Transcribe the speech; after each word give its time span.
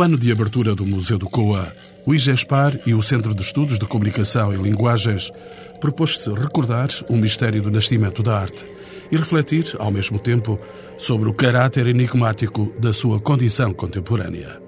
No 0.00 0.04
ano 0.04 0.16
de 0.16 0.32
abertura 0.32 0.74
do 0.74 0.86
Museu 0.86 1.18
do 1.18 1.28
Coa, 1.28 1.70
o 2.06 2.14
IGESPAR 2.14 2.74
e 2.86 2.94
o 2.94 3.02
Centro 3.02 3.34
de 3.34 3.42
Estudos 3.42 3.78
de 3.78 3.84
Comunicação 3.84 4.50
e 4.50 4.56
Linguagens 4.56 5.30
propôs-se 5.78 6.32
recordar 6.32 6.88
o 7.10 7.16
mistério 7.16 7.60
do 7.60 7.70
nascimento 7.70 8.22
da 8.22 8.38
arte 8.38 8.64
e 9.12 9.16
refletir, 9.18 9.76
ao 9.78 9.90
mesmo 9.90 10.18
tempo, 10.18 10.58
sobre 10.96 11.28
o 11.28 11.34
caráter 11.34 11.86
enigmático 11.86 12.74
da 12.78 12.94
sua 12.94 13.20
condição 13.20 13.74
contemporânea. 13.74 14.58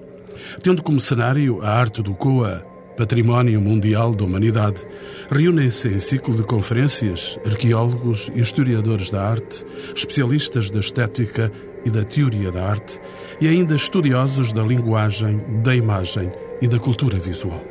Tendo 0.61 0.83
como 0.83 0.99
cenário 0.99 1.63
a 1.63 1.69
arte 1.71 2.03
do 2.03 2.13
Coa, 2.13 2.63
Património 2.95 3.59
Mundial 3.59 4.13
da 4.13 4.25
Humanidade, 4.25 4.85
reúnem-se 5.31 5.87
em 5.87 5.99
ciclo 5.99 6.35
de 6.35 6.43
conferências 6.43 7.39
arqueólogos 7.43 8.29
e 8.35 8.39
historiadores 8.39 9.09
da 9.09 9.23
arte, 9.23 9.65
especialistas 9.95 10.69
da 10.69 10.79
estética 10.79 11.51
e 11.83 11.89
da 11.89 12.05
teoria 12.05 12.51
da 12.51 12.63
arte 12.63 13.01
e 13.39 13.47
ainda 13.47 13.75
estudiosos 13.75 14.51
da 14.51 14.63
linguagem, 14.63 15.41
da 15.63 15.75
imagem 15.75 16.29
e 16.61 16.67
da 16.67 16.79
cultura 16.79 17.17
visual. 17.17 17.61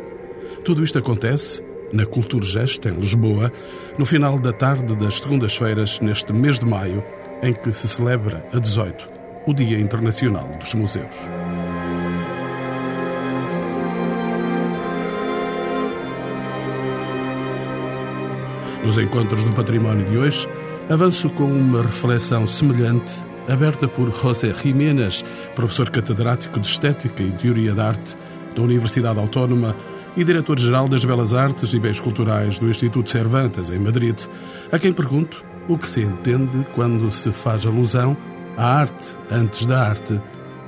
Tudo 0.65 0.85
isto 0.85 0.99
acontece 0.99 1.63
na 1.93 2.07
Culturgest, 2.07 2.87
em 2.87 2.95
Lisboa, 2.95 3.53
no 3.99 4.07
final 4.07 4.39
da 4.39 4.53
tarde 4.53 4.97
das 4.97 5.19
segundas-feiras, 5.19 6.01
neste 6.01 6.33
mês 6.33 6.59
de 6.59 6.65
maio, 6.65 7.05
em 7.43 7.53
que 7.53 7.73
se 7.73 7.87
celebra, 7.87 8.47
a 8.53 8.59
18, 8.59 9.09
o 9.47 9.53
Dia 9.53 9.79
Internacional 9.79 10.49
dos 10.59 10.75
Museus. 10.75 11.17
Nos 18.85 18.99
encontros 18.99 19.45
do 19.45 19.53
património 19.53 20.05
de 20.05 20.17
hoje, 20.17 20.49
avanço 20.91 21.31
com 21.31 21.45
uma 21.45 21.83
reflexão 21.83 22.47
semelhante, 22.47 23.13
aberta 23.49 23.89
por 23.89 24.13
José 24.15 24.53
Jiménez, 24.55 25.25
professor 25.55 25.91
catedrático 25.91 26.61
de 26.61 26.67
Estética 26.67 27.23
e 27.23 27.31
Teoria 27.33 27.75
da 27.75 27.89
Arte 27.89 28.17
da 28.55 28.63
Universidade 28.63 29.19
Autónoma 29.19 29.75
e 30.17 30.25
diretor-geral 30.25 30.89
das 30.89 31.05
Belas 31.05 31.33
Artes 31.33 31.73
e 31.73 31.79
Bens 31.79 31.99
Culturais 31.99 32.59
do 32.59 32.69
Instituto 32.69 33.09
Cervantes, 33.09 33.71
em 33.71 33.79
Madrid, 33.79 34.21
a 34.71 34.79
quem 34.79 34.93
pergunto 34.93 35.45
o 35.69 35.79
que 35.79 35.89
se 35.89 36.01
entende 36.03 36.67
quando 36.75 37.11
se 37.11 37.33
faz 37.33 37.65
alusão 37.65 38.17
à 38.57 38.81
arte 38.81 39.17
antes 39.31 39.65
da 39.65 39.89
arte 39.89 40.21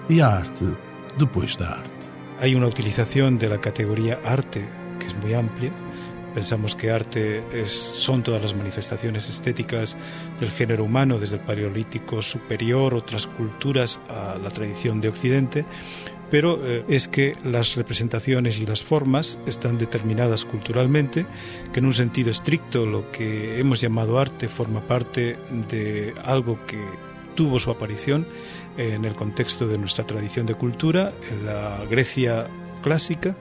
e 0.08 0.20
à 0.20 0.28
arte 0.28 0.66
depois 1.18 1.56
da 1.56 1.68
arte. 1.68 1.90
Há 2.40 2.46
uma 2.56 2.66
utilização 2.66 3.34
da 3.36 3.58
categoria 3.58 4.18
arte 4.24 4.64
que 4.98 5.06
é 5.06 5.12
muito 5.12 5.38
ampla 5.38 5.83
Pensamos 6.34 6.74
que 6.74 6.90
arte 6.90 7.44
son 7.66 8.24
todas 8.24 8.42
las 8.42 8.54
manifestaciones 8.54 9.30
estéticas 9.30 9.96
del 10.40 10.50
género 10.50 10.84
humano, 10.84 11.20
desde 11.20 11.36
el 11.36 11.42
Paleolítico 11.42 12.22
superior, 12.22 12.94
otras 12.94 13.28
culturas, 13.28 14.00
a 14.08 14.36
la 14.42 14.50
tradición 14.50 15.00
de 15.00 15.08
Occidente, 15.08 15.64
pero 16.30 16.66
eh, 16.66 16.84
es 16.88 17.06
que 17.06 17.36
las 17.44 17.76
representaciones 17.76 18.58
y 18.58 18.66
las 18.66 18.82
formas 18.82 19.38
están 19.46 19.78
determinadas 19.78 20.44
culturalmente, 20.44 21.24
que 21.72 21.78
en 21.78 21.86
un 21.86 21.94
sentido 21.94 22.30
estricto 22.30 22.84
lo 22.84 23.12
que 23.12 23.60
hemos 23.60 23.80
llamado 23.80 24.18
arte 24.18 24.48
forma 24.48 24.80
parte 24.80 25.36
de 25.70 26.14
algo 26.24 26.58
que 26.66 26.84
tuvo 27.36 27.60
su 27.60 27.70
aparición 27.70 28.26
en 28.76 29.04
el 29.04 29.14
contexto 29.14 29.68
de 29.68 29.78
nuestra 29.78 30.04
tradición 30.04 30.46
de 30.46 30.54
cultura, 30.54 31.12
en 31.30 31.46
la 31.46 31.84
Grecia 31.88 32.48
clásica 32.82 33.36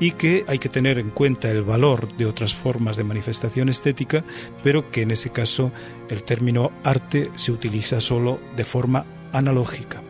y 0.00 0.12
que 0.12 0.44
hay 0.48 0.58
que 0.58 0.70
tener 0.70 0.98
en 0.98 1.10
cuenta 1.10 1.50
el 1.50 1.62
valor 1.62 2.16
de 2.16 2.26
otras 2.26 2.54
formas 2.54 2.96
de 2.96 3.04
manifestación 3.04 3.68
estética, 3.68 4.24
pero 4.64 4.90
que 4.90 5.02
en 5.02 5.12
ese 5.12 5.30
caso 5.30 5.70
el 6.08 6.24
término 6.24 6.72
arte 6.82 7.30
se 7.36 7.52
utiliza 7.52 8.00
solo 8.00 8.40
de 8.56 8.64
forma 8.64 9.04
analógica. 9.32 10.02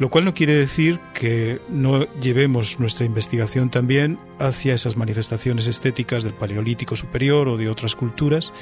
Lo 0.00 0.08
cual 0.08 0.24
no 0.24 0.32
quiere 0.32 0.54
decir 0.54 0.98
que 1.12 1.60
no 1.68 2.06
llevemos 2.20 2.80
nuestra 2.80 3.04
investigación 3.04 3.68
también 3.68 4.18
hacia 4.38 4.72
esas 4.72 4.96
manifestaciones 4.96 5.66
estéticas 5.66 6.24
del 6.24 6.32
Paleolítico 6.32 6.96
superior 6.96 7.48
o 7.48 7.58
de 7.58 7.68
otras 7.68 7.94
culturas, 7.94 8.54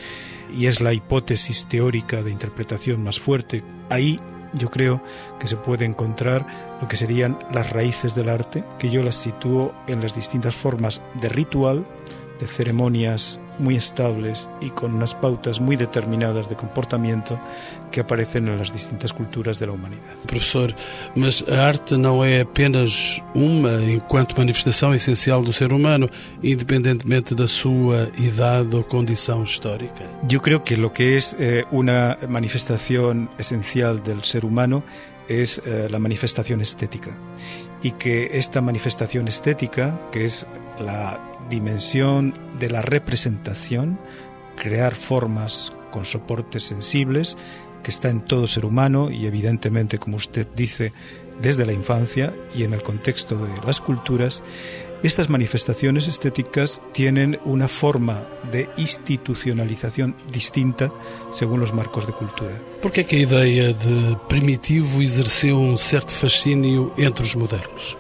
y 0.53 0.67
es 0.67 0.81
la 0.81 0.93
hipótesis 0.93 1.69
teórica 1.69 2.25
de 2.25 2.33
interpretación 2.33 3.05
más 3.05 3.21
fuerte. 3.21 3.63
Ahí 3.89 4.19
yo 4.53 4.69
creo 4.69 5.01
que 5.39 5.47
se 5.47 5.57
puede 5.57 5.85
encontrar 5.85 6.68
lo 6.81 6.89
que 6.89 6.97
serían 6.97 7.39
las 7.53 7.71
raíces 7.71 8.15
del 8.15 8.29
arte, 8.29 8.65
que 8.79 8.91
yo 8.91 9.03
las 9.03 9.17
sitúo 9.17 9.75
en 9.87 10.01
las 10.01 10.15
distintas 10.15 10.55
formas 10.55 11.03
de 11.21 11.29
ritual, 11.29 11.85
de 12.39 12.47
ceremonias 12.47 13.41
muy 13.59 13.77
estables 13.77 14.49
y 14.61 14.71
con 14.71 14.95
unas 14.95 15.15
pautas 15.15 15.61
muy 15.61 15.77
determinadas 15.77 16.49
de 16.49 16.55
comportamiento 16.57 17.39
que 17.91 18.01
aparecen 18.01 18.47
en 18.47 18.59
las 18.59 18.73
distintas 18.73 19.13
culturas 19.13 19.59
de 19.59 19.67
la 19.67 19.73
humanidad. 19.73 20.15
Profesor, 20.27 20.75
mas 21.17 21.43
a 21.49 21.67
arte 21.67 21.97
não 21.97 22.23
é 22.23 22.43
apenas 22.43 23.21
uma 23.35 23.83
enquanto 23.83 24.37
manifestação 24.37 24.95
essencial 24.95 25.43
do 25.43 25.53
ser 25.53 25.73
humano, 25.73 26.09
independentemente 26.43 27.35
da 27.35 27.49
sua 27.49 28.11
idade 28.19 28.77
ou 28.77 28.85
condição 28.85 29.43
histórica? 29.43 30.05
Yo 30.29 30.41
creo 30.41 30.63
que 30.63 30.77
lo 30.77 30.93
que 30.93 31.17
es 31.17 31.35
eh, 31.41 31.65
una 31.73 32.17
manifestación 32.29 33.29
esencial 33.39 34.03
del 34.03 34.23
ser 34.23 34.45
humano 34.45 34.85
es 35.29 35.63
eh, 35.65 35.89
la 35.91 35.99
manifestación 35.99 36.61
estética. 36.61 37.13
Y 37.83 37.93
que 37.93 38.39
esta 38.39 38.61
manifestación 38.61 39.29
estética, 39.29 40.01
que 40.11 40.25
es 40.25 40.47
la 40.81 41.21
dimensión 41.49 42.35
de 42.59 42.71
la 42.71 42.83
representación, 42.83 43.99
crear 44.57 44.95
formas 44.95 45.73
con 45.91 46.05
soportes 46.05 46.65
sensibles, 46.65 47.37
que 47.83 47.91
está 47.91 48.09
en 48.09 48.21
todo 48.21 48.47
ser 48.47 48.65
humano 48.65 49.11
y 49.11 49.27
evidentemente, 49.27 49.99
como 49.99 50.17
usted 50.17 50.47
dice, 50.55 50.93
desde 51.41 51.65
la 51.65 51.73
infancia 51.73 52.35
y 52.55 52.65
en 52.65 52.75
el 52.75 52.83
contexto 52.83 53.37
de 53.37 53.53
las 53.65 53.81
culturas, 53.81 54.43
estas 55.03 55.29
manifestaciones 55.29 56.09
estéticas 56.09 56.83
tienen 56.93 57.39
una 57.45 57.69
forma 57.69 58.27
de 58.51 58.69
institucionalización 58.77 60.17
distinta 60.33 60.93
según 61.33 61.61
los 61.61 61.73
marcos 61.73 62.07
de 62.07 62.13
cultura. 62.13 62.55
Por 62.83 62.93
que, 62.93 63.05
que 63.07 63.17
a 63.17 63.21
ideia 63.21 63.73
de 63.73 64.17
primitivo 64.29 65.01
exerceu 65.01 65.59
um 65.59 65.77
certo 65.77 66.13
fascínio 66.13 66.93
entre 66.97 67.25
os 67.25 67.37
modernos? 67.37 67.97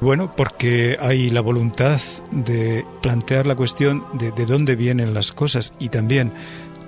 Bueno, 0.00 0.34
porque 0.36 0.96
hay 1.00 1.30
la 1.30 1.40
voluntad 1.40 2.00
de 2.30 2.84
plantear 3.00 3.46
la 3.46 3.54
cuestión 3.54 4.04
de, 4.12 4.32
de 4.32 4.44
dónde 4.44 4.76
vienen 4.76 5.14
las 5.14 5.32
cosas 5.32 5.72
y 5.78 5.88
también 5.88 6.32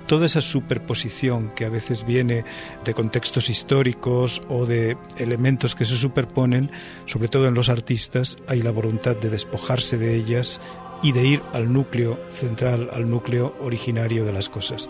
toda 0.07 0.25
esa 0.25 0.41
superposición 0.41 1.49
que 1.53 1.65
a 1.65 1.69
veces 1.69 2.05
viene 2.05 2.43
de 2.83 2.93
contextos 2.93 3.49
históricos 3.49 4.41
o 4.49 4.65
de 4.65 4.97
elementos 5.17 5.75
que 5.75 5.85
se 5.85 5.97
superponen, 5.97 6.71
sobre 7.05 7.27
todo 7.27 7.47
en 7.47 7.53
los 7.53 7.69
artistas, 7.69 8.37
hay 8.47 8.61
la 8.61 8.71
voluntad 8.71 9.15
de 9.15 9.29
despojarse 9.29 9.97
de 9.97 10.15
ellas 10.15 10.61
y 11.03 11.11
de 11.11 11.25
ir 11.25 11.43
al 11.53 11.71
núcleo 11.71 12.19
central, 12.29 12.89
al 12.93 13.09
núcleo 13.09 13.55
originario 13.59 14.25
de 14.25 14.33
las 14.33 14.49
cosas. 14.49 14.89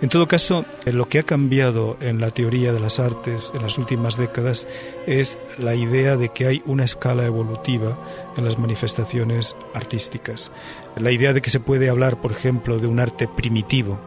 En 0.00 0.08
todo 0.08 0.26
caso, 0.26 0.64
lo 0.86 1.08
que 1.08 1.20
ha 1.20 1.22
cambiado 1.22 1.96
en 2.00 2.20
la 2.20 2.30
teoría 2.30 2.72
de 2.72 2.80
las 2.80 2.98
artes 2.98 3.52
en 3.54 3.62
las 3.62 3.78
últimas 3.78 4.16
décadas 4.16 4.68
es 5.06 5.40
la 5.58 5.74
idea 5.74 6.16
de 6.16 6.30
que 6.30 6.46
hay 6.46 6.62
una 6.66 6.84
escala 6.84 7.24
evolutiva 7.24 7.98
en 8.36 8.44
las 8.44 8.58
manifestaciones 8.58 9.56
artísticas. 9.74 10.50
La 10.96 11.12
idea 11.12 11.32
de 11.32 11.42
que 11.42 11.50
se 11.50 11.60
puede 11.60 11.88
hablar, 11.88 12.20
por 12.20 12.32
ejemplo, 12.32 12.78
de 12.78 12.86
un 12.86 13.00
arte 13.00 13.28
primitivo, 13.28 14.00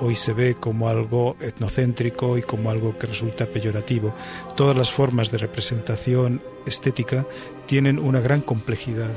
hoy 0.00 0.16
se 0.16 0.32
ve 0.32 0.54
como 0.54 0.88
algo 0.88 1.36
etnocéntrico 1.40 2.38
y 2.38 2.42
como 2.42 2.70
algo 2.70 2.98
que 2.98 3.06
resulta 3.06 3.46
peyorativo. 3.46 4.14
Todas 4.56 4.76
las 4.76 4.90
formas 4.90 5.30
de 5.30 5.38
representación 5.38 6.42
estética 6.66 7.26
tienen 7.66 7.98
una 7.98 8.20
gran 8.20 8.40
complejidad 8.40 9.14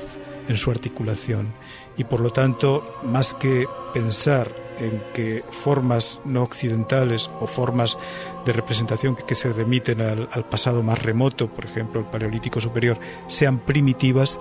en 0.48 0.58
su 0.58 0.72
articulación 0.72 1.54
y 1.98 2.04
por 2.04 2.22
lo 2.22 2.30
tanto, 2.30 3.00
más 3.04 3.34
que 3.34 3.68
pensar 3.94 4.54
en 4.80 5.02
que 5.14 5.44
formas 5.50 6.22
no 6.26 6.44
occidentales 6.44 7.30
o 7.42 7.48
formas 7.48 7.98
de 8.46 8.54
representación 8.54 9.16
que 9.16 9.36
se 9.36 9.52
remiten 9.52 10.02
al, 10.02 10.46
pasado 10.46 10.84
más 10.84 11.02
remoto, 11.02 11.50
por 11.50 11.66
ejemplo 11.66 12.00
el 12.00 12.06
Paleolítico 12.06 12.62
Superior, 12.62 13.00
sean 13.28 13.60
primitivas, 13.60 14.40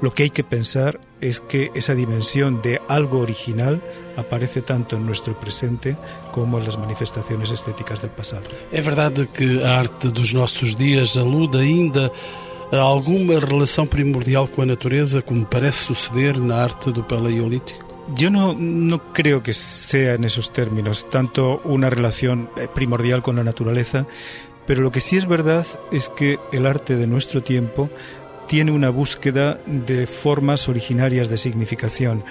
lo 0.00 0.12
que 0.12 0.24
hay 0.24 0.30
que 0.30 0.44
pensar 0.44 1.00
es 1.20 1.40
que 1.40 1.70
esa 1.74 1.94
dimensión 1.94 2.60
de 2.62 2.80
algo 2.88 3.20
original 3.20 3.82
aparece 4.16 4.60
tanto 4.60 4.96
en 4.96 5.06
nuestro 5.06 5.38
presente 5.38 5.96
como 6.32 6.58
en 6.58 6.64
las 6.64 6.78
manifestaciones 6.78 7.50
estéticas 7.50 8.02
del 8.02 8.10
pasado. 8.10 8.44
É 8.72 8.82
verdade 8.82 9.28
que 9.28 9.62
a 9.64 9.78
arte 9.80 10.08
dos 10.08 10.34
nossos 10.34 10.76
dias 10.76 11.16
alude 11.16 11.60
ainda 11.60 12.10
alguma 12.82 13.38
relação 13.38 13.86
primordial 13.86 14.48
com 14.48 14.62
a 14.62 14.66
natureza, 14.66 15.22
como 15.22 15.44
parece 15.44 15.84
suceder 15.84 16.38
na 16.38 16.56
arte 16.56 16.90
do 16.90 17.02
Paleolítico? 17.02 17.84
Yo 18.16 18.30
no, 18.30 18.54
no, 18.54 19.12
creo 19.12 19.42
que 19.42 19.52
sea 19.52 20.14
en 20.14 20.24
esos 20.24 20.52
términos 20.52 21.08
tanto 21.08 21.60
una 21.64 21.88
relación 21.88 22.50
eh, 22.56 22.68
primordial 22.72 23.22
con 23.22 23.36
la 23.36 23.44
naturaleza, 23.44 24.06
pero 24.66 24.82
lo 24.82 24.90
que 24.90 25.00
sí 25.00 25.16
es 25.16 25.26
verdad 25.26 25.66
es 25.90 26.10
que 26.10 26.38
el 26.52 26.66
arte 26.66 26.96
de 26.96 27.06
nuestro 27.06 27.42
tiempo 27.42 27.88
tiene 28.46 28.72
una 28.72 28.90
búsqueda 28.90 29.58
de 29.66 30.06
formas 30.06 30.68
originarias 30.68 31.28
de 31.28 31.38
significación. 31.38 32.24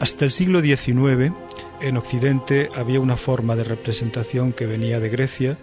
Hasta 0.00 0.24
el 0.24 0.30
siglo 0.30 0.60
XIX, 0.60 1.32
en 1.80 1.96
Occidente 1.96 2.68
había 2.76 3.00
una 3.00 3.16
forma 3.16 3.56
de 3.56 3.64
representación 3.64 4.52
que 4.52 4.66
venía 4.66 5.00
de 5.00 5.08
Grecia 5.08 5.58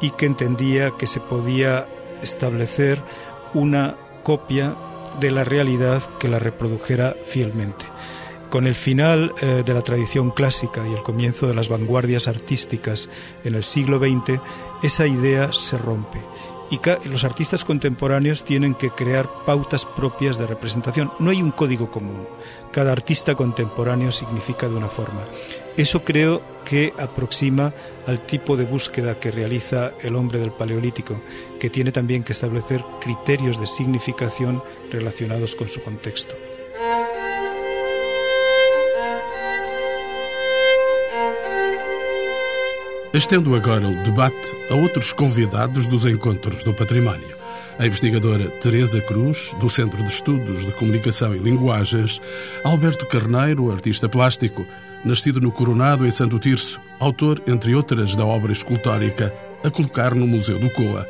y 0.00 0.10
que 0.10 0.26
entendía 0.26 0.92
que 0.92 1.06
se 1.06 1.20
podía 1.20 1.86
establecer 2.22 3.00
una 3.54 3.96
copia 4.22 4.74
de 5.20 5.30
la 5.30 5.44
realidad 5.44 6.02
que 6.18 6.28
la 6.28 6.38
reprodujera 6.38 7.16
fielmente. 7.26 7.84
Con 8.50 8.66
el 8.66 8.74
final 8.74 9.32
eh, 9.40 9.62
de 9.64 9.74
la 9.74 9.82
tradición 9.82 10.30
clásica 10.30 10.86
y 10.86 10.92
el 10.92 11.02
comienzo 11.02 11.46
de 11.48 11.54
las 11.54 11.68
vanguardias 11.68 12.28
artísticas 12.28 13.10
en 13.44 13.54
el 13.54 13.62
siglo 13.62 13.98
XX, 13.98 14.40
esa 14.82 15.06
idea 15.06 15.52
se 15.52 15.78
rompe 15.78 16.20
y 16.70 17.08
los 17.08 17.24
artistas 17.24 17.64
contemporáneos 17.64 18.44
tienen 18.44 18.74
que 18.74 18.90
crear 18.90 19.28
pautas 19.44 19.84
propias 19.84 20.38
de 20.38 20.46
representación. 20.46 21.12
No 21.18 21.30
hay 21.30 21.42
un 21.42 21.50
código 21.50 21.90
común. 21.90 22.26
Cada 22.72 22.92
artista 22.92 23.34
contemporáneo 23.34 24.10
significa 24.10 24.68
de 24.68 24.74
una 24.74 24.88
forma. 24.88 25.24
Eso 25.76 26.04
creo 26.04 26.42
que 26.64 26.92
aproxima 26.98 27.72
al 28.06 28.20
tipo 28.20 28.56
de 28.56 28.64
búsqueda 28.64 29.18
que 29.20 29.30
realiza 29.30 29.92
el 30.02 30.16
hombre 30.16 30.38
del 30.38 30.52
Paleolítico, 30.52 31.20
que 31.60 31.70
tiene 31.70 31.92
también 31.92 32.24
que 32.24 32.32
establecer 32.32 32.84
criterios 33.00 33.60
de 33.60 33.66
significación 33.66 34.62
relacionados 34.90 35.54
con 35.54 35.68
su 35.68 35.82
contexto. 35.82 36.34
Estendo 43.16 43.54
agora 43.54 43.88
o 43.88 44.02
debate 44.02 44.54
a 44.68 44.74
outros 44.74 45.10
convidados 45.10 45.86
dos 45.86 46.04
Encontros 46.04 46.62
do 46.64 46.74
Património. 46.74 47.34
A 47.78 47.86
investigadora 47.86 48.50
Teresa 48.60 49.00
Cruz, 49.00 49.56
do 49.58 49.70
Centro 49.70 50.02
de 50.02 50.10
Estudos 50.10 50.66
de 50.66 50.72
Comunicação 50.72 51.34
e 51.34 51.38
Linguagens, 51.38 52.20
Alberto 52.62 53.06
Carneiro, 53.06 53.72
artista 53.72 54.06
plástico, 54.06 54.66
nascido 55.02 55.40
no 55.40 55.50
Coronado 55.50 56.06
em 56.06 56.10
Santo 56.10 56.38
Tirso, 56.38 56.78
autor, 57.00 57.42
entre 57.46 57.74
outras, 57.74 58.14
da 58.14 58.26
obra 58.26 58.52
escultórica 58.52 59.32
a 59.64 59.70
colocar 59.70 60.14
no 60.14 60.26
Museu 60.26 60.58
do 60.58 60.68
Coa, 60.68 61.08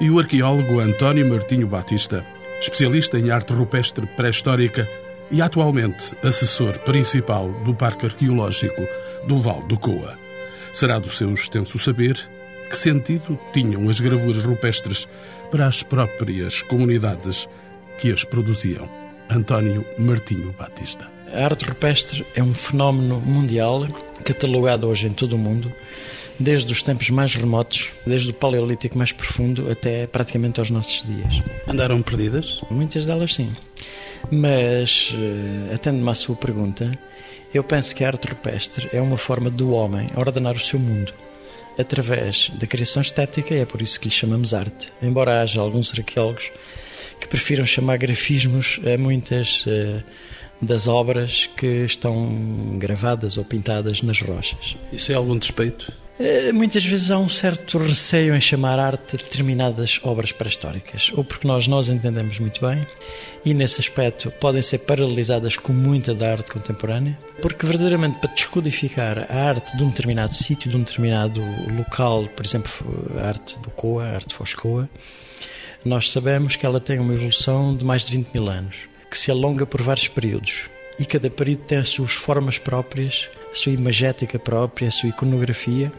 e 0.00 0.08
o 0.08 0.18
arqueólogo 0.18 0.80
António 0.80 1.28
Martinho 1.28 1.66
Batista, 1.66 2.24
especialista 2.62 3.18
em 3.18 3.30
arte 3.30 3.52
rupestre 3.52 4.06
pré-histórica 4.16 4.88
e 5.30 5.42
atualmente 5.42 6.16
assessor 6.24 6.78
principal 6.78 7.52
do 7.62 7.74
Parque 7.74 8.06
Arqueológico 8.06 8.88
do 9.26 9.36
Val 9.36 9.62
do 9.64 9.78
Coa. 9.78 10.21
Será 10.72 10.98
do 10.98 11.10
seu 11.10 11.32
extenso 11.34 11.78
saber 11.78 12.18
que 12.70 12.76
sentido 12.76 13.38
tinham 13.52 13.88
as 13.90 14.00
gravuras 14.00 14.42
rupestres 14.42 15.06
para 15.50 15.66
as 15.66 15.82
próprias 15.82 16.62
comunidades 16.62 17.46
que 17.98 18.10
as 18.10 18.24
produziam. 18.24 18.88
António 19.28 19.84
Martinho 19.98 20.54
Batista. 20.58 21.10
A 21.32 21.44
arte 21.44 21.64
rupestre 21.64 22.26
é 22.34 22.42
um 22.42 22.52
fenómeno 22.52 23.20
mundial 23.20 23.86
catalogado 24.24 24.88
hoje 24.88 25.06
em 25.06 25.12
todo 25.12 25.34
o 25.34 25.38
mundo, 25.38 25.72
desde 26.38 26.72
os 26.72 26.82
tempos 26.82 27.10
mais 27.10 27.34
remotos, 27.34 27.90
desde 28.06 28.30
o 28.30 28.34
Paleolítico 28.34 28.96
mais 28.96 29.12
profundo 29.12 29.70
até 29.70 30.06
praticamente 30.06 30.60
aos 30.60 30.70
nossos 30.70 31.04
dias. 31.06 31.42
Andaram 31.68 32.00
perdidas? 32.02 32.62
Muitas 32.70 33.04
delas 33.04 33.34
sim. 33.34 33.52
Mas, 34.30 35.14
eh, 35.14 35.74
atendendo-me 35.74 36.10
à 36.10 36.14
sua 36.14 36.36
pergunta, 36.36 36.90
eu 37.52 37.62
penso 37.62 37.94
que 37.94 38.04
a 38.04 38.08
arte 38.08 38.28
rupestre 38.28 38.88
é 38.92 39.00
uma 39.00 39.18
forma 39.18 39.50
do 39.50 39.72
homem 39.72 40.08
ordenar 40.16 40.56
o 40.56 40.60
seu 40.60 40.78
mundo 40.78 41.12
através 41.78 42.50
da 42.50 42.66
criação 42.66 43.02
estética, 43.02 43.54
e 43.54 43.60
é 43.60 43.64
por 43.64 43.80
isso 43.82 43.98
que 43.98 44.08
lhe 44.08 44.14
chamamos 44.14 44.54
arte. 44.54 44.92
Embora 45.02 45.40
haja 45.40 45.60
alguns 45.60 45.92
arqueólogos 45.92 46.50
que 47.20 47.28
prefiram 47.28 47.64
chamar 47.64 47.98
grafismos 47.98 48.80
a 48.84 48.98
muitas 48.98 49.64
uh, 49.66 50.02
das 50.60 50.86
obras 50.86 51.48
que 51.56 51.84
estão 51.84 52.78
gravadas 52.78 53.36
ou 53.36 53.44
pintadas 53.44 54.02
nas 54.02 54.20
rochas. 54.20 54.76
Isso 54.92 55.12
é 55.12 55.14
algum 55.14 55.36
despeito? 55.38 55.92
Eh, 56.20 56.52
muitas 56.52 56.84
vezes 56.84 57.10
há 57.10 57.18
um 57.18 57.28
certo 57.28 57.78
receio 57.78 58.36
em 58.36 58.40
chamar 58.40 58.78
arte 58.78 59.16
determinadas 59.16 59.98
obras 60.02 60.30
pré-históricas, 60.30 61.10
ou 61.14 61.24
porque 61.24 61.48
nós 61.48 61.66
nós 61.66 61.88
entendemos 61.88 62.38
muito 62.38 62.60
bem 62.60 62.86
e 63.44 63.54
nesse 63.54 63.80
aspecto 63.80 64.30
podem 64.32 64.60
ser 64.60 64.78
paralelizadas 64.78 65.56
com 65.56 65.72
muita 65.72 66.14
da 66.14 66.32
arte 66.32 66.52
contemporânea, 66.52 67.18
porque 67.40 67.64
verdadeiramente 67.64 68.18
para 68.18 68.32
descodificar 68.32 69.26
a 69.30 69.48
arte 69.48 69.74
de 69.76 69.82
um 69.82 69.88
determinado 69.88 70.32
sítio, 70.32 70.70
de 70.70 70.76
um 70.76 70.82
determinado 70.82 71.40
local, 71.76 72.28
por 72.36 72.44
exemplo, 72.44 73.10
a 73.16 73.28
arte 73.28 73.58
do 73.60 73.72
Coa, 73.72 74.04
a 74.04 74.14
arte 74.14 74.34
Foscoa, 74.34 74.88
nós 75.84 76.12
sabemos 76.12 76.56
que 76.56 76.66
ela 76.66 76.78
tem 76.78 76.98
uma 76.98 77.14
evolução 77.14 77.74
de 77.74 77.84
mais 77.84 78.04
de 78.04 78.16
20 78.16 78.32
mil 78.34 78.48
anos, 78.48 78.88
que 79.10 79.16
se 79.16 79.30
alonga 79.30 79.64
por 79.64 79.80
vários 79.80 80.08
períodos 80.08 80.66
e 80.98 81.06
cada 81.06 81.30
período 81.30 81.64
tem 81.64 81.78
as 81.78 81.88
suas 81.88 82.12
formas 82.12 82.58
próprias 82.58 83.28
a 83.52 83.54
sua 83.54 83.72
imagética 83.72 84.38
própria, 84.38 84.88
a 84.88 84.90
sua 84.90 85.10
iconografia 85.10 85.92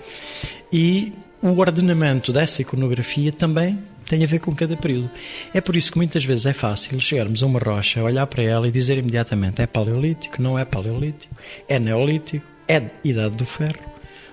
e 0.72 1.14
o 1.42 1.60
ordenamento 1.60 2.32
dessa 2.32 2.62
iconografia 2.62 3.32
também 3.32 3.80
tem 4.06 4.24
a 4.24 4.28
ver 4.28 4.40
com 4.40 4.54
cada 4.54 4.76
período. 4.76 5.10
É 5.54 5.62
por 5.62 5.76
isso 5.76 5.92
que 5.92 5.98
muitas 5.98 6.24
vezes 6.24 6.46
é 6.46 6.54
fácil 6.54 7.00
chegarmos 7.00 7.42
a 7.42 7.46
uma 7.46 7.60
rocha, 7.60 8.04
olhar 8.04 8.26
para 8.28 8.44
ela 8.44 8.68
e 8.68 8.72
dizer 8.72 8.98
imediatamente 8.98 9.62
é 9.62 9.68
paleolítico, 9.68 10.42
não 10.42 10.58
é 10.58 10.66
paleolítico, 10.66 11.34
é 11.68 11.80
neolítico, 11.80 12.46
é 12.68 12.82
idade 13.04 13.38
do 13.38 13.46
ferro, 13.46 13.80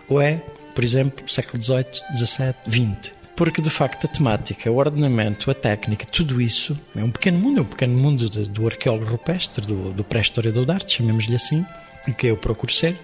ou 0.08 0.20
é, 0.20 0.42
por 0.74 0.84
exemplo, 0.84 1.28
século 1.28 1.62
XVIII, 1.62 1.84
XVII, 2.16 2.54
XX. 2.68 3.12
Porque 3.36 3.62
de 3.62 3.70
facto 3.70 4.04
a 4.04 4.08
temática, 4.08 4.70
o 4.70 4.76
ordenamento, 4.76 5.50
a 5.50 5.54
técnica, 5.54 6.04
tudo 6.04 6.42
isso 6.42 6.78
é 6.94 7.02
um 7.02 7.10
pequeno 7.10 7.38
mundo, 7.38 7.60
é 7.60 7.62
um 7.62 7.66
pequeno 7.66 7.96
mundo 7.96 8.28
de, 8.28 8.46
do 8.46 8.66
arqueólogo 8.66 9.12
rupestre, 9.12 9.66
do, 9.66 9.92
do 9.92 10.04
pré-historiador 10.04 10.66
de 10.66 10.72
arte, 10.72 10.96
chamemos-lhe 10.96 11.36
assim, 11.36 11.64
que 12.12 12.26
eu 12.26 12.36
procuro 12.36 12.72
ser. 12.72 12.96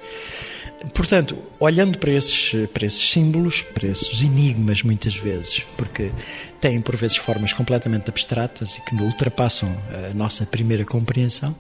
Portanto, 0.95 1.39
olhando 1.59 1.99
para 1.99 2.11
esses, 2.11 2.53
para 2.73 2.87
esses 2.87 3.11
símbolos, 3.11 3.63
para 3.63 3.89
esses 3.89 4.23
enigmas, 4.23 4.83
muitas 4.83 5.17
vezes, 5.17 5.65
porque 5.77 6.13
têm 6.61 6.81
por 6.81 6.95
vezes 6.97 7.17
formas 7.17 7.53
completamente 7.53 8.09
abstratas 8.09 8.76
e 8.76 8.81
que 8.83 8.95
ultrapassam 8.95 9.75
a 10.11 10.15
nossa 10.15 10.45
primeira 10.45 10.85
compreensão. 10.85 11.57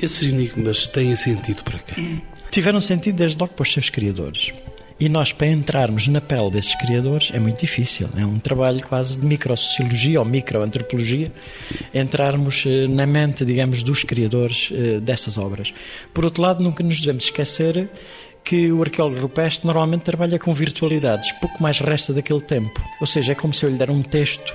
Esses 0.00 0.22
enigmas 0.22 0.86
têm 0.86 1.16
sentido 1.16 1.64
para 1.64 1.78
quem? 1.78 2.22
Tiveram 2.50 2.80
sentido 2.80 3.16
desde 3.16 3.38
logo 3.38 3.54
para 3.54 3.62
os 3.62 3.72
seus 3.72 3.90
criadores. 3.90 4.52
E 5.00 5.08
nós, 5.08 5.30
para 5.32 5.46
entrarmos 5.46 6.08
na 6.08 6.20
pele 6.20 6.50
desses 6.50 6.74
criadores, 6.74 7.30
é 7.32 7.38
muito 7.38 7.60
difícil. 7.60 8.08
É 8.16 8.26
um 8.26 8.40
trabalho 8.40 8.84
quase 8.84 9.16
de 9.16 9.24
microsociologia 9.24 10.18
ou 10.18 10.26
microantropologia, 10.26 11.30
entrarmos 11.94 12.64
eh, 12.66 12.88
na 12.88 13.06
mente, 13.06 13.44
digamos, 13.44 13.84
dos 13.84 14.02
criadores 14.02 14.70
eh, 14.72 14.98
dessas 14.98 15.38
obras. 15.38 15.72
Por 16.12 16.24
outro 16.24 16.42
lado, 16.42 16.64
nunca 16.64 16.82
nos 16.82 16.98
devemos 16.98 17.24
esquecer 17.24 17.88
que 18.42 18.72
o 18.72 18.82
arqueólogo 18.82 19.20
rupestre 19.20 19.66
normalmente 19.66 20.02
trabalha 20.02 20.36
com 20.36 20.52
virtualidades, 20.52 21.30
pouco 21.32 21.62
mais 21.62 21.78
resta 21.78 22.12
daquele 22.12 22.40
tempo. 22.40 22.82
Ou 23.00 23.06
seja, 23.06 23.32
é 23.32 23.34
como 23.36 23.54
se 23.54 23.64
eu 23.64 23.70
lhe 23.70 23.76
der 23.76 23.92
um 23.92 24.02
texto, 24.02 24.52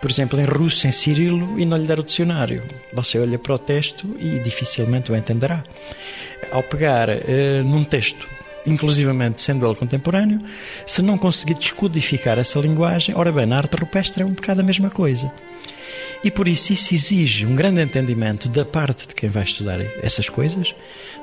por 0.00 0.10
exemplo, 0.10 0.40
em 0.40 0.44
russo, 0.44 0.88
em 0.88 0.92
cirilo, 0.92 1.60
e 1.60 1.64
não 1.64 1.76
lhe 1.76 1.86
der 1.86 2.00
o 2.00 2.02
dicionário. 2.02 2.64
Você 2.92 3.16
olha 3.16 3.38
para 3.38 3.54
o 3.54 3.58
texto 3.58 4.08
e 4.18 4.40
dificilmente 4.40 5.12
o 5.12 5.14
entenderá. 5.16 5.62
Ao 6.50 6.64
pegar 6.64 7.10
uh, 7.10 7.62
num 7.64 7.84
texto 7.84 8.26
inclusivamente 8.66 9.40
sendo 9.40 9.66
ele 9.66 9.76
contemporâneo, 9.76 10.40
se 10.86 11.02
não 11.02 11.18
conseguir 11.18 11.54
descodificar 11.54 12.38
essa 12.38 12.58
linguagem, 12.58 13.14
ora 13.16 13.32
bem, 13.32 13.46
na 13.46 13.58
arte 13.58 13.76
rupestre 13.76 14.22
é 14.22 14.26
um 14.26 14.32
bocado 14.32 14.60
a 14.60 14.64
mesma 14.64 14.90
coisa. 14.90 15.32
E 16.24 16.30
por 16.30 16.46
isso 16.46 16.72
isso 16.72 16.94
exige 16.94 17.44
um 17.44 17.56
grande 17.56 17.80
entendimento 17.80 18.48
da 18.48 18.64
parte 18.64 19.08
de 19.08 19.14
quem 19.14 19.28
vai 19.28 19.42
estudar 19.42 19.80
essas 20.00 20.28
coisas, 20.28 20.72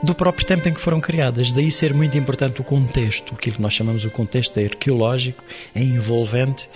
do 0.03 0.13
próprio 0.13 0.45
tempo 0.45 0.67
em 0.67 0.73
que 0.73 0.81
foram 0.81 0.99
criadas. 0.99 1.53
Daí 1.53 1.71
ser 1.71 1.93
muito 1.93 2.17
importante 2.17 2.59
o 2.59 2.65
contexto, 2.65 3.33
aquilo 3.33 3.55
que 3.55 3.61
nós 3.61 3.73
chamamos 3.73 4.03
o 4.03 4.09
contexto 4.09 4.59
arqueológico, 4.59 5.41
é 5.73 5.81
envolvente, 5.81 6.69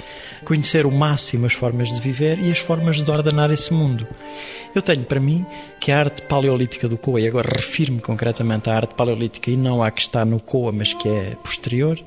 conhecer 0.45 0.85
o 0.85 0.91
máximo 0.91 1.45
as 1.45 1.53
formas 1.53 1.89
de 1.89 1.99
viver 1.99 2.39
e 2.39 2.49
as 2.49 2.59
formas 2.59 3.01
de 3.01 3.11
ordenar 3.11 3.51
esse 3.51 3.73
mundo. 3.73 4.07
Eu 4.73 4.81
tenho 4.81 5.03
para 5.03 5.19
mim 5.19 5.45
que 5.81 5.91
a 5.91 5.99
arte 5.99 6.23
paleolítica 6.23 6.87
do 6.87 6.97
Coa, 6.97 7.19
e 7.19 7.27
agora 7.27 7.51
refiro-me 7.51 7.99
concretamente 7.99 8.69
à 8.69 8.75
arte 8.75 8.95
paleolítica 8.95 9.51
e 9.51 9.57
não 9.57 9.83
à 9.83 9.91
que 9.91 10.01
está 10.01 10.23
no 10.23 10.39
Coa, 10.39 10.71
mas 10.71 10.93
que 10.93 11.09
é 11.09 11.35
posterior, 11.43 11.99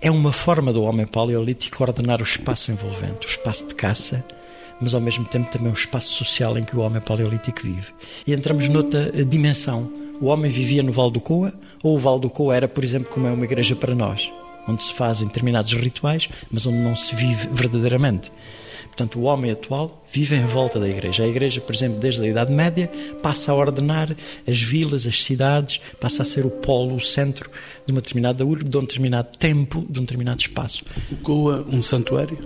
é 0.00 0.08
uma 0.08 0.32
forma 0.32 0.72
do 0.72 0.84
homem 0.84 1.06
paleolítico 1.06 1.82
ordenar 1.82 2.20
o 2.20 2.24
espaço 2.24 2.70
envolvente, 2.70 3.26
o 3.26 3.28
espaço 3.28 3.66
de 3.66 3.74
caça, 3.74 4.24
mas 4.80 4.94
ao 4.94 5.00
mesmo 5.00 5.24
tempo 5.24 5.50
também 5.50 5.70
o 5.70 5.74
espaço 5.74 6.12
social 6.12 6.56
em 6.58 6.64
que 6.64 6.76
o 6.76 6.80
homem 6.80 7.00
paleolítico 7.00 7.62
vive. 7.62 7.92
E 8.26 8.32
entramos 8.32 8.68
noutra 8.68 9.10
eh, 9.14 9.24
dimensão. 9.24 9.90
O 10.20 10.26
homem 10.26 10.50
vivia 10.50 10.82
no 10.82 10.92
Val 10.92 11.10
do 11.10 11.20
Coa, 11.20 11.52
ou 11.82 11.96
o 11.96 11.98
Val 11.98 12.18
do 12.18 12.28
Coa 12.28 12.54
era, 12.54 12.68
por 12.68 12.82
exemplo, 12.82 13.10
como 13.10 13.26
é 13.26 13.30
uma 13.30 13.44
igreja 13.44 13.76
para 13.76 13.94
nós, 13.94 14.32
onde 14.66 14.82
se 14.82 14.92
fazem 14.92 15.26
determinados 15.26 15.72
rituais, 15.72 16.28
mas 16.50 16.66
onde 16.66 16.78
não 16.78 16.96
se 16.96 17.14
vive 17.14 17.48
verdadeiramente. 17.52 18.30
Portanto, 18.98 19.20
o 19.20 19.22
homem 19.22 19.52
atual 19.52 20.04
vive 20.12 20.34
em 20.34 20.44
volta 20.44 20.80
da 20.80 20.88
igreja. 20.88 21.22
A 21.22 21.28
igreja, 21.28 21.60
por 21.60 21.72
exemplo, 21.72 22.00
desde 22.00 22.24
a 22.24 22.26
Idade 22.26 22.52
Média, 22.52 22.90
passa 23.22 23.52
a 23.52 23.54
ordenar 23.54 24.16
as 24.44 24.60
vilas, 24.60 25.06
as 25.06 25.22
cidades, 25.22 25.80
passa 26.00 26.22
a 26.22 26.24
ser 26.24 26.44
o 26.44 26.50
polo, 26.50 26.96
o 26.96 27.00
centro 27.00 27.48
de 27.86 27.92
uma 27.92 28.00
determinada 28.00 28.44
urbe, 28.44 28.68
de 28.68 28.76
um 28.76 28.80
determinado 28.80 29.28
tempo, 29.38 29.86
de 29.88 30.00
um 30.00 30.02
determinado 30.02 30.40
espaço. 30.40 30.84
O 31.12 31.16
Coa, 31.18 31.64
um 31.70 31.80
santuário? 31.80 32.36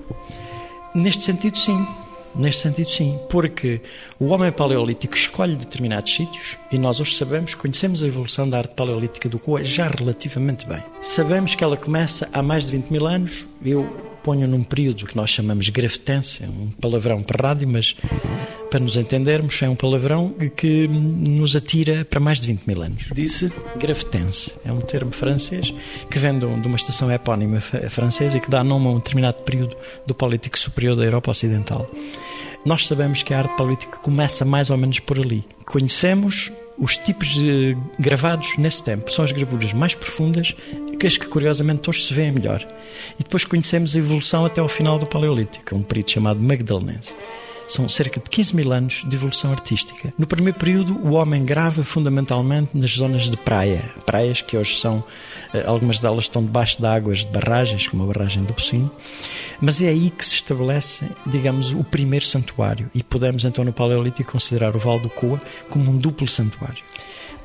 Neste 0.94 1.22
sentido, 1.22 1.56
sim. 1.56 1.86
Neste 2.34 2.62
sentido, 2.62 2.88
sim, 2.88 3.18
porque 3.28 3.80
o 4.18 4.26
homem 4.26 4.50
paleolítico 4.50 5.14
escolhe 5.14 5.54
determinados 5.54 6.14
sítios 6.14 6.56
e 6.70 6.78
nós 6.78 6.98
hoje 6.98 7.16
sabemos, 7.16 7.54
conhecemos 7.54 8.02
a 8.02 8.06
evolução 8.06 8.48
da 8.48 8.58
arte 8.58 8.74
paleolítica 8.74 9.28
do 9.28 9.38
Coa 9.38 9.62
já 9.62 9.88
relativamente 9.88 10.66
bem. 10.66 10.82
Sabemos 11.00 11.54
que 11.54 11.62
ela 11.62 11.76
começa 11.76 12.28
há 12.32 12.42
mais 12.42 12.66
de 12.66 12.72
20 12.72 12.90
mil 12.90 13.06
anos 13.06 13.46
Eu 13.64 13.84
ponho 14.22 14.46
num 14.46 14.62
período 14.62 15.04
que 15.04 15.16
nós 15.16 15.30
chamamos 15.30 15.68
grafitense, 15.68 16.44
é 16.44 16.46
um 16.46 16.70
palavrão 16.80 17.22
para 17.22 17.48
rádio, 17.48 17.68
mas 17.68 17.96
para 18.70 18.80
nos 18.80 18.96
entendermos, 18.96 19.60
é 19.60 19.68
um 19.68 19.74
palavrão 19.74 20.34
que 20.56 20.88
nos 20.88 21.54
atira 21.54 22.04
para 22.04 22.20
mais 22.20 22.40
de 22.40 22.46
20 22.46 22.66
mil 22.66 22.82
anos. 22.82 23.04
Disse? 23.12 23.52
Grafitense. 23.76 24.54
É 24.64 24.72
um 24.72 24.80
termo 24.80 25.12
francês 25.12 25.74
que 26.10 26.18
vem 26.18 26.38
de 26.38 26.46
uma 26.46 26.76
estação 26.76 27.10
epónima 27.12 27.60
francesa 27.60 28.38
e 28.38 28.40
que 28.40 28.48
dá 28.48 28.64
nome 28.64 28.86
a 28.86 28.90
um 28.90 28.96
determinado 28.96 29.38
período 29.38 29.76
do 30.06 30.14
político 30.14 30.58
superior 30.58 30.96
da 30.96 31.04
Europa 31.04 31.30
Ocidental. 31.30 31.90
Nós 32.64 32.86
sabemos 32.86 33.22
que 33.24 33.34
a 33.34 33.38
arte 33.38 33.56
política 33.56 33.96
começa 33.98 34.44
mais 34.44 34.70
ou 34.70 34.76
menos 34.76 35.00
por 35.00 35.18
ali. 35.18 35.44
Conhecemos 35.66 36.52
os 36.78 36.96
tipos 36.96 37.28
de 37.28 37.76
gravados 37.98 38.56
nesse 38.56 38.84
tempo. 38.84 39.10
São 39.12 39.24
as 39.24 39.32
gravuras 39.32 39.72
mais 39.72 39.94
profundas, 39.96 40.54
que 40.98 41.06
as 41.06 41.16
que 41.16 41.26
curiosamente 41.26 41.90
hoje 41.90 42.04
se 42.04 42.14
vêem 42.14 42.30
melhor. 42.30 42.66
E 43.18 43.24
depois 43.24 43.44
conhecemos 43.44 43.96
a 43.96 43.98
evolução 43.98 44.46
até 44.46 44.60
ao 44.60 44.68
final 44.68 44.96
do 44.96 45.06
Paleolítico, 45.06 45.74
um 45.74 45.82
período 45.82 46.10
chamado 46.10 46.40
Magdalenense. 46.40 47.16
São 47.68 47.88
cerca 47.88 48.20
de 48.20 48.28
15 48.28 48.56
mil 48.56 48.72
anos 48.72 49.04
de 49.06 49.16
evolução 49.16 49.50
artística. 49.52 50.12
No 50.18 50.26
primeiro 50.26 50.58
período, 50.58 50.98
o 50.98 51.12
homem 51.12 51.44
grava 51.44 51.82
fundamentalmente 51.82 52.76
nas 52.76 52.90
zonas 52.90 53.30
de 53.30 53.36
praia. 53.36 53.90
Praias 54.04 54.42
que 54.42 54.56
hoje 54.56 54.76
são, 54.78 55.02
eh, 55.54 55.64
algumas 55.66 56.00
delas 56.00 56.24
estão 56.24 56.42
debaixo 56.42 56.80
de 56.80 56.86
águas 56.86 57.18
de 57.18 57.28
barragens, 57.28 57.86
como 57.86 58.04
a 58.04 58.06
barragem 58.06 58.44
do 58.44 58.52
Pocinho. 58.52 58.90
Mas 59.60 59.80
é 59.80 59.88
aí 59.88 60.10
que 60.10 60.24
se 60.24 60.34
estabelece, 60.34 61.08
digamos, 61.26 61.70
o 61.70 61.84
primeiro 61.84 62.24
santuário. 62.24 62.90
E 62.94 63.02
podemos 63.02 63.44
então 63.44 63.64
no 63.64 63.72
Paleolítico 63.72 64.32
considerar 64.32 64.74
o 64.76 64.78
Val 64.78 64.98
do 64.98 65.08
Coa 65.08 65.40
como 65.70 65.90
um 65.90 65.96
duplo 65.96 66.28
santuário. 66.28 66.82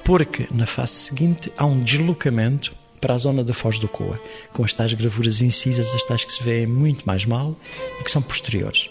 Porque 0.04 0.48
na 0.52 0.66
fase 0.66 0.94
seguinte 0.94 1.52
há 1.58 1.66
um 1.66 1.80
deslocamento 1.80 2.76
para 3.00 3.14
a 3.14 3.18
zona 3.18 3.44
da 3.44 3.54
Foz 3.54 3.80
do 3.80 3.88
Coa, 3.88 4.20
com 4.54 4.64
as 4.64 4.74
tais 4.74 4.94
gravuras 4.94 5.42
incisas, 5.42 5.94
as 5.94 6.04
tais 6.04 6.26
que 6.26 6.32
se 6.32 6.44
veem 6.44 6.68
muito 6.68 7.06
mais 7.06 7.26
mal 7.26 7.56
e 8.00 8.04
que 8.04 8.12
são 8.12 8.22
posteriores. 8.22 8.90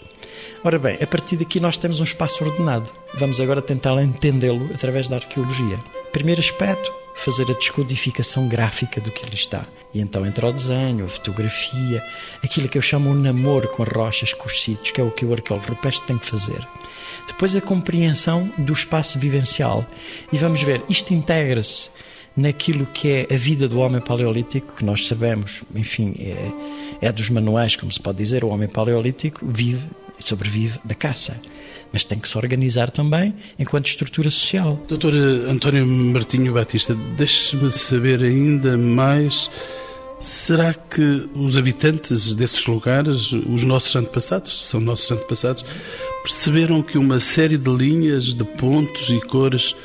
Ora 0.63 0.79
bem, 0.79 0.97
a 1.01 1.07
partir 1.07 1.37
daqui 1.37 1.59
nós 1.59 1.77
temos 1.77 1.99
um 1.99 2.03
espaço 2.03 2.43
ordenado. 2.43 2.89
Vamos 3.15 3.39
agora 3.39 3.61
tentar 3.61 4.01
entendê-lo 4.01 4.69
através 4.73 5.07
da 5.07 5.17
arqueologia. 5.17 5.77
Primeiro 6.11 6.41
aspecto, 6.41 6.91
fazer 7.15 7.43
a 7.49 7.53
descodificação 7.53 8.47
gráfica 8.47 8.99
do 8.99 9.11
que 9.11 9.23
ali 9.23 9.35
está. 9.35 9.63
E 9.93 10.01
então 10.01 10.25
entra 10.25 10.47
o 10.47 10.51
desenho, 10.51 11.05
a 11.05 11.07
fotografia, 11.07 12.03
aquilo 12.43 12.67
que 12.67 12.77
eu 12.77 12.81
chamo 12.81 13.11
o 13.11 13.13
namoro 13.13 13.67
com 13.67 13.83
as 13.83 13.89
rochas, 13.89 14.33
com 14.33 14.47
os 14.47 14.61
sítios, 14.61 14.91
que 14.91 14.99
é 14.99 15.03
o 15.03 15.11
que 15.11 15.25
o 15.25 15.33
arqueólogo 15.33 15.69
rupestre 15.69 16.07
tem 16.07 16.17
que 16.17 16.25
fazer. 16.25 16.67
Depois 17.27 17.55
a 17.55 17.61
compreensão 17.61 18.51
do 18.57 18.73
espaço 18.73 19.19
vivencial. 19.19 19.85
E 20.31 20.37
vamos 20.37 20.61
ver, 20.63 20.83
isto 20.89 21.13
integra-se 21.13 21.89
naquilo 22.35 22.85
que 22.85 23.09
é 23.09 23.33
a 23.33 23.37
vida 23.37 23.67
do 23.67 23.79
homem 23.79 24.01
paleolítico, 24.01 24.75
que 24.75 24.85
nós 24.85 25.07
sabemos, 25.07 25.61
enfim, 25.73 26.15
é, 26.19 27.07
é 27.07 27.11
dos 27.11 27.29
manuais, 27.29 27.75
como 27.75 27.91
se 27.91 27.99
pode 27.99 28.17
dizer, 28.17 28.43
o 28.43 28.49
homem 28.49 28.67
paleolítico 28.67 29.45
vive 29.45 29.87
sobrevive 30.19 30.79
da 30.83 30.95
caça. 30.95 31.39
Mas 31.91 32.03
tem 32.03 32.19
que 32.19 32.27
se 32.27 32.37
organizar 32.37 32.89
também 32.91 33.33
enquanto 33.57 33.87
estrutura 33.87 34.29
social. 34.29 34.79
Doutor 34.87 35.13
António 35.13 35.85
Martinho 35.85 36.53
Batista, 36.53 36.93
deixe-me 37.15 37.71
saber 37.71 38.23
ainda 38.23 38.77
mais. 38.77 39.49
Será 40.19 40.73
que 40.73 41.29
os 41.35 41.57
habitantes 41.57 42.33
desses 42.33 42.65
lugares, 42.65 43.31
os 43.31 43.63
nossos 43.63 43.95
antepassados, 43.95 44.67
são 44.67 44.81
nossos 44.81 45.11
antepassados, 45.11 45.63
perceberam 46.23 46.81
que 46.81 46.97
uma 46.97 47.19
série 47.19 47.57
de 47.57 47.69
linhas, 47.69 48.33
de 48.33 48.43
pontos 48.43 49.09
e 49.09 49.21
cores 49.21 49.75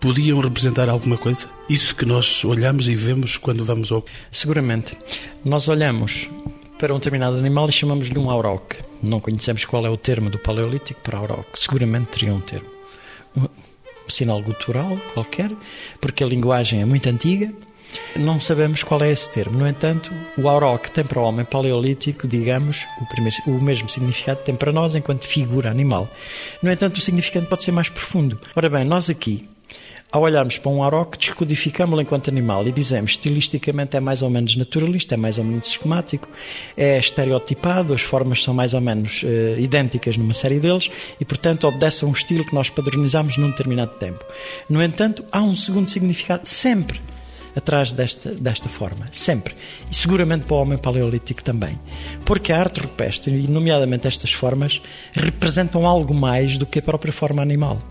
podiam 0.00 0.40
representar 0.40 0.88
alguma 0.88 1.16
coisa? 1.16 1.48
Isso 1.68 1.94
que 1.94 2.04
nós 2.04 2.44
olhamos 2.44 2.88
e 2.88 2.96
vemos 2.96 3.36
quando 3.36 3.64
vamos 3.64 3.92
ao. 3.92 4.04
Seguramente. 4.30 4.96
Nós 5.44 5.68
olhamos 5.68 6.28
para 6.78 6.94
um 6.94 6.98
determinado 6.98 7.36
animal 7.36 7.68
e 7.68 7.72
chamamos-lhe 7.72 8.18
um 8.18 8.30
auroque. 8.30 8.76
Não 9.02 9.20
conhecemos 9.20 9.64
qual 9.64 9.86
é 9.86 9.90
o 9.90 9.96
termo 9.96 10.28
do 10.28 10.38
Paleolítico 10.38 11.00
para 11.00 11.18
auroque. 11.18 11.58
Seguramente 11.58 12.10
teria 12.10 12.34
um 12.34 12.40
termo. 12.40 12.68
Um 13.36 13.48
sinal 14.08 14.42
gutural 14.42 14.96
qualquer, 15.14 15.50
porque 16.00 16.22
a 16.22 16.26
linguagem 16.26 16.80
é 16.80 16.84
muito 16.84 17.08
antiga. 17.08 17.52
Não 18.14 18.38
sabemos 18.40 18.82
qual 18.82 19.02
é 19.02 19.10
esse 19.10 19.30
termo. 19.30 19.58
No 19.58 19.66
entanto, 19.66 20.12
o 20.36 20.48
auroque 20.48 20.90
tem 20.90 21.04
para 21.04 21.20
o 21.20 21.22
homem 21.22 21.46
paleolítico, 21.46 22.26
digamos, 22.26 22.86
o, 23.00 23.06
primeiro, 23.06 23.36
o 23.46 23.62
mesmo 23.62 23.88
significado 23.88 24.40
tem 24.42 24.54
para 24.54 24.72
nós 24.72 24.94
enquanto 24.94 25.26
figura 25.26 25.70
animal. 25.70 26.08
No 26.62 26.70
entanto, 26.70 26.98
o 26.98 27.00
significado 27.00 27.46
pode 27.46 27.62
ser 27.62 27.72
mais 27.72 27.88
profundo. 27.88 28.38
Ora 28.54 28.68
bem, 28.68 28.84
nós 28.84 29.08
aqui 29.08 29.48
ao 30.16 30.22
olharmos 30.22 30.56
para 30.56 30.72
um 30.72 30.82
auroque, 30.82 31.18
descodificamos-lo 31.18 32.00
enquanto 32.00 32.30
animal 32.30 32.66
e 32.66 32.72
dizemos 32.72 33.12
estilisticamente 33.12 33.96
é 33.96 34.00
mais 34.00 34.22
ou 34.22 34.30
menos 34.30 34.56
naturalista, 34.56 35.14
é 35.14 35.16
mais 35.16 35.36
ou 35.36 35.44
menos 35.44 35.68
esquemático, 35.68 36.28
é 36.74 36.98
estereotipado, 36.98 37.92
as 37.92 38.00
formas 38.00 38.42
são 38.42 38.54
mais 38.54 38.72
ou 38.72 38.80
menos 38.80 39.22
uh, 39.22 39.60
idênticas 39.60 40.16
numa 40.16 40.32
série 40.32 40.58
deles 40.58 40.90
e, 41.20 41.24
portanto, 41.24 41.66
obedece 41.68 42.04
a 42.04 42.08
um 42.08 42.12
estilo 42.12 42.46
que 42.46 42.54
nós 42.54 42.70
padronizamos 42.70 43.36
num 43.36 43.50
determinado 43.50 43.92
tempo. 43.96 44.24
No 44.70 44.82
entanto, 44.82 45.22
há 45.30 45.42
um 45.42 45.54
segundo 45.54 45.88
significado 45.88 46.48
sempre 46.48 46.98
atrás 47.54 47.92
desta, 47.92 48.34
desta 48.34 48.70
forma, 48.70 49.06
sempre. 49.12 49.54
E 49.90 49.94
seguramente 49.94 50.46
para 50.46 50.56
o 50.56 50.60
homem 50.60 50.78
paleolítico 50.78 51.44
também. 51.44 51.78
Porque 52.24 52.52
a 52.52 52.58
arte 52.58 52.80
rupestre, 52.80 53.34
e 53.34 53.48
nomeadamente 53.48 54.08
estas 54.08 54.32
formas, 54.32 54.80
representam 55.12 55.86
algo 55.86 56.14
mais 56.14 56.56
do 56.56 56.64
que 56.64 56.78
a 56.78 56.82
própria 56.82 57.12
forma 57.12 57.42
animal. 57.42 57.82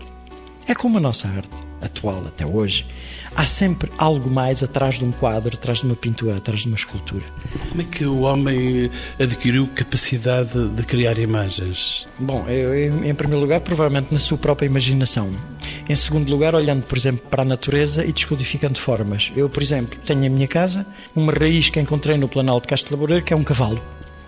É 0.68 0.74
como 0.74 0.98
a 0.98 1.00
nossa 1.00 1.28
arte 1.28 1.66
atual 1.86 2.24
até 2.26 2.46
hoje, 2.46 2.86
há 3.34 3.46
sempre 3.46 3.90
algo 3.98 4.30
mais 4.30 4.62
atrás 4.62 4.98
de 4.98 5.04
um 5.04 5.12
quadro, 5.12 5.54
atrás 5.54 5.80
de 5.80 5.86
uma 5.86 5.96
pintura, 5.96 6.36
atrás 6.36 6.60
de 6.60 6.68
uma 6.68 6.76
escultura. 6.76 7.24
Como 7.68 7.82
é 7.82 7.84
que 7.84 8.04
o 8.04 8.20
homem 8.20 8.90
adquiriu 9.18 9.66
capacidade 9.68 10.68
de 10.68 10.82
criar 10.82 11.18
imagens? 11.18 12.06
Bom, 12.18 12.48
eu, 12.48 12.74
em 13.04 13.14
primeiro 13.14 13.40
lugar, 13.40 13.60
provavelmente 13.60 14.12
na 14.12 14.18
sua 14.18 14.38
própria 14.38 14.66
imaginação. 14.66 15.30
Em 15.88 15.94
segundo 15.94 16.28
lugar, 16.28 16.54
olhando, 16.54 16.84
por 16.84 16.98
exemplo, 16.98 17.26
para 17.30 17.42
a 17.42 17.44
natureza 17.44 18.04
e 18.04 18.12
descodificando 18.12 18.78
formas. 18.78 19.32
Eu, 19.36 19.48
por 19.48 19.62
exemplo, 19.62 19.98
tenho 20.04 20.24
em 20.24 20.28
minha 20.28 20.48
casa 20.48 20.86
uma 21.14 21.32
raiz 21.32 21.70
que 21.70 21.78
encontrei 21.78 22.16
no 22.16 22.28
Planalto 22.28 22.66
de 22.66 22.70
Castro 22.70 22.94
Laboreiro, 22.94 23.24
que 23.24 23.32
é 23.32 23.36
um 23.36 23.44
cavalo. 23.44 23.80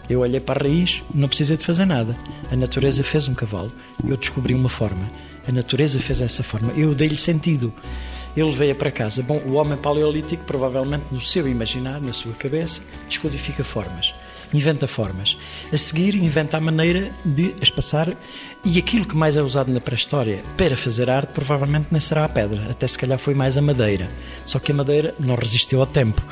Eu 0.08 0.20
olhei 0.20 0.40
para 0.40 0.60
a 0.60 0.68
raiz, 0.68 1.02
não 1.14 1.28
precisei 1.28 1.56
de 1.56 1.64
fazer 1.64 1.84
nada. 1.84 2.16
A 2.50 2.56
natureza 2.56 3.02
fez 3.04 3.28
um 3.28 3.34
cavalo. 3.34 3.70
Eu 4.06 4.16
descobri 4.16 4.54
uma 4.54 4.68
forma. 4.68 5.10
A 5.48 5.52
natureza 5.52 5.98
fez 5.98 6.20
essa 6.20 6.42
forma. 6.42 6.72
Eu 6.76 6.94
dei-lhe 6.94 7.16
sentido. 7.16 7.72
Eu 8.36 8.48
levei-a 8.48 8.74
para 8.74 8.90
casa. 8.90 9.22
Bom, 9.22 9.38
o 9.46 9.54
homem 9.54 9.78
paleolítico, 9.78 10.44
provavelmente 10.44 11.06
no 11.10 11.22
seu 11.22 11.48
imaginar, 11.48 12.00
na 12.02 12.12
sua 12.12 12.34
cabeça, 12.34 12.82
descodifica 13.08 13.64
formas, 13.64 14.14
inventa 14.52 14.86
formas. 14.86 15.38
A 15.72 15.76
seguir, 15.76 16.14
inventa 16.14 16.58
a 16.58 16.60
maneira 16.60 17.10
de 17.24 17.54
as 17.62 17.70
passar. 17.70 18.14
E 18.62 18.78
aquilo 18.78 19.06
que 19.06 19.16
mais 19.16 19.36
é 19.36 19.42
usado 19.42 19.72
na 19.72 19.80
pré-história 19.80 20.42
para 20.56 20.76
fazer 20.76 21.08
arte, 21.08 21.32
provavelmente 21.32 21.86
nem 21.90 22.00
será 22.00 22.26
a 22.26 22.28
pedra, 22.28 22.70
até 22.70 22.86
se 22.86 22.98
calhar 22.98 23.18
foi 23.18 23.32
mais 23.32 23.56
a 23.56 23.62
madeira. 23.62 24.08
Só 24.44 24.58
que 24.58 24.70
a 24.70 24.74
madeira 24.74 25.14
não 25.18 25.34
resistiu 25.34 25.80
ao 25.80 25.86
tempo. 25.86 26.22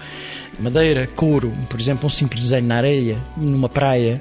Madeira, 0.61 1.07
couro, 1.07 1.53
por 1.71 1.81
exemplo, 1.81 2.07
um 2.07 2.11
simples 2.11 2.43
desenho 2.43 2.67
na 2.67 2.77
areia, 2.77 3.17
numa 3.37 3.69
praia, 3.69 4.21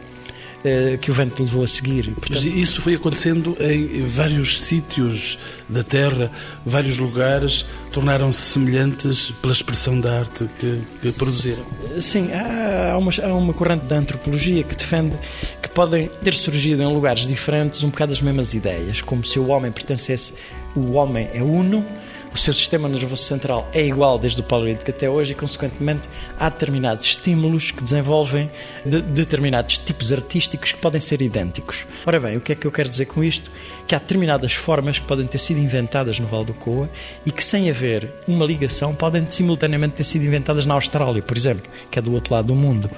eh, 0.65 0.97
que 0.99 1.11
o 1.11 1.13
vento 1.13 1.43
levou 1.43 1.63
a 1.63 1.67
seguir. 1.67 2.05
Portanto... 2.05 2.31
Mas 2.31 2.43
isso 2.43 2.81
foi 2.81 2.95
acontecendo 2.95 3.55
em 3.59 4.03
vários 4.07 4.59
sítios 4.59 5.37
da 5.69 5.83
Terra, 5.83 6.31
vários 6.65 6.97
lugares 6.97 7.65
tornaram-se 7.91 8.41
semelhantes 8.41 9.31
pela 9.41 9.53
expressão 9.53 9.99
da 10.01 10.19
arte 10.19 10.49
que, 10.59 10.81
que 11.01 11.11
produziram. 11.13 11.63
Sim, 12.01 12.29
há 12.33 12.97
uma, 12.97 13.11
há 13.23 13.33
uma 13.33 13.53
corrente 13.53 13.85
da 13.85 13.97
antropologia 13.97 14.63
que 14.63 14.75
defende 14.75 15.15
que 15.61 15.69
podem 15.69 16.09
ter 16.23 16.33
surgido 16.33 16.81
em 16.81 16.91
lugares 16.91 17.27
diferentes 17.27 17.83
um 17.83 17.89
bocado 17.89 18.11
as 18.11 18.21
mesmas 18.21 18.55
ideias, 18.55 19.01
como 19.01 19.23
se 19.23 19.37
o 19.37 19.47
homem 19.47 19.71
pertencesse, 19.71 20.33
o 20.75 20.93
homem 20.93 21.29
é 21.31 21.43
uno, 21.43 21.85
o 22.35 22.37
seu 22.37 22.53
sistema 22.53 22.89
nervoso 22.89 23.23
central 23.23 23.65
é 23.73 23.81
igual 23.81 24.19
desde 24.19 24.41
o 24.41 24.43
Paleolítico 24.43 24.91
até 24.91 25.09
hoje 25.09 25.31
e, 25.31 25.35
consequentemente, 25.35 26.09
há 26.37 26.49
determinados 26.49 27.05
estímulos 27.05 27.71
que 27.71 27.81
desenvolvem 27.81 28.51
de, 28.85 29.01
determinados 29.01 29.77
tipos 29.77 30.11
artísticos 30.11 30.73
que 30.73 30.77
podem 30.79 30.99
ser 30.99 31.21
idênticos. 31.21 31.87
Ora 32.05 32.19
bem, 32.19 32.35
o 32.35 32.41
que 32.41 32.51
é 32.51 32.55
que 32.55 32.67
eu 32.67 32.71
quero 32.73 32.89
dizer 32.89 33.05
com 33.05 33.23
isto? 33.23 33.49
Que 33.87 33.95
há 33.95 33.99
determinadas 33.99 34.51
formas 34.51 34.99
que 34.99 35.05
podem 35.05 35.25
ter 35.25 35.37
sido 35.37 35.61
inventadas 35.61 36.19
no 36.19 36.27
Val 36.27 36.43
do 36.43 36.53
Coa 36.53 36.89
e 37.25 37.31
que, 37.31 37.41
sem 37.41 37.69
haver 37.69 38.11
uma 38.27 38.45
ligação, 38.45 38.93
podem 38.93 39.25
simultaneamente 39.31 39.95
ter 39.95 40.03
sido 40.03 40.25
inventadas 40.25 40.65
na 40.65 40.73
Austrália, 40.73 41.21
por 41.21 41.37
exemplo, 41.37 41.71
que 41.89 41.97
é 41.97 42.01
do 42.01 42.13
outro 42.13 42.33
lado 42.33 42.47
do 42.47 42.55
mundo. 42.55 42.91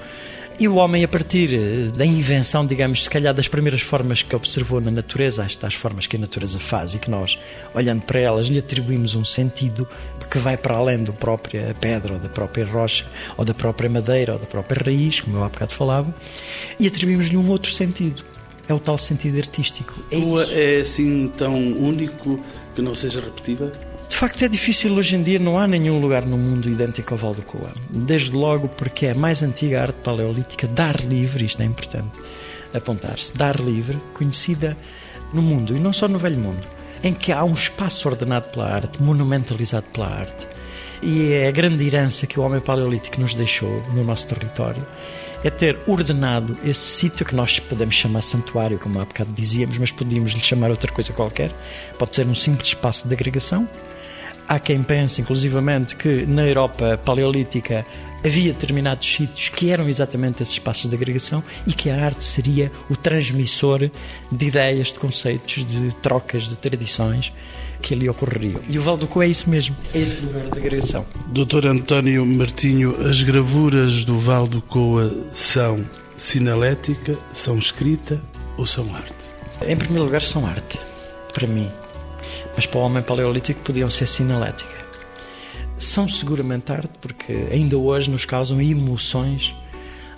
E 0.60 0.66
o 0.66 0.74
homem, 0.74 1.04
a 1.04 1.08
partir 1.08 1.54
eh, 1.54 1.88
da 1.96 2.04
invenção, 2.04 2.66
digamos, 2.66 3.04
se 3.04 3.10
calhar 3.10 3.32
das 3.32 3.46
primeiras 3.46 3.80
formas 3.80 4.24
que 4.24 4.34
observou 4.34 4.80
na 4.80 4.90
natureza, 4.90 5.44
estas 5.44 5.74
formas 5.74 6.08
que 6.08 6.16
a 6.16 6.18
natureza 6.18 6.58
faz 6.58 6.96
e 6.96 6.98
que 6.98 7.08
nós, 7.08 7.38
olhando 7.72 8.02
para 8.02 8.18
elas, 8.18 8.46
lhe 8.46 8.58
atribuímos 8.58 9.14
um 9.14 9.24
sentido 9.24 9.86
que 10.28 10.36
vai 10.36 10.56
para 10.56 10.74
além 10.74 11.04
da 11.04 11.12
própria 11.12 11.76
pedra, 11.80 12.14
ou 12.14 12.18
da 12.18 12.28
própria 12.28 12.66
rocha, 12.66 13.06
ou 13.36 13.44
da 13.44 13.54
própria 13.54 13.88
madeira, 13.88 14.32
ou 14.32 14.38
da 14.40 14.46
própria 14.46 14.82
raiz, 14.82 15.20
como 15.20 15.36
eu 15.36 15.44
há 15.44 15.48
bocado 15.48 15.72
falava, 15.72 16.12
e 16.80 16.88
atribuímos-lhe 16.88 17.36
um 17.36 17.48
outro 17.48 17.70
sentido. 17.70 18.24
É 18.68 18.74
o 18.74 18.80
tal 18.80 18.98
sentido 18.98 19.38
artístico. 19.38 19.94
É, 20.10 20.76
é 20.76 20.80
assim 20.80 21.32
tão 21.38 21.54
único 21.54 22.40
que 22.74 22.82
não 22.82 22.96
seja 22.96 23.20
repetível? 23.20 23.70
De 24.08 24.16
facto 24.16 24.42
é 24.42 24.48
difícil 24.48 24.94
hoje 24.94 25.14
em 25.14 25.22
dia, 25.22 25.38
não 25.38 25.58
há 25.58 25.66
nenhum 25.66 26.00
lugar 26.00 26.24
no 26.24 26.36
mundo 26.36 26.68
idêntico 26.68 27.14
ao 27.14 27.18
Val 27.18 27.34
do 27.34 27.42
Coa. 27.42 27.70
Desde 27.90 28.32
logo 28.32 28.68
porque 28.68 29.06
é 29.06 29.10
a 29.10 29.14
mais 29.14 29.42
antiga 29.42 29.82
arte 29.82 29.96
paleolítica 30.02 30.66
dar 30.66 30.98
livre, 31.00 31.44
isto 31.44 31.62
é 31.62 31.66
importante 31.66 32.18
apontar-se, 32.74 33.34
dar 33.34 33.58
livre, 33.60 33.98
conhecida 34.14 34.76
no 35.32 35.42
mundo, 35.42 35.76
e 35.76 35.80
não 35.80 35.92
só 35.92 36.08
no 36.08 36.18
Velho 36.18 36.38
Mundo, 36.38 36.66
em 37.02 37.14
que 37.14 37.32
há 37.32 37.44
um 37.44 37.54
espaço 37.54 38.08
ordenado 38.08 38.48
pela 38.48 38.66
arte, 38.66 39.02
monumentalizado 39.02 39.86
pela 39.92 40.08
arte. 40.08 40.46
E 41.02 41.32
é 41.32 41.48
a 41.48 41.50
grande 41.52 41.86
herança 41.86 42.26
que 42.26 42.40
o 42.40 42.42
homem 42.42 42.60
paleolítico 42.60 43.20
nos 43.20 43.34
deixou 43.34 43.82
no 43.92 44.02
nosso 44.02 44.26
território 44.26 44.84
é 45.44 45.50
ter 45.50 45.78
ordenado 45.86 46.58
esse 46.64 46.80
sítio 46.80 47.24
que 47.24 47.34
nós 47.34 47.60
podemos 47.60 47.94
chamar 47.94 48.22
santuário, 48.22 48.78
como 48.78 49.00
há 49.00 49.04
bocado 49.04 49.32
dizíamos, 49.32 49.78
mas 49.78 49.92
podíamos 49.92 50.32
lhe 50.32 50.42
chamar 50.42 50.70
outra 50.70 50.90
coisa 50.90 51.12
qualquer. 51.12 51.52
Pode 51.96 52.16
ser 52.16 52.26
um 52.26 52.34
simples 52.34 52.68
espaço 52.68 53.06
de 53.06 53.14
agregação. 53.14 53.68
Há 54.48 54.58
quem 54.58 54.82
pense, 54.82 55.20
inclusivamente, 55.20 55.94
que 55.94 56.24
na 56.24 56.46
Europa 56.46 56.98
paleolítica 57.04 57.84
havia 58.24 58.52
determinados 58.52 59.06
sítios 59.06 59.50
que 59.50 59.70
eram 59.70 59.86
exatamente 59.88 60.42
esses 60.42 60.54
espaços 60.54 60.88
de 60.88 60.96
agregação 60.96 61.44
e 61.66 61.72
que 61.72 61.90
a 61.90 62.02
arte 62.02 62.24
seria 62.24 62.72
o 62.88 62.96
transmissor 62.96 63.90
de 64.32 64.46
ideias, 64.46 64.90
de 64.90 64.98
conceitos, 64.98 65.66
de 65.66 65.94
trocas, 65.96 66.48
de 66.48 66.56
tradições 66.56 67.30
que 67.82 67.94
ali 67.94 68.08
ocorreriam. 68.08 68.60
E 68.68 68.78
o 68.78 68.82
Val 68.82 68.96
do 68.96 69.06
Co 69.06 69.22
é 69.22 69.28
isso 69.28 69.48
mesmo, 69.48 69.76
é 69.94 69.98
esse 69.98 70.24
lugar 70.24 70.42
de 70.46 70.58
agregação. 70.58 71.06
Doutor 71.26 71.66
António 71.66 72.24
Martinho, 72.26 73.06
as 73.06 73.22
gravuras 73.22 74.04
do 74.04 74.18
Val 74.18 74.48
do 74.48 74.60
Coa 74.62 75.14
são 75.34 75.84
sinalética, 76.16 77.16
são 77.32 77.58
escrita 77.58 78.20
ou 78.56 78.66
são 78.66 78.84
arte? 78.94 79.14
Em 79.60 79.76
primeiro 79.76 80.04
lugar, 80.04 80.22
são 80.22 80.46
arte, 80.46 80.78
para 81.32 81.46
mim. 81.46 81.70
Mas 82.58 82.66
para 82.66 82.80
o 82.80 82.82
homem 82.82 83.04
paleolítico 83.04 83.60
podiam 83.60 83.88
ser 83.88 84.08
sinalética. 84.08 84.84
São 85.78 86.08
seguramente 86.08 86.72
arte 86.72 86.90
porque 87.00 87.32
ainda 87.52 87.78
hoje 87.78 88.10
nos 88.10 88.24
causam 88.24 88.60
emoções 88.60 89.54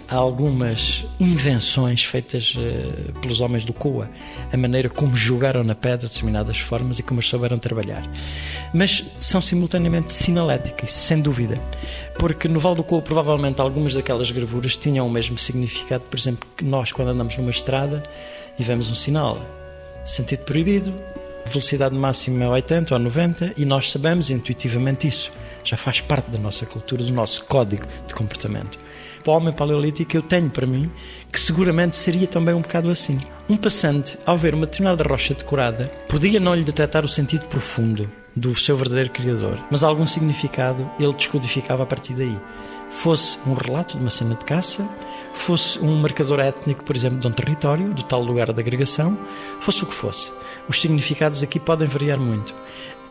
algumas 0.08 1.04
invenções 1.20 2.02
feitas 2.02 2.54
uh, 2.56 3.12
pelos 3.20 3.42
homens 3.42 3.66
do 3.66 3.74
Coa, 3.74 4.08
a 4.50 4.56
maneira 4.56 4.88
como 4.88 5.14
jogaram 5.14 5.62
na 5.62 5.74
pedra 5.74 6.08
determinadas 6.08 6.58
formas 6.58 6.98
e 6.98 7.02
como 7.02 7.20
as 7.20 7.28
souberam 7.28 7.58
trabalhar. 7.58 8.02
Mas 8.72 9.04
são 9.20 9.42
simultaneamente 9.42 10.10
sinaléticas, 10.10 10.92
sem 10.92 11.20
dúvida, 11.20 11.60
porque 12.18 12.48
no 12.48 12.58
Val 12.58 12.74
do 12.74 12.82
Coa 12.82 13.02
provavelmente 13.02 13.60
algumas 13.60 13.92
daquelas 13.92 14.30
gravuras 14.30 14.78
tinham 14.78 15.06
o 15.06 15.10
mesmo 15.10 15.36
significado, 15.36 16.04
por 16.04 16.18
exemplo, 16.18 16.48
que 16.56 16.64
nós 16.64 16.90
quando 16.90 17.08
andamos 17.08 17.36
numa 17.36 17.50
estrada 17.50 18.02
e 18.58 18.62
vemos 18.62 18.90
um 18.90 18.94
sinal, 18.94 19.38
sentido 20.06 20.40
proibido, 20.40 20.94
velocidade 21.46 21.94
máxima 21.94 22.48
80 22.48 22.94
ou 22.94 23.00
90 23.00 23.54
e 23.56 23.64
nós 23.64 23.90
sabemos 23.90 24.30
intuitivamente 24.30 25.06
isso. 25.06 25.30
Já 25.64 25.76
faz 25.76 26.00
parte 26.00 26.30
da 26.30 26.38
nossa 26.38 26.64
cultura, 26.66 27.02
do 27.02 27.12
nosso 27.12 27.44
código 27.44 27.84
de 28.06 28.14
comportamento 28.14 28.78
para 29.22 29.32
o 29.32 29.36
homem 29.36 29.52
paleolítico, 29.52 30.16
eu 30.16 30.22
tenho 30.22 30.50
para 30.50 30.66
mim 30.66 30.90
que 31.30 31.38
seguramente 31.38 31.96
seria 31.96 32.26
também 32.26 32.54
um 32.54 32.62
bocado 32.62 32.90
assim. 32.90 33.20
Um 33.48 33.56
passante, 33.56 34.18
ao 34.24 34.36
ver 34.36 34.54
uma 34.54 34.66
determinada 34.66 35.04
rocha 35.04 35.34
decorada, 35.34 35.86
podia 36.08 36.40
não 36.40 36.54
lhe 36.54 36.64
detectar 36.64 37.04
o 37.04 37.08
sentido 37.08 37.46
profundo 37.46 38.10
do 38.34 38.54
seu 38.54 38.76
verdadeiro 38.76 39.10
criador, 39.10 39.58
mas 39.70 39.82
algum 39.82 40.06
significado 40.06 40.90
ele 40.98 41.12
descodificava 41.12 41.82
a 41.82 41.86
partir 41.86 42.14
daí. 42.14 42.36
Fosse 42.90 43.38
um 43.46 43.54
relato 43.54 43.96
de 43.96 44.02
uma 44.02 44.10
cena 44.10 44.34
de 44.34 44.44
caça, 44.44 44.88
fosse 45.34 45.78
um 45.78 45.96
marcador 45.96 46.40
étnico, 46.40 46.84
por 46.84 46.94
exemplo, 46.94 47.18
de 47.18 47.26
um 47.26 47.32
território, 47.32 47.92
do 47.92 48.02
tal 48.02 48.22
lugar 48.22 48.52
de 48.52 48.60
agregação, 48.60 49.18
fosse 49.60 49.84
o 49.84 49.86
que 49.86 49.94
fosse. 49.94 50.32
Os 50.68 50.80
significados 50.80 51.42
aqui 51.42 51.58
podem 51.58 51.86
variar 51.86 52.18
muito. 52.18 52.54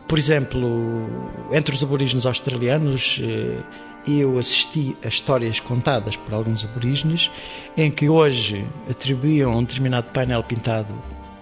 Por 0.06 0.18
exemplo, 0.18 1.08
entre 1.52 1.74
os 1.74 1.82
aborígenes 1.82 2.26
australianos, 2.26 3.20
eh, 3.22 3.62
eu 4.06 4.38
assisti 4.38 4.96
a 5.04 5.08
histórias 5.08 5.60
contadas 5.60 6.16
por 6.16 6.34
alguns 6.34 6.64
aborígenes 6.64 7.30
em 7.76 7.90
que 7.90 8.08
hoje 8.08 8.66
atribuíam 8.88 9.52
a 9.52 9.56
um 9.56 9.62
determinado 9.62 10.08
painel 10.08 10.42
pintado 10.42 10.92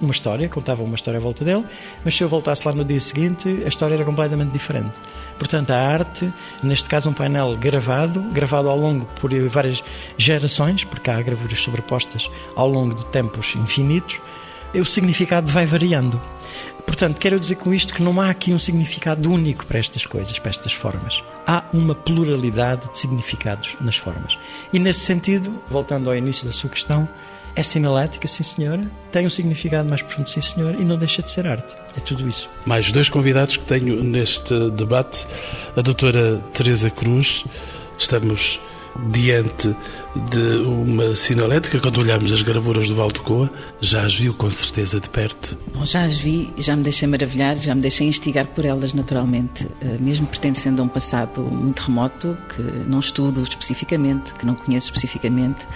uma 0.00 0.12
história, 0.12 0.48
contavam 0.48 0.84
uma 0.84 0.94
história 0.94 1.18
à 1.18 1.20
volta 1.20 1.44
dele, 1.44 1.64
mas 2.04 2.16
se 2.16 2.22
eu 2.22 2.28
voltasse 2.28 2.66
lá 2.66 2.74
no 2.74 2.84
dia 2.84 3.00
seguinte, 3.00 3.62
a 3.64 3.68
história 3.68 3.94
era 3.94 4.04
completamente 4.04 4.52
diferente. 4.52 4.98
Portanto, 5.38 5.70
a 5.70 5.76
arte, 5.76 6.32
neste 6.62 6.88
caso 6.88 7.08
um 7.08 7.12
painel 7.12 7.56
gravado, 7.56 8.20
gravado 8.32 8.68
ao 8.68 8.76
longo 8.76 9.06
por 9.20 9.32
várias 9.48 9.82
gerações, 10.16 10.84
porque 10.84 11.10
há 11.10 11.20
gravuras 11.22 11.60
sobrepostas 11.60 12.30
ao 12.56 12.68
longo 12.68 12.94
de 12.94 13.06
tempos 13.06 13.54
infinitos, 13.56 14.20
o 14.74 14.84
significado 14.84 15.50
vai 15.50 15.64
variando. 15.64 16.20
Portanto, 16.86 17.18
quero 17.20 17.38
dizer 17.38 17.56
com 17.56 17.72
isto 17.72 17.92
que 17.92 18.02
não 18.02 18.18
há 18.20 18.30
aqui 18.30 18.52
um 18.52 18.58
significado 18.58 19.30
único 19.30 19.66
para 19.66 19.78
estas 19.78 20.06
coisas, 20.06 20.38
para 20.38 20.50
estas 20.50 20.72
formas. 20.72 21.22
Há 21.46 21.64
uma 21.72 21.94
pluralidade 21.94 22.90
de 22.90 22.98
significados 22.98 23.76
nas 23.80 23.96
formas. 23.96 24.38
E 24.72 24.78
nesse 24.78 25.00
sentido, 25.00 25.62
voltando 25.68 26.08
ao 26.08 26.16
início 26.16 26.46
da 26.46 26.52
sua 26.52 26.70
questão, 26.70 27.06
é 27.58 27.62
sinalética, 27.62 28.28
sim 28.28 28.44
senhora, 28.44 28.88
tem 29.10 29.26
um 29.26 29.30
significado 29.30 29.88
mais 29.88 30.00
profundo, 30.00 30.28
sim 30.28 30.40
senhor, 30.40 30.76
e 30.80 30.84
não 30.84 30.96
deixa 30.96 31.22
de 31.22 31.30
ser 31.30 31.44
arte. 31.44 31.76
É 31.96 32.00
tudo 32.00 32.28
isso. 32.28 32.48
Mais 32.64 32.92
dois 32.92 33.08
convidados 33.08 33.56
que 33.56 33.64
tenho 33.64 34.00
neste 34.04 34.70
debate, 34.70 35.26
a 35.76 35.80
doutora 35.80 36.38
Teresa 36.52 36.88
Cruz. 36.88 37.44
Estamos 37.98 38.60
diante 39.10 39.74
de 40.30 40.58
uma 40.66 41.16
sinalética, 41.16 41.80
quando 41.80 41.98
olhamos 41.98 42.30
as 42.30 42.42
gravuras 42.42 42.86
do 42.86 42.94
Val 42.94 43.10
de 43.10 43.20
Coa, 43.20 43.50
já 43.80 44.02
as 44.04 44.14
viu 44.14 44.34
com 44.34 44.50
certeza 44.50 45.00
de 45.00 45.08
perto? 45.08 45.58
Bom, 45.74 45.84
já 45.84 46.04
as 46.04 46.18
vi, 46.18 46.52
já 46.56 46.76
me 46.76 46.84
deixei 46.84 47.08
maravilhar, 47.08 47.56
já 47.56 47.74
me 47.74 47.80
deixei 47.80 48.06
instigar 48.06 48.46
por 48.46 48.64
elas 48.64 48.92
naturalmente, 48.92 49.66
eh, 49.80 49.96
mesmo 49.98 50.28
pertencendo 50.28 50.80
a 50.80 50.84
um 50.84 50.88
passado 50.88 51.42
muito 51.42 51.80
remoto, 51.80 52.38
que 52.54 52.62
não 52.88 53.00
estudo 53.00 53.42
especificamente, 53.42 54.32
que 54.34 54.46
não 54.46 54.54
conheço 54.54 54.86
especificamente, 54.86 55.66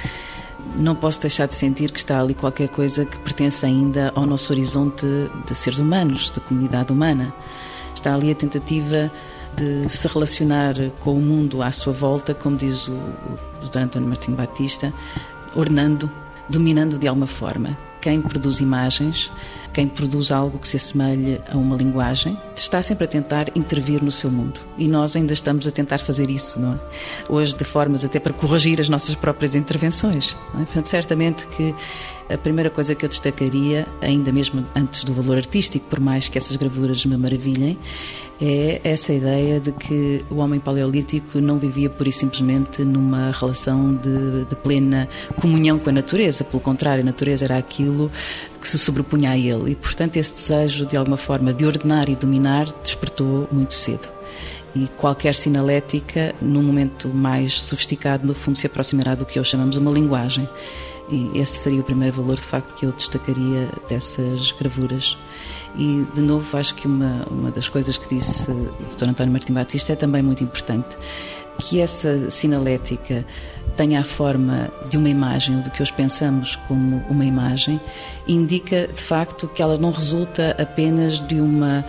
não 0.77 0.95
posso 0.95 1.21
deixar 1.21 1.47
de 1.47 1.55
sentir 1.55 1.91
que 1.91 1.99
está 1.99 2.21
ali 2.21 2.35
qualquer 2.35 2.69
coisa 2.69 3.05
que 3.05 3.19
pertence 3.19 3.65
ainda 3.65 4.13
ao 4.15 4.27
nosso 4.27 4.53
horizonte 4.53 5.07
de 5.47 5.55
seres 5.55 5.79
humanos, 5.79 6.31
de 6.31 6.41
comunidade 6.41 6.93
humana. 6.93 7.33
Está 7.95 8.15
ali 8.15 8.31
a 8.31 8.35
tentativa 8.35 9.11
de 9.57 9.89
se 9.89 10.09
relacionar 10.09 10.75
com 11.01 11.15
o 11.15 11.21
mundo 11.21 11.63
à 11.63 11.71
sua 11.71 11.93
volta, 11.93 12.35
como 12.35 12.57
diz 12.57 12.89
o, 12.89 12.99
Dr. 13.63 13.79
António 13.79 14.09
Martim 14.09 14.33
Batista, 14.33 14.93
ornando, 15.55 16.11
dominando 16.49 16.99
de 16.99 17.07
alguma 17.07 17.27
forma. 17.27 17.77
Quem 18.03 18.21
produz 18.21 18.61
imagens, 18.61 19.31
quem 19.73 19.87
produz 19.87 20.33
algo 20.33 20.59
que 20.59 20.67
se 20.67 20.77
assemelhe 20.77 21.41
a 21.49 21.57
uma 21.57 21.77
linguagem, 21.77 22.37
está 22.55 22.83
sempre 22.83 23.05
a 23.05 23.07
tentar 23.07 23.57
intervir 23.57 24.03
no 24.03 24.11
seu 24.11 24.29
mundo. 24.29 24.61
E 24.77 24.89
nós 24.89 25.15
ainda 25.15 25.33
estamos 25.33 25.69
a 25.69 25.71
tentar 25.71 25.99
fazer 25.99 26.29
isso, 26.29 26.59
não 26.59 26.73
é? 26.73 26.79
Hoje, 27.29 27.55
de 27.55 27.63
formas 27.65 28.05
até 28.05 28.19
para 28.19 28.33
corrigir 28.33 28.81
as 28.81 28.89
nossas 28.89 29.15
próprias 29.15 29.55
intervenções. 29.55 30.37
É? 30.55 30.65
Portanto, 30.65 30.87
certamente 30.87 31.47
que 31.47 31.73
a 32.29 32.37
primeira 32.37 32.71
coisa 32.71 32.93
que 32.95 33.05
eu 33.05 33.09
destacaria, 33.09 33.87
ainda 34.01 34.33
mesmo 34.33 34.67
antes 34.75 35.05
do 35.05 35.15
valor 35.15 35.37
artístico, 35.37 35.87
por 35.87 36.01
mais 36.01 36.29
que 36.29 36.37
essas 36.37 36.57
gravuras 36.57 37.07
me 37.07 37.17
maravilhem, 37.17 37.79
é 38.45 38.81
essa 38.83 39.13
ideia 39.13 39.61
de 39.61 39.71
que 39.71 40.25
o 40.29 40.37
homem 40.37 40.59
paleolítico 40.59 41.41
não 41.41 41.59
vivia 41.59 41.89
pura 41.89 42.09
e 42.09 42.13
simplesmente 42.13 42.83
numa 42.83 43.31
relação 43.31 43.95
de, 43.95 44.45
de, 44.47 44.57
plena 44.57 45.09
comunhão 45.41 45.79
com 45.79 45.91
a 45.91 45.93
natureza. 45.93 46.43
Pelo 46.43 46.61
contrário, 46.61 47.03
a 47.03 47.05
natureza 47.05 47.45
era 47.45 47.57
aquilo 47.57 48.11
que 48.61 48.67
se 48.67 48.79
sobrepunha 48.79 49.31
a 49.31 49.39
ele. 49.39 49.71
E, 49.71 49.75
portanto, 49.77 50.17
esse 50.17 50.35
desejo, 50.35 50.85
de 50.85 50.97
alguma 50.97 51.17
forma, 51.17 51.53
de 51.53 51.65
ordenar 51.65 52.09
e 52.09 52.17
dominar, 52.17 52.67
despertou 52.83 53.47
muito 53.53 53.75
cedo. 53.75 54.09
E 54.75 54.89
qualquer 54.97 55.35
sinalética, 55.35 56.35
num 56.43 56.65
momento 56.65 57.09
mais 57.09 57.63
sofisticado, 57.63 58.27
no 58.27 58.35
fundo, 58.35 58.59
se 58.59 58.67
aproximará 58.67 59.15
do 59.15 59.25
que 59.25 59.39
hoje 59.39 59.51
chamamos 59.51 59.77
uma 59.77 59.91
linguagem. 59.91 60.49
E 61.09 61.31
esse 61.39 61.59
seria 61.59 61.81
o 61.81 61.85
primeiro 61.85 62.17
valor, 62.17 62.37
de 62.37 62.43
facto, 62.43 62.75
que 62.75 62.87
eu 62.87 62.93
destacaria 62.93 63.69
dessas 63.89 64.53
gravuras. 64.53 65.17
E, 65.77 66.07
de 66.15 66.21
novo, 66.21 66.57
acho 66.57 66.75
que 66.75 66.87
uma, 66.87 67.27
uma 67.31 67.51
das 67.51 67.69
coisas 67.69 67.97
que 67.97 68.15
disse 68.15 68.51
o 68.51 68.75
Dr. 68.97 69.09
António 69.09 69.33
Martim 69.33 69.53
Batista 69.53 69.93
é 69.93 69.97
também 69.97 70.23
muito 70.23 70.45
importante, 70.45 70.97
que 71.59 71.81
essa 71.81 72.31
sinalética 72.31 73.25
tenha 73.77 74.01
a 74.01 74.05
forma 74.05 74.71
de 74.89 74.97
uma 74.97 75.09
imagem, 75.09 75.57
ou 75.57 75.63
do 75.63 75.71
que 75.71 75.83
hoje 75.83 75.93
pensamos 75.93 76.57
como 76.69 77.05
uma 77.09 77.25
imagem, 77.25 77.81
indica, 78.29 78.87
de 78.87 79.01
facto, 79.01 79.49
que 79.49 79.63
ela 79.63 79.79
não 79.79 79.91
resulta 79.91 80.55
apenas 80.59 81.19
de 81.27 81.41
uma 81.41 81.85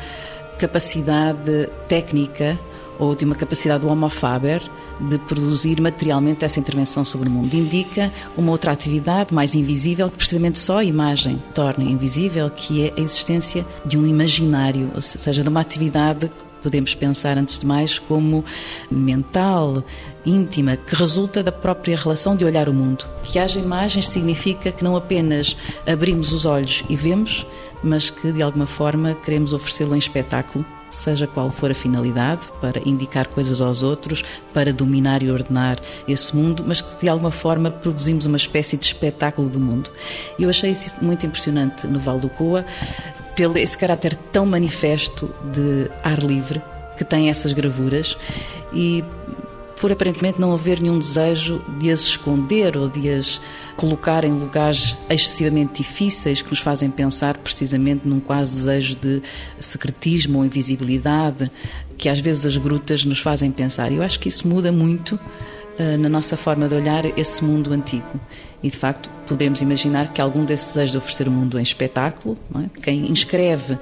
capacidade 0.57 1.69
técnica 1.87 2.57
ou 2.99 3.15
de 3.15 3.25
uma 3.25 3.35
capacidade 3.35 3.81
do 3.81 3.91
Homo 3.91 4.07
Faber 4.09 4.61
de 4.99 5.17
produzir 5.17 5.81
materialmente 5.81 6.45
essa 6.45 6.59
intervenção 6.59 7.03
sobre 7.03 7.29
o 7.29 7.31
mundo. 7.31 7.55
Indica 7.55 8.11
uma 8.37 8.51
outra 8.51 8.71
atividade 8.71 9.33
mais 9.33 9.55
invisível 9.55 10.09
que 10.09 10.17
precisamente 10.17 10.59
só 10.59 10.77
a 10.79 10.83
imagem 10.83 11.41
torna 11.53 11.83
invisível, 11.83 12.49
que 12.49 12.87
é 12.87 12.93
a 12.97 13.01
existência 13.01 13.65
de 13.85 13.97
um 13.97 14.05
imaginário, 14.05 14.91
ou 14.95 15.01
seja, 15.01 15.43
de 15.43 15.49
uma 15.49 15.61
atividade 15.61 16.29
podemos 16.63 16.95
pensar 16.95 17.37
antes 17.37 17.59
de 17.59 17.65
mais 17.65 17.99
como 17.99 18.43
mental, 18.89 19.83
íntima, 20.25 20.77
que 20.77 20.95
resulta 20.95 21.43
da 21.43 21.51
própria 21.51 21.97
relação 21.97 22.37
de 22.37 22.45
olhar 22.45 22.69
o 22.69 22.73
mundo. 22.73 23.05
Que 23.21 23.37
haja 23.37 23.59
imagens 23.59 24.07
significa 24.07 24.71
que 24.71 24.83
não 24.83 24.95
apenas 24.95 25.57
abrimos 25.85 26.31
os 26.31 26.45
olhos 26.45 26.83
e 26.87 26.95
vemos, 26.95 27.45
mas 27.83 28.09
que 28.09 28.31
de 28.31 28.41
alguma 28.41 28.65
forma 28.65 29.13
queremos 29.13 29.51
oferecê-lo 29.51 29.93
em 29.93 29.99
espetáculo 29.99 30.65
seja 30.93 31.27
qual 31.27 31.49
for 31.49 31.71
a 31.71 31.73
finalidade, 31.73 32.47
para 32.61 32.81
indicar 32.87 33.27
coisas 33.27 33.61
aos 33.61 33.83
outros, 33.83 34.23
para 34.53 34.71
dominar 34.71 35.23
e 35.23 35.31
ordenar 35.31 35.79
esse 36.07 36.35
mundo, 36.35 36.63
mas 36.65 36.81
que 36.81 37.01
de 37.01 37.09
alguma 37.09 37.31
forma 37.31 37.71
produzimos 37.71 38.25
uma 38.25 38.37
espécie 38.37 38.77
de 38.77 38.85
espetáculo 38.85 39.49
do 39.49 39.59
mundo. 39.59 39.89
Eu 40.39 40.49
achei 40.49 40.71
isso 40.71 40.95
muito 41.01 41.25
impressionante 41.25 41.87
no 41.87 41.99
Val 41.99 42.19
do 42.19 42.29
Coa, 42.29 42.65
pelo 43.35 43.57
esse 43.57 43.77
caráter 43.77 44.15
tão 44.31 44.45
manifesto 44.45 45.33
de 45.51 45.89
ar 46.03 46.19
livre 46.19 46.61
que 46.95 47.03
tem 47.03 47.29
essas 47.29 47.53
gravuras 47.53 48.17
e 48.71 49.03
por 49.83 49.91
aparentemente 49.91 50.39
não 50.39 50.53
haver 50.53 50.79
nenhum 50.79 50.97
desejo 50.97 51.61
de 51.77 51.91
as 51.91 51.99
esconder 51.99 52.77
ou 52.77 52.87
de 52.87 53.09
as 53.09 53.41
colocar 53.75 54.23
em 54.23 54.31
lugares 54.31 54.95
excessivamente 55.09 55.83
difíceis 55.83 56.41
que 56.41 56.49
nos 56.49 56.59
fazem 56.59 56.89
pensar 56.89 57.37
precisamente 57.39 58.07
num 58.07 58.21
quase 58.21 58.53
desejo 58.53 58.95
de 58.95 59.21
secretismo 59.59 60.37
ou 60.37 60.45
invisibilidade, 60.45 61.51
que 61.97 62.07
às 62.07 62.21
vezes 62.21 62.45
as 62.45 62.55
grutas 62.55 63.03
nos 63.03 63.19
fazem 63.19 63.51
pensar. 63.51 63.91
Eu 63.91 64.01
acho 64.01 64.21
que 64.21 64.29
isso 64.29 64.47
muda 64.47 64.71
muito 64.71 65.15
uh, 65.15 65.97
na 65.99 66.07
nossa 66.07 66.37
forma 66.37 66.69
de 66.69 66.75
olhar 66.75 67.05
esse 67.19 67.43
mundo 67.43 67.73
antigo. 67.73 68.07
E 68.63 68.71
de 68.71 68.77
facto 68.77 69.09
podemos 69.27 69.61
imaginar 69.61 70.13
que 70.13 70.21
algum 70.21 70.45
desses 70.45 70.67
desejos 70.67 70.91
de 70.91 70.97
oferecer 70.97 71.27
o 71.27 71.31
mundo 71.31 71.59
em 71.59 71.61
espetáculo, 71.61 72.37
é? 72.55 72.79
quem 72.79 73.11
inscreve 73.11 73.77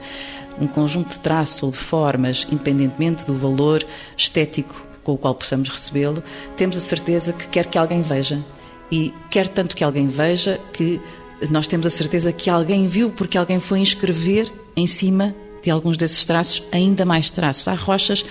um 0.59 0.65
conjunto 0.65 1.11
de 1.11 1.19
traços 1.19 1.61
ou 1.61 1.69
de 1.69 1.77
formas, 1.77 2.47
independentemente 2.49 3.23
do 3.23 3.35
valor 3.35 3.85
estético 4.17 4.89
com 5.03 5.13
o 5.13 5.17
qual 5.17 5.35
possamos 5.35 5.69
recebê-lo, 5.69 6.23
temos 6.55 6.77
a 6.77 6.81
certeza 6.81 7.33
que 7.33 7.47
quer 7.47 7.65
que 7.65 7.77
alguém 7.77 8.01
veja. 8.01 8.43
E 8.91 9.13
quer 9.29 9.47
tanto 9.47 9.75
que 9.75 9.83
alguém 9.83 10.07
veja 10.07 10.59
que 10.73 10.99
nós 11.49 11.65
temos 11.65 11.85
a 11.85 11.89
certeza 11.89 12.31
que 12.31 12.49
alguém 12.49 12.87
viu 12.87 13.09
porque 13.09 13.37
alguém 13.37 13.59
foi 13.59 13.79
inscrever 13.79 14.51
em 14.75 14.85
cima 14.85 15.33
de 15.63 15.69
alguns 15.71 15.97
desses 15.97 16.25
traços 16.25 16.63
ainda 16.71 17.05
mais 17.05 17.29
traços. 17.29 17.67
Há 17.67 17.73
rochas 17.73 18.25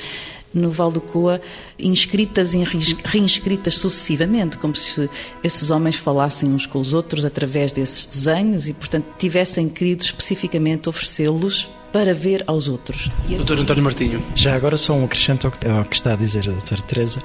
no 0.53 0.71
Val 0.71 0.91
do 0.91 1.01
Coa 1.01 1.41
inscritas 1.79 2.55
e 2.55 2.65
reinscritas 3.05 3.79
sucessivamente, 3.79 4.59
como 4.59 4.75
se 4.75 5.09
esses 5.43 5.71
homens 5.71 5.97
falassem 5.97 6.53
uns 6.53 6.67
com 6.67 6.79
os 6.79 6.93
outros 6.93 7.25
através 7.25 7.73
desses 7.73 8.05
desenhos 8.05 8.69
e, 8.69 8.73
portanto, 8.73 9.07
tivessem 9.19 9.69
querido 9.69 10.03
especificamente 10.03 10.89
oferecê-los 10.89 11.69
para 11.93 12.15
ver 12.15 12.45
aos 12.47 12.69
outros. 12.69 13.11
Doutor 13.29 13.59
António 13.59 13.85
Martinho. 13.85 14.23
Já 14.35 14.55
agora 14.55 14.77
só 14.77 14.95
um 14.95 15.05
acrescento 15.05 15.47
ao 15.47 15.53
que, 15.53 15.67
ao 15.67 15.85
que 15.85 15.95
está 15.95 16.13
a 16.13 16.17
dizer 16.17 16.49
a 16.49 16.53
doutora 16.53 16.83
Teresa, 16.83 17.23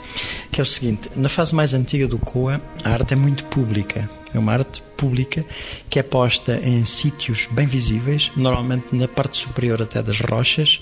que 0.52 0.60
é 0.60 0.64
o 0.64 0.66
seguinte, 0.66 1.10
na 1.16 1.30
fase 1.30 1.54
mais 1.54 1.74
antiga 1.74 2.08
do 2.08 2.18
COA, 2.18 2.62
a 2.84 2.90
arte 2.90 3.14
é 3.14 3.16
muito 3.16 3.44
pública. 3.46 4.10
É 4.34 4.40
uma 4.40 4.52
arte 4.52 4.82
pública 4.98 5.46
que 5.90 5.98
é 5.98 6.04
posta 6.04 6.60
em 6.62 6.84
sítios 6.84 7.48
bem 7.50 7.66
visíveis, 7.66 8.32
normalmente 8.36 8.88
na 8.94 9.08
parte 9.08 9.38
superior 9.38 9.82
até 9.82 10.04
das 10.04 10.20
rochas, 10.20 10.82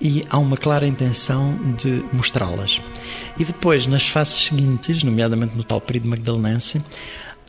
e 0.00 0.22
há 0.30 0.38
uma 0.38 0.56
clara 0.56 0.86
intenção 0.86 1.58
de 1.76 2.04
mostrá-las. 2.12 2.80
E 3.36 3.44
depois, 3.44 3.86
nas 3.86 4.06
fases 4.06 4.46
seguintes, 4.46 5.02
nomeadamente 5.02 5.56
no 5.56 5.64
tal 5.64 5.80
período 5.80 6.08
magdalenense, 6.08 6.80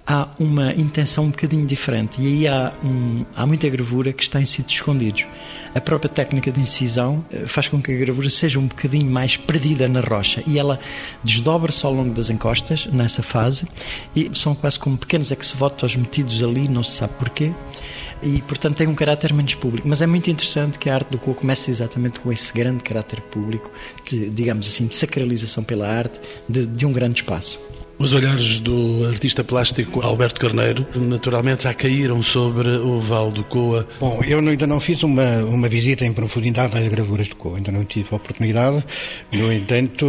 há 0.06 0.28
uma 0.40 0.72
intenção 0.74 1.26
um 1.26 1.30
bocadinho 1.30 1.66
diferente 1.66 2.22
e 2.22 2.28
aí 2.28 2.48
há, 2.48 2.72
um, 2.84 3.26
há 3.36 3.46
muita 3.46 3.68
gravura 3.70 4.14
que 4.14 4.22
está 4.22 4.40
em 4.40 4.46
sítios 4.46 4.76
escondidos. 4.76 5.26
A 5.74 5.82
própria 5.82 6.10
técnica 6.10 6.52
de 6.52 6.60
incisão 6.60 7.26
eh, 7.32 7.48
faz 7.48 7.68
com 7.68 7.82
que 7.82 7.92
a 7.92 7.98
gravura 7.98 8.30
seja 8.30 8.60
um 8.60 8.68
bocadinho 8.68 9.10
mais 9.10 9.36
perdida 9.36 9.88
na 9.88 10.00
rocha 10.00 10.44
e 10.46 10.60
ela 10.60 10.80
desdobra-se 11.24 11.86
ao 11.86 11.94
longo 11.94 12.14
das 12.14 12.30
encostas 12.30 12.86
nessa 12.86 13.24
fase 13.24 13.68
e 14.16 14.30
são 14.34 14.54
quase 14.54 14.80
como 14.80 14.98
pequenos 14.98 15.32
ex-votos 15.32 15.96
metidos 15.96 16.44
ali, 16.44 16.68
não 16.68 16.84
se 16.84 16.92
sabe 16.92 17.14
porquê 17.14 17.52
e 18.22 18.42
portanto 18.44 18.78
tem 18.78 18.88
um 18.88 18.96
caráter 18.96 19.34
menos 19.34 19.56
público. 19.56 19.88
Mas 19.88 20.02
é 20.02 20.08
muito 20.08 20.30
interessante 20.30 20.78
que 20.78 20.90
a 20.90 20.96
arte 20.96 21.10
do 21.10 21.18
Coa 21.18 21.36
comece 21.36 21.72
exatamente 21.72 22.20
com 22.20 22.32
esse 22.32 22.54
grande 22.54 22.84
caráter 22.84 23.22
público, 23.22 23.72
de, 24.08 24.30
digamos 24.30 24.68
assim, 24.68 24.88
de 24.88 24.96
sacralização 24.96 25.64
pela 25.64 25.88
arte 25.88 26.20
de, 26.48 26.66
de 26.66 26.86
um 26.86 26.94
grande 26.94 27.22
espaço. 27.22 27.60
Os 27.98 28.14
olhares 28.14 28.60
do 28.60 29.08
artista 29.08 29.42
plástico 29.42 30.02
Alberto 30.02 30.42
Carneiro, 30.42 30.86
naturalmente, 30.96 31.64
já 31.64 31.74
caíram 31.74 32.22
sobre 32.22 32.70
o 32.70 33.00
Val 33.00 33.32
do 33.32 33.42
Coa. 33.46 33.88
Bom, 34.02 34.22
eu 34.28 34.40
ainda 34.40 34.68
não 34.68 34.82
fiz 34.82 35.02
uma, 35.02 35.38
uma 35.46 35.70
visita 35.70 36.06
em 36.06 36.12
profundidade 36.12 36.78
às 36.78 36.86
gravuras 36.90 37.30
do 37.30 37.38
Coa, 37.38 37.56
ainda 37.56 37.72
não 37.72 37.86
tive 37.86 38.10
a 38.12 38.18
oportunidade. 38.18 38.84
No 39.32 39.52
entanto, 39.52 40.06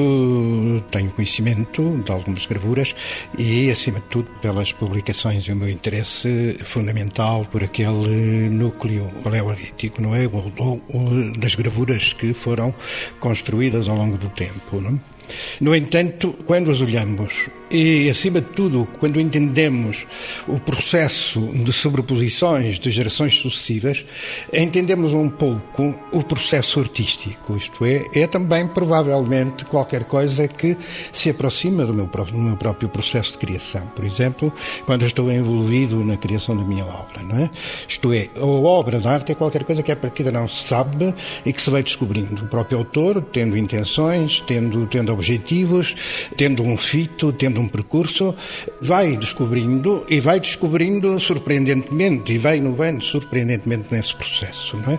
tenho 0.90 1.10
conhecimento 1.10 2.02
de 2.04 2.10
algumas 2.10 2.44
gravuras 2.44 2.92
e, 3.38 3.70
acima 3.70 4.00
de 4.00 4.06
tudo, 4.06 4.28
pelas 4.42 4.72
publicações 4.72 5.44
e 5.44 5.52
o 5.52 5.56
meu 5.56 5.70
interesse 5.70 6.58
fundamental 6.64 7.44
por 7.44 7.62
aquele 7.62 8.48
núcleo 8.50 9.08
paleolítico, 9.22 10.02
não 10.02 10.12
é? 10.12 10.26
Ou, 10.26 10.52
ou, 10.58 10.82
ou 10.92 11.38
das 11.38 11.54
gravuras 11.54 12.12
que 12.12 12.34
foram 12.34 12.74
construídas 13.20 13.88
ao 13.88 13.96
longo 13.96 14.18
do 14.18 14.28
tempo, 14.30 14.80
não 14.80 14.90
é? 14.90 15.16
No 15.60 15.74
entanto, 15.74 16.36
quando 16.44 16.70
as 16.70 16.80
olhamos 16.80 17.48
e, 17.70 18.08
acima 18.08 18.40
de 18.40 18.48
tudo, 18.48 18.86
quando 18.98 19.20
entendemos 19.20 20.06
o 20.46 20.58
processo 20.60 21.40
de 21.40 21.72
sobreposições 21.72 22.78
de 22.78 22.90
gerações 22.90 23.34
sucessivas, 23.34 24.04
entendemos 24.52 25.12
um 25.12 25.28
pouco 25.28 25.98
o 26.12 26.22
processo 26.22 26.80
artístico. 26.80 27.56
Isto 27.56 27.84
é, 27.84 28.04
é 28.14 28.26
também 28.26 28.68
provavelmente 28.68 29.64
qualquer 29.64 30.04
coisa 30.04 30.46
que 30.46 30.76
se 31.12 31.30
aproxima 31.30 31.84
do 31.84 31.92
meu 31.92 32.06
próprio, 32.06 32.36
do 32.36 32.42
meu 32.42 32.56
próprio 32.56 32.88
processo 32.88 33.32
de 33.32 33.38
criação. 33.38 33.86
Por 33.88 34.04
exemplo, 34.04 34.52
quando 34.84 35.04
estou 35.04 35.30
envolvido 35.30 36.04
na 36.04 36.16
criação 36.16 36.56
da 36.56 36.62
minha 36.62 36.84
obra, 36.84 37.22
não 37.22 37.38
é? 37.38 37.50
Isto 37.88 38.12
é, 38.12 38.28
a 38.36 38.44
obra 38.44 39.00
de 39.00 39.08
arte 39.08 39.32
é 39.32 39.34
qualquer 39.34 39.64
coisa 39.64 39.82
que 39.82 39.90
a 39.90 39.96
partida 39.96 40.30
não 40.30 40.48
se 40.48 40.66
sabe 40.68 41.14
e 41.44 41.52
que 41.52 41.60
se 41.60 41.70
vai 41.70 41.82
descobrindo. 41.82 42.44
O 42.44 42.48
próprio 42.48 42.78
autor, 42.78 43.20
tendo 43.32 43.56
intenções, 43.56 44.42
tendo, 44.46 44.86
tendo 44.86 45.12
objetivos, 45.12 45.94
tendo 46.36 46.62
um 46.62 46.76
fito, 46.76 47.32
tendo 47.32 47.55
um 47.58 47.68
percurso, 47.68 48.34
vai 48.80 49.16
descobrindo 49.16 50.04
e 50.08 50.20
vai 50.20 50.40
descobrindo 50.40 51.18
surpreendentemente 51.20 52.32
e 52.32 52.38
vai 52.38 52.58
inovando 52.58 53.02
surpreendentemente 53.02 53.86
nesse 53.90 54.14
processo, 54.14 54.76
não 54.78 54.94
é? 54.94 54.98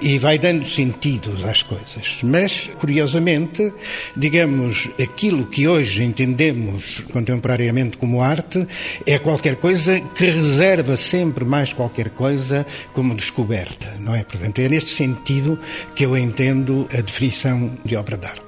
E 0.00 0.18
vai 0.18 0.38
dando 0.38 0.64
sentidos 0.66 1.44
às 1.44 1.62
coisas. 1.62 2.18
Mas, 2.22 2.70
curiosamente, 2.78 3.72
digamos, 4.16 4.88
aquilo 5.00 5.46
que 5.46 5.66
hoje 5.66 6.02
entendemos 6.02 7.00
contemporaneamente 7.12 7.96
como 7.96 8.22
arte 8.22 8.66
é 9.06 9.18
qualquer 9.18 9.56
coisa 9.56 10.00
que 10.00 10.24
reserva 10.24 10.96
sempre 10.96 11.44
mais 11.44 11.72
qualquer 11.72 12.10
coisa 12.10 12.66
como 12.92 13.14
descoberta, 13.14 13.94
não 14.00 14.14
é? 14.14 14.22
Portanto, 14.22 14.60
é 14.60 14.68
neste 14.68 14.90
sentido 14.90 15.58
que 15.94 16.04
eu 16.04 16.16
entendo 16.16 16.88
a 16.92 17.00
definição 17.00 17.72
de 17.84 17.96
obra 17.96 18.16
de 18.16 18.26
arte. 18.26 18.45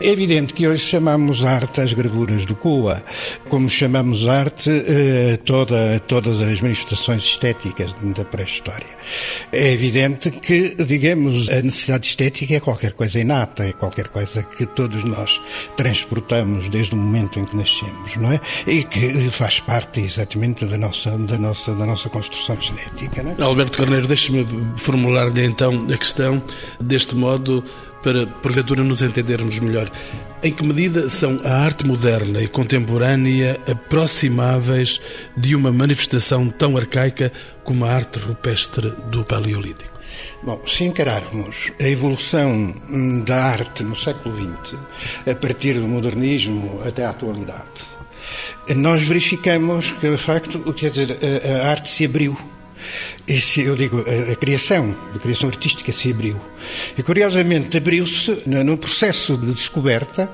É 0.00 0.08
evidente 0.08 0.54
que 0.54 0.66
hoje 0.66 0.84
chamamos 0.84 1.44
arte 1.44 1.80
as 1.80 1.92
gravuras 1.92 2.44
do 2.44 2.54
Coa, 2.54 3.02
como 3.48 3.68
chamamos 3.68 4.26
arte 4.26 4.70
eh, 4.70 5.38
toda, 5.44 6.00
todas 6.06 6.40
as 6.40 6.60
manifestações 6.60 7.22
estéticas 7.22 7.94
da 8.16 8.24
pré-história. 8.24 8.86
É 9.52 9.72
evidente 9.72 10.30
que, 10.30 10.74
digamos, 10.84 11.48
a 11.50 11.62
necessidade 11.62 12.06
estética 12.06 12.54
é 12.54 12.60
qualquer 12.60 12.92
coisa 12.92 13.18
inata, 13.20 13.64
é 13.64 13.72
qualquer 13.72 14.08
coisa 14.08 14.42
que 14.42 14.66
todos 14.66 15.04
nós 15.04 15.40
transportamos 15.76 16.68
desde 16.68 16.94
o 16.94 16.96
momento 16.96 17.38
em 17.38 17.44
que 17.44 17.56
nascemos, 17.56 18.16
não 18.16 18.32
é? 18.32 18.40
E 18.66 18.84
que 18.84 19.30
faz 19.30 19.60
parte 19.60 20.00
exatamente 20.00 20.64
da 20.64 20.78
nossa, 20.78 21.16
da 21.18 21.38
nossa, 21.38 21.74
da 21.74 21.86
nossa 21.86 22.08
construção 22.08 22.60
genética. 22.60 23.22
Não 23.22 23.32
é? 23.32 23.42
Alberto 23.42 23.78
Carneiro, 23.78 24.06
deixe-me 24.06 24.46
formular-lhe 24.76 25.44
então 25.44 25.86
a 25.92 25.96
questão 25.96 26.42
deste 26.80 27.14
modo 27.14 27.64
para 28.02 28.26
porventura 28.26 28.82
nos 28.82 29.02
entendermos 29.02 29.58
melhor. 29.58 29.90
Em 30.42 30.52
que 30.52 30.64
medida 30.64 31.08
são 31.08 31.40
a 31.44 31.54
arte 31.54 31.86
moderna 31.86 32.42
e 32.42 32.48
contemporânea 32.48 33.60
aproximáveis 33.70 35.00
de 35.36 35.54
uma 35.54 35.70
manifestação 35.70 36.48
tão 36.48 36.76
arcaica 36.76 37.32
como 37.62 37.84
a 37.84 37.92
arte 37.92 38.18
rupestre 38.18 38.90
do 39.08 39.24
Paleolítico? 39.24 39.92
Bom, 40.42 40.60
se 40.66 40.84
encararmos 40.84 41.70
a 41.80 41.88
evolução 41.88 42.74
da 43.24 43.44
arte 43.44 43.84
no 43.84 43.96
século 43.96 44.34
XX, 44.34 44.76
a 45.30 45.34
partir 45.34 45.74
do 45.74 45.86
modernismo 45.86 46.82
até 46.84 47.04
à 47.04 47.10
atualidade, 47.10 47.92
nós 48.76 49.02
verificamos 49.02 49.92
que, 49.92 50.10
de 50.10 50.16
facto, 50.16 50.72
quer 50.72 50.90
dizer, 50.90 51.18
a 51.44 51.70
arte 51.70 51.88
se 51.88 52.04
abriu 52.04 52.36
eu 53.58 53.76
digo, 53.76 54.04
a, 54.06 54.32
a, 54.32 54.36
criação, 54.36 54.96
a 55.14 55.18
criação 55.18 55.48
artística 55.48 55.92
se 55.92 56.10
abriu. 56.10 56.40
E 56.96 57.02
curiosamente 57.02 57.76
abriu-se 57.76 58.42
no 58.46 58.76
processo 58.76 59.36
de 59.36 59.52
descoberta, 59.52 60.30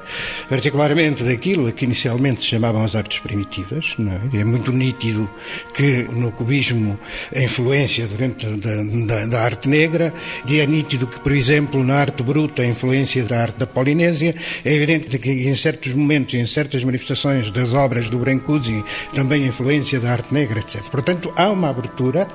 particularmente 0.49 1.23
daquilo 1.23 1.67
a 1.67 1.73
que 1.73 1.85
inicialmente 1.85 2.41
se 2.41 2.47
chamavam 2.47 2.83
as 2.83 2.95
artes 2.95 3.19
primitivas. 3.19 3.97
É? 4.33 4.41
é? 4.41 4.45
muito 4.45 4.73
nítido 4.73 5.29
que 5.75 6.05
no 6.11 6.33
cubismo 6.33 6.99
a 7.35 7.41
influência 7.41 8.07
durante 8.07 8.47
da, 8.47 8.83
da, 8.83 9.27
da, 9.27 9.43
arte 9.43 9.69
negra, 9.69 10.13
e 10.47 10.59
é 10.59 10.67
nítido 10.67 11.07
que, 11.07 11.21
por 11.21 11.33
exemplo, 11.33 11.85
na 11.85 11.97
arte 11.97 12.23
bruta 12.23 12.63
a 12.63 12.67
influência 12.67 13.23
da 13.25 13.41
arte 13.43 13.59
da 13.59 13.67
Polinésia, 13.67 14.35
é 14.65 14.75
evidente 14.75 15.19
que 15.19 15.31
em 15.31 15.55
certos 15.55 15.93
momentos, 15.93 16.35
em 16.35 16.47
certas 16.47 16.83
manifestações 16.85 17.51
das 17.51 17.75
obras 17.75 18.09
do 18.09 18.19
Brancusi, 18.19 18.83
também 19.15 19.45
a 19.45 19.49
influência 19.49 20.01
da 20.01 20.13
arte 20.13 20.33
negra, 20.33 20.61
etc. 20.61 20.83
Portanto, 20.91 21.33
há 21.37 21.51
uma 21.51 21.69
abertura 21.69 22.27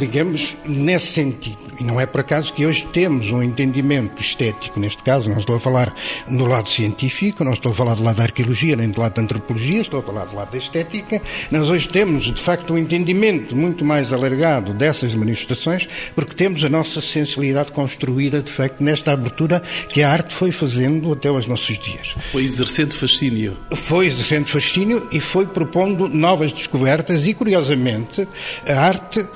digamos, 0.00 0.56
nesse 0.64 1.08
sentido. 1.08 1.58
E 1.78 1.84
não 1.84 2.00
é 2.00 2.04
por 2.04 2.20
acaso 2.20 2.52
que 2.52 2.66
hoje 2.66 2.86
temos 2.92 3.30
um 3.30 3.42
entendimento 3.42 4.20
estético, 4.20 4.78
neste 4.78 5.02
caso, 5.02 5.30
não 5.30 5.38
estou 5.38 5.56
a 5.56 5.60
falar 5.60 5.94
do 6.28 6.46
lado 6.46 6.68
científico, 6.68 7.42
não 7.42 7.52
estou 7.52 7.72
a 7.72 7.74
falar 7.74 7.94
do 7.94 8.02
lado 8.02 8.16
da 8.16 8.24
arqueologia, 8.24 8.76
nem 8.76 8.90
do 8.90 9.00
lado 9.00 9.14
da 9.14 9.22
antropologia, 9.22 9.80
estou 9.80 10.00
a 10.00 10.02
falar 10.02 10.26
do 10.26 10.36
lado 10.36 10.50
da 10.50 10.58
estética. 10.58 11.22
Nós 11.50 11.70
hoje 11.70 11.88
temos, 11.88 12.24
de 12.24 12.40
facto, 12.40 12.74
um 12.74 12.78
entendimento 12.78 13.56
muito 13.56 13.84
mais 13.84 14.12
alargado 14.12 14.74
dessas 14.74 15.14
manifestações, 15.14 15.88
porque 16.14 16.34
temos 16.34 16.62
a 16.64 16.68
nossa 16.68 17.00
sensibilidade 17.00 17.72
construída, 17.72 18.42
de 18.42 18.52
facto, 18.52 18.82
nesta 18.82 19.12
abertura 19.12 19.60
que 19.88 20.02
a 20.02 20.10
arte 20.10 20.34
foi 20.34 20.52
fazendo 20.52 21.12
até 21.12 21.28
aos 21.28 21.46
nossos 21.46 21.78
dias. 21.78 22.14
Foi 22.30 22.42
exercendo 22.42 22.94
fascínio. 22.94 23.56
Foi 23.74 24.06
exercendo 24.06 24.46
fascínio 24.46 25.08
e 25.10 25.20
foi 25.20 25.46
propondo 25.46 26.08
novas 26.08 26.52
descobertas 26.52 27.26
e, 27.26 27.32
curiosamente, 27.32 28.28
a 28.66 28.80
arte 28.80 29.26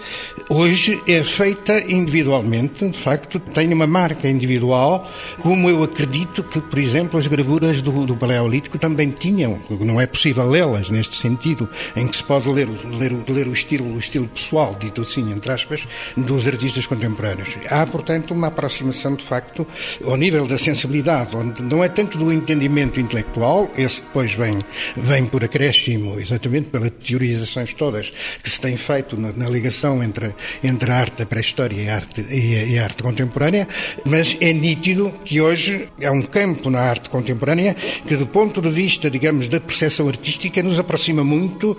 hoje 0.55 1.03
é 1.07 1.23
feita 1.25 1.81
individualmente, 1.91 2.89
de 2.89 2.99
facto, 2.99 3.41
tem 3.41 3.73
uma 3.73 3.87
marca 3.87 4.29
individual, 4.29 5.11
como 5.43 5.69
eu 5.69 5.83
acredito 5.83 6.43
que, 6.45 6.61
por 6.61 6.79
exemplo, 6.79 7.19
as 7.19 7.27
gravuras 7.27 7.83
do, 7.83 8.07
do 8.07 8.17
Paleolítico 8.17 8.79
também 8.79 9.11
tinham. 9.11 9.59
Não 9.81 10.01
é 10.01 10.07
possível 10.07 10.49
lê-las 10.49 10.91
neste 10.91 11.17
sentido, 11.17 11.69
em 11.97 12.07
que 12.07 12.17
se 12.17 12.23
pode 12.23 12.49
ler, 12.49 12.69
ler, 12.99 13.13
ler 13.29 13.49
o, 13.49 13.53
estilo, 13.53 13.95
o 13.95 13.99
estilo 13.99 14.29
pessoal, 14.29 14.77
dito 14.79 15.03
assim, 15.03 15.33
entre 15.33 15.53
aspas, 15.53 15.87
dos 16.17 16.47
artistas 16.47 16.87
contemporâneos. 16.87 17.49
Há, 17.69 17.87
portanto, 17.87 18.33
uma 18.33 18.49
aproximação, 18.49 19.15
de 19.15 19.25
facto, 19.25 19.67
ao 20.05 20.17
nível 20.17 20.47
da 20.47 20.59
sensibilidade, 20.59 21.37
onde 21.37 21.63
não 21.63 21.83
é 21.83 21.89
tanto 21.89 22.17
do 22.17 22.33
entendimento 22.33 23.01
intelectual, 23.01 23.71
esse 23.77 24.03
depois 24.03 24.33
vem, 24.33 24.59
vem 24.97 25.27
por 25.27 25.43
acréscimo, 25.43 26.19
exatamente 26.21 26.69
pelas 26.71 26.91
teorizações 26.91 27.73
todas 27.75 28.13
que 28.43 28.51
se 28.51 28.61
têm 28.61 28.77
feito 28.77 29.17
na, 29.21 29.33
na 29.33 29.49
ligação 29.49 30.03
entre, 30.03 30.34
entre 30.63 30.91
a 30.91 30.97
arte 30.97 31.19
da 31.19 31.27
pré-história 31.27 31.81
e 31.81 31.89
a 31.89 31.95
arte, 31.95 32.21
e 32.23 32.79
a, 32.79 32.85
arte 32.85 33.03
contemporânea, 33.03 33.67
mas 34.05 34.37
é 34.41 34.53
nítido 34.53 35.13
que 35.25 35.41
hoje 35.41 35.89
há 36.05 36.11
um 36.11 36.23
campo 36.23 36.71
na 36.71 36.81
arte 36.81 37.11
contemporânea 37.11 37.75
que, 38.07 38.17
do 38.17 38.27
ponto 38.27 38.61
de 38.61 38.71
vista, 38.71 39.11
digamos, 39.11 39.49
da 39.49 39.61
percepção 39.61 40.09
artística, 40.09 40.63
nos 40.63 40.79
aproxima 40.79 41.25
muito 41.25 41.77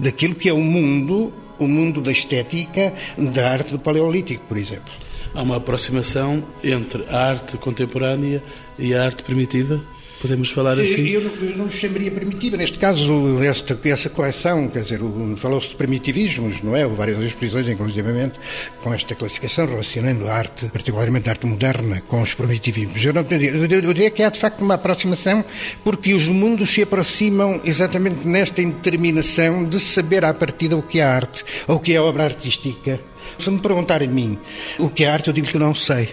daquilo 0.00 0.34
que 0.34 0.48
é 0.48 0.52
o 0.52 0.60
mundo, 0.60 1.32
o 1.58 1.66
mundo 1.66 2.00
da 2.00 2.12
estética 2.12 2.92
da 3.16 3.50
arte 3.50 3.70
do 3.70 3.78
Paleolítico, 3.78 4.44
por 4.46 4.56
exemplo. 4.56 4.92
Há 5.34 5.42
uma 5.42 5.56
aproximação 5.56 6.42
entre 6.64 7.04
a 7.10 7.28
arte 7.28 7.58
contemporânea 7.58 8.42
e 8.78 8.94
a 8.94 9.04
arte 9.04 9.22
primitiva? 9.22 9.84
Podemos 10.20 10.50
falar 10.50 10.78
assim? 10.78 11.08
Eu, 11.08 11.22
eu 11.42 11.56
não 11.56 11.70
chamaria 11.70 12.10
primitiva. 12.10 12.56
Neste 12.56 12.78
caso, 12.78 13.42
esta, 13.42 13.78
essa 13.84 14.08
coleção, 14.08 14.68
quer 14.68 14.80
dizer, 14.80 15.00
falou-se 15.36 15.68
de 15.68 15.76
primitivismos, 15.76 16.62
não 16.62 16.74
é? 16.74 16.86
Várias 16.86 17.22
exposições, 17.22 17.68
inclusivamente, 17.68 18.38
com 18.82 18.94
esta 18.94 19.14
classificação, 19.14 19.66
relacionando 19.66 20.26
a 20.26 20.32
arte, 20.32 20.66
particularmente 20.66 21.28
a 21.28 21.32
arte 21.32 21.46
moderna, 21.46 22.00
com 22.00 22.22
os 22.22 22.34
primitivismos. 22.34 23.04
Eu, 23.04 23.12
não, 23.12 23.24
eu, 23.30 23.66
eu 23.66 23.92
diria 23.92 24.10
que 24.10 24.22
há, 24.22 24.30
de 24.30 24.38
facto, 24.38 24.62
uma 24.62 24.74
aproximação, 24.74 25.44
porque 25.84 26.14
os 26.14 26.28
mundos 26.28 26.70
se 26.70 26.82
aproximam 26.82 27.60
exatamente 27.64 28.26
nesta 28.26 28.62
determinação 28.62 29.64
de 29.64 29.78
saber 29.78 30.24
à 30.24 30.32
partida 30.32 30.76
o 30.76 30.82
que 30.82 30.98
é 30.98 31.04
arte, 31.04 31.44
ou 31.68 31.76
o 31.76 31.80
que 31.80 31.94
é 31.94 32.00
obra 32.00 32.24
artística. 32.24 33.00
Se 33.38 33.50
me 33.50 33.58
perguntarem 33.58 34.08
a 34.08 34.10
mim 34.10 34.38
o 34.78 34.88
que 34.88 35.04
é 35.04 35.08
arte, 35.08 35.28
eu 35.28 35.34
digo 35.34 35.48
que 35.48 35.58
não 35.58 35.74
sei. 35.74 36.08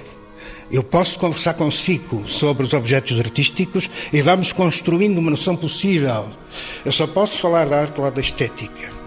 Eu 0.72 0.84
posso 0.84 1.20
conversar 1.20 1.54
consigo 1.54 2.28
sobre 2.28 2.64
os 2.64 2.74
objetos 2.74 3.20
artísticos 3.20 3.90
e 4.12 4.22
vamos 4.22 4.52
construindo 4.52 5.18
uma 5.18 5.32
noção 5.32 5.56
possível. 5.56 6.30
Eu 6.86 6.92
só 6.92 7.06
posso 7.06 7.38
falar 7.40 7.68
da 7.68 7.82
arte 7.82 8.00
lá 8.00 8.10
da 8.10 8.22
estética. 8.22 9.03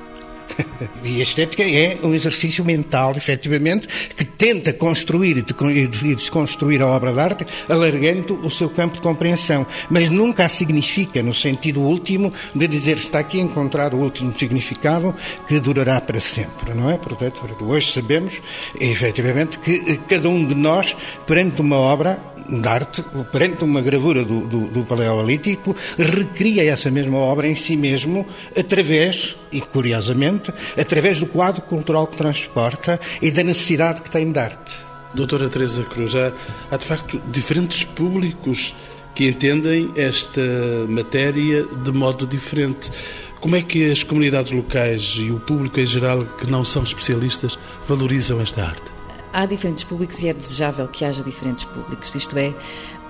E 1.03 1.21
a 1.21 1.23
estética 1.23 1.63
é 1.63 1.99
um 2.03 2.15
exercício 2.15 2.65
mental, 2.65 3.15
efetivamente, 3.17 3.87
que 4.17 4.25
tenta 4.25 4.73
construir 4.73 5.39
e 5.39 6.15
desconstruir 6.15 6.83
a 6.83 6.87
obra 6.87 7.13
de 7.13 7.21
arte, 7.21 7.47
alargando 7.69 8.35
o 8.45 8.51
seu 8.51 8.69
campo 8.69 8.97
de 8.97 9.01
compreensão. 9.01 9.67
Mas 9.89 10.11
nunca 10.11 10.45
a 10.45 10.49
significa 10.49 11.23
no 11.23 11.33
sentido 11.33 11.81
último 11.81 12.33
de 12.55 12.67
dizer 12.67 12.97
está 12.97 13.21
aqui 13.21 13.39
encontrado 13.39 13.97
o 13.97 14.01
último 14.01 14.37
significado 14.37 15.15
que 15.47 15.61
durará 15.61 16.01
para 16.01 16.21
sempre, 16.21 16.75
não 16.75 16.91
é? 16.91 16.97
Portanto, 16.99 17.43
hoje 17.61 17.93
sabemos, 17.93 18.41
efetivamente, 18.79 19.59
que 19.59 19.99
cada 20.09 20.29
um 20.29 20.45
de 20.45 20.55
nós, 20.55 20.97
perante 21.27 21.61
uma 21.61 21.77
obra, 21.77 22.21
de 22.49 22.69
arte, 22.69 23.05
perante 23.31 23.65
uma 23.65 23.81
gravura 23.81 24.25
do, 24.25 24.47
do, 24.47 24.67
do, 24.69 24.85
Paleolítico, 24.85 25.75
recria 25.99 26.65
essa 26.65 26.91
mesma 26.91 27.19
obra 27.19 27.49
em 27.49 27.55
si 27.55 27.77
mesmo, 27.77 28.27
através, 28.57 29.37
e 29.51 29.61
curiosamente, 29.61 30.53
através 30.79 31.19
do 31.19 31.27
quadro 31.27 31.63
cultural 31.63 32.07
que 32.07 32.17
transporta 32.17 33.01
e 33.21 33.31
da 33.31 33.43
necessidade 33.43 34.03
que 34.03 34.11
tem 34.11 34.31
de 34.31 34.39
arte. 34.39 34.77
Doutora 35.15 35.49
Teresa 35.49 35.83
Cruz, 35.85 36.15
há, 36.15 36.33
há 36.71 36.77
de 36.77 36.85
facto 36.85 37.21
diferentes 37.31 37.85
públicos 37.85 38.75
que 39.15 39.27
entendem 39.27 39.91
esta 39.97 40.43
matéria 40.89 41.65
de 41.65 41.91
modo 41.91 42.27
diferente. 42.27 42.93
Como 43.41 43.57
é 43.57 43.63
que 43.63 43.91
as 43.91 44.03
comunidades 44.03 44.53
locais 44.53 45.17
e 45.19 45.31
o 45.31 45.41
público 45.41 45.81
em 45.81 45.87
geral 45.87 46.25
que 46.25 46.51
não 46.51 46.65
são 46.65 46.83
especialistas 46.83 47.59
valorizam 47.89 48.41
esta 48.41 48.63
arte? 48.63 48.96
Há 49.37 49.45
diferentes 49.45 49.85
públicos 49.85 50.23
e 50.23 50.29
é 50.29 50.33
desejável 50.33 50.89
que 50.89 51.05
haja 51.05 51.23
diferentes 51.23 51.65
públicos. 51.65 52.15
Isto 52.15 52.39
é, 52.39 52.55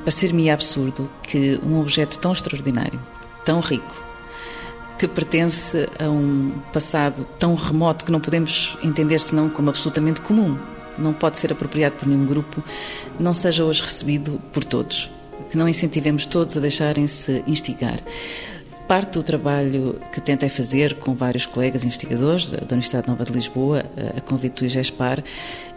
parecer-me 0.01 0.51
absurdo 0.51 1.09
que 1.23 1.61
um 1.63 1.81
objeto 1.81 2.19
tão 2.19 2.33
extraordinário, 2.33 3.01
tão 3.45 3.61
rico, 3.61 3.95
que 4.99 5.07
pertence 5.07 5.89
a 6.01 6.11
um 6.11 6.51
passado 6.73 7.25
tão 7.39 7.55
remoto 7.55 8.05
que 8.05 8.11
não 8.11 8.19
podemos 8.19 8.77
entender 8.83 9.21
senão 9.21 9.49
como 9.49 9.69
absolutamente 9.69 10.21
comum, 10.21 10.59
não 10.99 11.13
pode 11.13 11.39
ser 11.39 11.53
apropriado 11.53 11.95
por 11.95 12.09
nenhum 12.09 12.27
grupo, 12.27 12.61
não 13.21 13.33
seja 13.33 13.65
hoje 13.65 13.83
recebido 13.83 14.41
por 14.53 14.65
todos. 14.65 15.09
Que 15.49 15.57
não 15.57 15.69
incentivemos 15.69 16.27
todos 16.27 16.57
a 16.57 16.61
deixarem-se 16.61 17.45
instigar. 17.47 18.01
Parte 18.89 19.15
do 19.15 19.23
trabalho 19.23 20.01
que 20.13 20.21
tentei 20.21 20.49
fazer 20.49 20.95
com 20.95 21.13
vários 21.13 21.45
colegas 21.45 21.85
investigadores 21.85 22.49
da 22.49 22.59
Universidade 22.71 23.09
Nova 23.09 23.25
de 23.25 23.33
Lisboa, 23.33 23.85
a 24.17 24.21
convite 24.21 24.61
do 24.61 24.65
IGESPAR, 24.65 25.25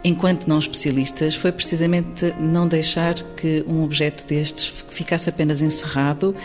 enquanto 0.04 0.46
não 0.46 0.60
especialistas, 0.60 1.34
foi 1.34 1.50
precisamente 1.50 2.32
não 2.38 2.68
deixar 2.68 3.14
que 3.36 3.64
um 3.66 3.82
objeto 3.82 4.24
destes 4.24 4.84
ficasse 4.88 5.28
apenas 5.28 5.60
encerrado, 5.60 6.36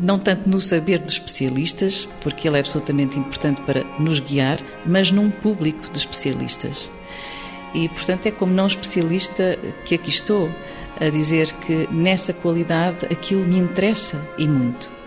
não 0.00 0.18
tanto 0.18 0.48
no 0.48 0.60
saber 0.60 0.98
dos 0.98 1.12
especialistas, 1.12 2.08
porque 2.20 2.48
ele 2.48 2.56
é 2.56 2.60
absolutamente 2.60 3.16
importante 3.16 3.60
para 3.62 3.84
nos 4.00 4.18
guiar, 4.18 4.58
mas 4.84 5.12
num 5.12 5.30
público 5.30 5.88
de 5.88 5.98
especialistas. 5.98 6.90
E, 7.72 7.88
portanto, 7.90 8.26
é 8.26 8.32
como 8.32 8.52
não 8.52 8.66
especialista 8.66 9.56
que 9.84 9.94
aqui 9.94 10.10
estou 10.10 10.50
a 11.00 11.08
dizer 11.10 11.52
que 11.52 11.88
nessa 11.92 12.32
qualidade 12.32 13.04
aquilo 13.04 13.46
me 13.46 13.58
interessa 13.58 14.20
e 14.36 14.48
muito. 14.48 14.97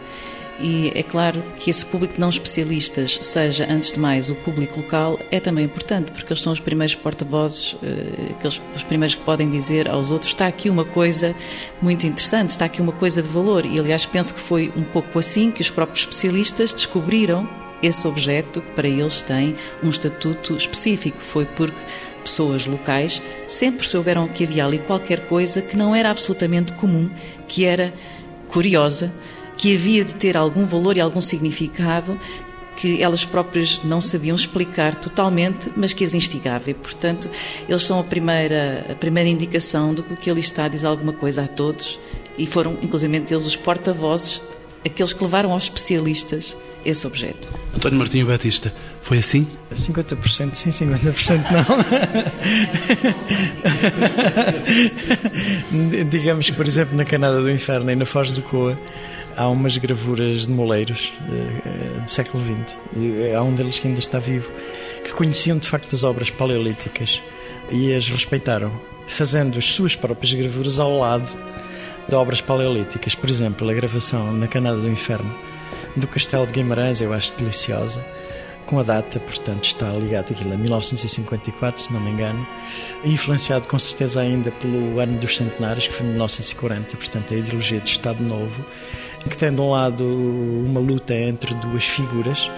E 0.61 0.91
é 0.93 1.01
claro 1.01 1.43
que 1.57 1.69
esse 1.69 1.85
público 1.85 2.19
não 2.19 2.29
especialistas 2.29 3.19
seja, 3.21 3.67
antes 3.69 3.91
de 3.91 3.99
mais, 3.99 4.29
o 4.29 4.35
público 4.35 4.79
local, 4.79 5.19
é 5.31 5.39
também 5.39 5.65
importante, 5.65 6.11
porque 6.11 6.31
eles 6.31 6.43
são 6.43 6.53
os 6.53 6.59
primeiros 6.59 6.95
porta-vozes, 6.95 7.75
eh, 7.83 8.47
os 8.75 8.83
primeiros 8.83 9.15
que 9.15 9.23
podem 9.23 9.49
dizer 9.49 9.89
aos 9.89 10.11
outros: 10.11 10.31
está 10.31 10.47
aqui 10.47 10.69
uma 10.69 10.85
coisa 10.85 11.35
muito 11.81 12.05
interessante, 12.05 12.51
está 12.51 12.65
aqui 12.65 12.81
uma 12.81 12.91
coisa 12.91 13.21
de 13.21 13.29
valor. 13.29 13.65
E, 13.65 13.79
aliás, 13.79 14.05
penso 14.05 14.33
que 14.33 14.39
foi 14.39 14.71
um 14.75 14.83
pouco 14.83 15.17
assim 15.17 15.51
que 15.51 15.61
os 15.61 15.69
próprios 15.69 16.01
especialistas 16.01 16.73
descobriram 16.73 17.49
esse 17.81 18.07
objeto 18.07 18.61
que 18.61 18.71
para 18.71 18.87
eles 18.87 19.23
tem 19.23 19.55
um 19.83 19.89
estatuto 19.89 20.55
específico. 20.55 21.17
Foi 21.19 21.45
porque 21.45 21.79
pessoas 22.23 22.65
locais 22.65 23.21
sempre 23.47 23.87
souberam 23.87 24.27
que 24.27 24.43
havia 24.43 24.65
ali 24.65 24.77
qualquer 24.79 25.27
coisa 25.27 25.61
que 25.61 25.75
não 25.75 25.95
era 25.95 26.11
absolutamente 26.11 26.73
comum, 26.73 27.09
que 27.47 27.65
era 27.65 27.93
curiosa 28.47 29.11
que 29.57 29.75
havia 29.75 30.03
de 30.03 30.15
ter 30.15 30.37
algum 30.37 30.65
valor 30.65 30.97
e 30.97 31.01
algum 31.01 31.21
significado 31.21 32.19
que 32.75 33.01
elas 33.03 33.23
próprias 33.23 33.81
não 33.83 34.01
sabiam 34.01 34.35
explicar 34.35 34.95
totalmente, 34.95 35.71
mas 35.75 35.93
que 35.93 36.03
as 36.03 36.15
instigava. 36.15 36.71
E, 36.71 36.73
portanto, 36.73 37.29
eles 37.69 37.83
são 37.83 37.99
a 37.99 38.03
primeira, 38.03 38.85
a 38.89 38.95
primeira 38.95 39.29
indicação 39.29 39.93
do 39.93 40.01
que 40.01 40.13
o 40.13 40.17
que 40.17 40.31
ali 40.31 40.41
está 40.41 40.67
diz 40.67 40.83
alguma 40.83 41.13
coisa 41.13 41.43
a 41.43 41.47
todos 41.47 41.99
e 42.37 42.47
foram, 42.47 42.77
inclusive, 42.81 43.15
eles 43.29 43.45
os 43.45 43.55
porta-vozes, 43.55 44.41
aqueles 44.83 45.13
que 45.13 45.23
levaram 45.23 45.51
aos 45.51 45.63
especialistas 45.63 46.57
esse 46.83 47.05
objeto. 47.05 47.47
António 47.75 47.99
Martinho 47.99 48.25
Batista, 48.25 48.73
foi 49.03 49.19
assim? 49.19 49.47
50% 49.71 50.55
sim, 50.55 50.71
50% 50.71 51.43
não. 51.51 51.65
Digamos 56.09 56.49
que, 56.49 56.55
por 56.55 56.65
exemplo, 56.65 56.97
na 56.97 57.05
Canada 57.05 57.39
do 57.41 57.51
Inferno 57.51 57.91
e 57.91 57.95
na 57.95 58.05
Foz 58.05 58.31
do 58.31 58.41
Coa, 58.41 58.75
há 59.35 59.47
umas 59.49 59.77
gravuras 59.77 60.47
de 60.47 60.51
moleiros 60.51 61.13
uh, 61.21 62.01
do 62.01 62.09
século 62.09 62.43
XX, 62.43 62.77
e 62.95 63.33
há 63.33 63.41
um 63.41 63.53
deles 63.55 63.79
que 63.79 63.87
ainda 63.87 63.99
está 63.99 64.19
vivo, 64.19 64.51
que 65.03 65.11
conheciam 65.13 65.57
de 65.57 65.67
facto 65.67 65.93
as 65.93 66.03
obras 66.03 66.29
paleolíticas 66.29 67.21
e 67.69 67.93
as 67.93 68.07
respeitaram, 68.07 68.71
fazendo 69.07 69.57
as 69.57 69.65
suas 69.65 69.95
próprias 69.95 70.33
gravuras 70.33 70.79
ao 70.79 70.97
lado 70.97 71.31
de 72.07 72.15
obras 72.15 72.41
paleolíticas. 72.41 73.15
Por 73.15 73.29
exemplo, 73.29 73.69
a 73.69 73.73
gravação 73.73 74.33
na 74.33 74.47
Canada 74.47 74.77
do 74.77 74.89
Inferno 74.89 75.33
do 75.95 76.07
Castelo 76.07 76.47
de 76.47 76.53
Guimarães, 76.53 77.01
eu 77.01 77.13
acho 77.13 77.33
deliciosa, 77.35 78.05
com 78.65 78.79
a 78.79 78.83
data, 78.83 79.19
portanto, 79.19 79.65
está 79.65 79.91
ligado 79.93 80.31
aquilo 80.31 80.53
a 80.53 80.57
1954, 80.57 81.81
se 81.81 81.93
não 81.93 81.99
me 81.99 82.11
engano, 82.11 82.47
influenciado 83.03 83.67
com 83.67 83.77
certeza 83.77 84.21
ainda 84.21 84.51
pelo 84.51 84.99
ano 84.99 85.17
dos 85.17 85.37
centenários, 85.37 85.87
que 85.87 85.93
foi 85.93 86.05
1940, 86.05 86.97
portanto, 86.97 87.33
a 87.33 87.37
ideologia 87.37 87.79
de 87.79 87.89
Estado 87.89 88.23
Novo, 88.23 88.65
que 89.29 89.37
tem 89.37 89.53
de 89.53 89.61
um 89.61 89.71
lado 89.71 90.03
uma 90.03 90.79
luta 90.79 91.13
entre 91.13 91.53
duas 91.55 91.83
figuras, 91.83 92.49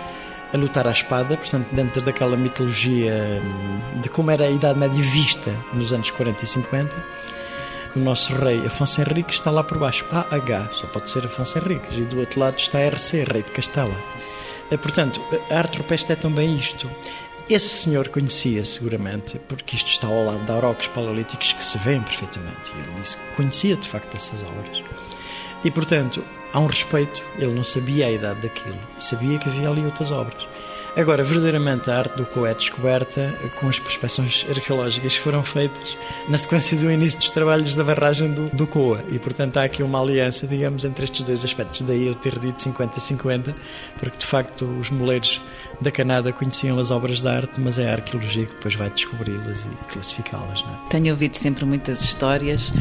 a 0.53 0.57
lutar 0.57 0.87
à 0.87 0.91
espada, 0.91 1.35
portanto, 1.35 1.67
dentro 1.71 2.01
daquela 2.01 2.37
mitologia 2.37 3.41
hum, 3.43 4.01
de 4.01 4.09
como 4.09 4.29
era 4.29 4.45
a 4.45 4.49
Idade 4.49 4.79
Média 4.79 5.01
vista 5.01 5.51
nos 5.73 5.93
anos 5.93 6.11
40 6.11 6.43
e 6.43 6.47
50. 6.47 6.95
O 7.95 7.99
nosso 7.99 8.33
rei 8.35 8.65
Afonso 8.65 9.01
Henriques 9.01 9.35
está 9.35 9.51
lá 9.51 9.63
por 9.63 9.77
baixo, 9.77 10.05
AH, 10.11 10.69
só 10.71 10.87
pode 10.87 11.09
ser 11.09 11.25
Afonso 11.25 11.57
Henriques, 11.57 11.97
e 11.97 12.01
do 12.01 12.19
outro 12.19 12.39
lado 12.39 12.57
está 12.57 12.79
RC, 12.79 13.23
rei 13.23 13.43
de 13.43 13.51
Castela. 13.51 14.22
Eh, 14.71 14.77
portanto, 14.77 15.21
a 15.49 15.57
arte 15.57 15.77
rupestre 15.77 16.13
é 16.13 16.15
também 16.15 16.55
isto. 16.55 16.89
Esse 17.49 17.83
senhor 17.83 18.07
conhecia 18.07 18.63
seguramente, 18.63 19.37
porque 19.47 19.75
isto 19.75 19.89
está 19.89 20.07
ao 20.07 20.23
lado 20.23 20.45
de 20.45 20.51
auroques 20.51 20.87
paleolíticos 20.87 21.51
que 21.53 21.63
se 21.63 21.77
vêem 21.79 22.01
perfeitamente, 22.01 22.71
e 22.73 22.79
ele 22.79 22.99
disse 22.99 23.17
que 23.17 23.35
conhecia 23.35 23.75
de 23.75 23.87
facto 23.87 24.15
essas 24.15 24.41
obras. 24.41 24.81
E 25.63 25.69
portanto, 25.69 26.23
há 26.53 26.59
um 26.59 26.67
respeito, 26.67 27.21
ele 27.37 27.53
não 27.53 27.63
sabia 27.63 28.07
a 28.07 28.11
idade 28.11 28.41
daquilo, 28.41 28.79
sabia 28.97 29.37
que 29.39 29.49
havia 29.49 29.69
ali 29.69 29.83
outras 29.83 30.11
obras. 30.11 30.47
Agora, 30.95 31.23
verdadeiramente, 31.23 31.89
a 31.89 31.97
arte 31.97 32.15
do 32.17 32.25
Coa 32.25 32.51
é 32.51 32.53
descoberta 32.53 33.33
com 33.59 33.67
as 33.67 33.79
prospeções 33.79 34.45
arqueológicas 34.47 35.13
que 35.17 35.23
foram 35.23 35.41
feitas 35.41 35.97
na 36.29 36.37
sequência 36.37 36.77
do 36.77 36.91
início 36.91 37.19
dos 37.19 37.31
trabalhos 37.31 37.75
da 37.75 37.83
barragem 37.83 38.31
do, 38.31 38.47
do 38.55 38.67
Coa. 38.67 39.03
E, 39.11 39.17
portanto, 39.17 39.57
há 39.57 39.63
aqui 39.63 39.81
uma 39.81 39.99
aliança, 39.99 40.45
digamos, 40.45 40.85
entre 40.85 41.05
estes 41.05 41.23
dois 41.23 41.43
aspectos. 41.43 41.81
Daí 41.81 42.05
eu 42.05 42.13
ter 42.13 42.37
dito 42.37 42.63
50-50, 42.63 43.55
porque, 43.99 44.17
de 44.17 44.25
facto, 44.25 44.65
os 44.65 44.91
moleiros 44.91 45.41
da 45.81 45.89
Canada 45.89 46.31
conheciam 46.31 46.77
as 46.77 46.91
obras 46.91 47.21
de 47.21 47.27
arte, 47.27 47.59
mas 47.59 47.79
é 47.79 47.89
a 47.89 47.93
arqueologia 47.93 48.45
que 48.45 48.53
depois 48.53 48.75
vai 48.75 48.91
descobri-las 48.91 49.65
e 49.65 49.91
classificá-las. 49.91 50.59
É? 50.59 50.89
Tenho 50.89 51.11
ouvido 51.11 51.35
sempre 51.35 51.65
muitas 51.65 52.01
histórias 52.01 52.71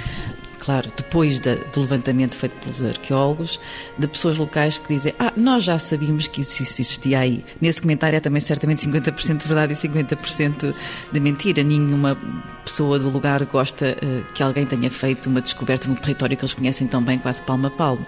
claro, 0.62 0.92
depois 0.96 1.40
do 1.40 1.80
levantamento 1.80 2.36
feito 2.36 2.52
pelos 2.60 2.84
arqueólogos, 2.84 3.60
de 3.98 4.06
pessoas 4.06 4.38
locais 4.38 4.78
que 4.78 4.94
dizem: 4.94 5.12
Ah, 5.18 5.32
nós 5.36 5.64
já 5.64 5.78
sabíamos 5.78 6.28
que 6.28 6.40
isso 6.40 6.62
existia 6.62 7.18
aí. 7.18 7.44
Nesse 7.60 7.82
comentário 7.82 8.16
é 8.16 8.20
também 8.20 8.40
certamente 8.40 8.86
50% 8.86 9.38
de 9.38 9.46
verdade 9.46 9.72
e 9.72 9.76
50% 9.76 10.74
de 11.12 11.20
mentira. 11.20 11.64
Nenhuma 11.64 12.16
pessoa 12.64 12.98
do 12.98 13.10
lugar 13.10 13.44
gosta 13.44 13.96
uh, 14.00 14.32
que 14.32 14.42
alguém 14.42 14.64
tenha 14.64 14.90
feito 14.90 15.28
uma 15.28 15.40
descoberta 15.40 15.88
num 15.88 15.96
território 15.96 16.36
que 16.36 16.44
eles 16.44 16.54
conhecem 16.54 16.86
tão 16.86 17.02
bem, 17.02 17.18
quase 17.18 17.42
palmo 17.42 17.66
a 17.66 17.70
palmo. 17.70 18.06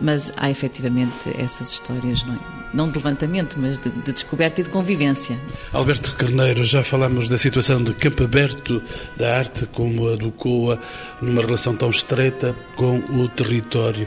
Mas 0.00 0.30
há 0.36 0.50
efetivamente 0.50 1.30
essas 1.38 1.72
histórias, 1.72 2.22
não 2.24 2.34
é? 2.34 2.63
Não 2.74 2.88
de 2.88 2.96
levantamento, 2.96 3.56
mas 3.58 3.78
de, 3.78 3.88
de, 3.88 4.12
descoberta 4.12 4.60
e 4.60 4.64
de 4.64 4.70
convivência. 4.70 5.38
Alberto 5.72 6.14
Carneiro, 6.14 6.64
já 6.64 6.82
falamos 6.82 7.28
da 7.28 7.38
situação 7.38 7.82
de 7.82 7.94
campo 7.94 8.24
aberto 8.24 8.82
da 9.16 9.38
arte 9.38 9.66
como 9.66 10.08
a 10.08 10.16
do 10.16 10.32
COA, 10.32 10.78
numa 11.22 11.40
relação 11.40 11.74
tão 11.76 11.88
estreita 11.88 12.54
com 12.76 12.98
o 12.98 13.28
território. 13.28 14.06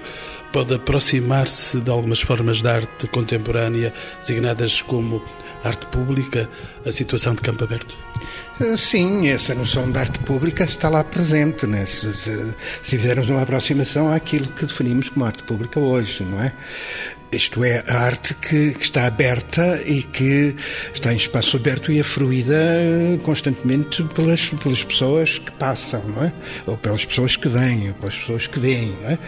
Pode 0.51 0.73
aproximar-se 0.73 1.79
de 1.79 1.89
algumas 1.89 2.21
formas 2.21 2.61
de 2.61 2.67
arte 2.67 3.07
contemporânea, 3.07 3.93
designadas 4.19 4.81
como 4.81 5.21
arte 5.63 5.85
pública, 5.87 6.49
a 6.85 6.91
situação 6.91 7.35
de 7.35 7.41
campo 7.41 7.63
aberto? 7.63 7.95
Sim, 8.75 9.27
essa 9.27 9.53
noção 9.53 9.91
de 9.91 9.97
arte 9.97 10.19
pública 10.19 10.63
está 10.63 10.89
lá 10.89 11.03
presente, 11.03 11.67
né? 11.67 11.85
se, 11.85 12.11
se, 12.13 12.55
se 12.81 12.97
fizermos 12.97 13.29
uma 13.29 13.41
aproximação 13.41 14.11
àquilo 14.11 14.47
que 14.47 14.65
definimos 14.65 15.09
como 15.09 15.25
arte 15.25 15.43
pública 15.43 15.79
hoje, 15.79 16.23
não 16.23 16.41
é? 16.41 16.53
Isto 17.31 17.61
é, 17.65 17.83
a 17.87 17.99
arte 18.03 18.33
que, 18.35 18.71
que, 18.71 18.83
está 18.83 19.05
aberta 19.05 19.81
e 19.85 20.01
que 20.01 20.55
está 20.93 21.11
em 21.11 21.17
espaço 21.17 21.57
aberto 21.57 21.91
e 21.91 21.99
é 21.99 22.03
fruída 22.03 22.55
constantemente 23.23 24.01
pelas, 24.15 24.49
pelas 24.49 24.81
pessoas 24.81 25.37
que 25.37 25.51
passam, 25.51 26.01
não 26.07 26.23
é? 26.23 26.31
Ou 26.65 26.77
pelas 26.77 27.03
pessoas 27.03 27.35
que 27.35 27.49
vêm, 27.49 27.89
ou 27.89 27.93
pelas 27.95 28.15
pessoas 28.15 28.47
que 28.47 28.59
veem, 28.59 28.95
não 29.01 29.09
é? 29.09 29.19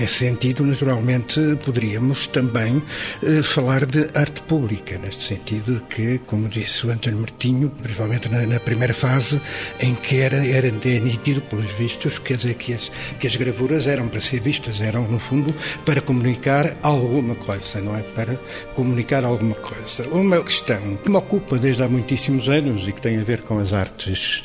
Nesse 0.00 0.14
sentido, 0.14 0.66
naturalmente, 0.66 1.40
poderíamos 1.64 2.26
também 2.26 2.82
eh, 3.22 3.42
falar 3.42 3.86
de 3.86 4.08
arte 4.12 4.42
pública, 4.42 4.98
neste 4.98 5.22
sentido 5.22 5.80
que, 5.88 6.18
como 6.26 6.48
disse 6.48 6.84
o 6.84 6.90
António 6.90 7.20
Martinho, 7.20 7.70
principalmente 7.70 8.28
na, 8.28 8.44
na, 8.44 8.58
primeira 8.58 8.92
fase, 8.92 9.40
em 9.78 9.94
que 9.94 10.16
era, 10.18 10.44
era 10.44 10.68
nítido, 10.70 11.40
pelos 11.42 11.70
vistos, 11.74 12.18
quer 12.18 12.36
dizer, 12.36 12.54
que 12.54 12.74
as, 12.74 12.90
que 13.20 13.26
as 13.28 13.36
gravuras 13.36 13.86
eram 13.86 14.08
para 14.08 14.20
ser 14.20 14.40
vistas, 14.40 14.80
eram, 14.80 15.06
no 15.06 15.20
fundo, 15.20 15.54
para 15.84 16.00
comunicar 16.00 16.76
algo 16.82 17.19
alguma 17.20 17.34
coisa, 17.34 17.80
não 17.80 17.96
é? 17.96 18.02
Para 18.02 18.36
comunicar 18.74 19.24
alguma 19.24 19.54
coisa. 19.54 20.08
Uma 20.10 20.42
questão 20.42 20.96
que 20.96 21.10
me 21.10 21.16
ocupa 21.16 21.58
desde 21.58 21.82
há 21.82 21.88
muitíssimos 21.88 22.48
anos 22.48 22.88
e 22.88 22.92
que 22.92 23.00
tem 23.00 23.18
a 23.18 23.22
ver 23.22 23.42
com 23.42 23.58
as 23.58 23.72
artes, 23.72 24.42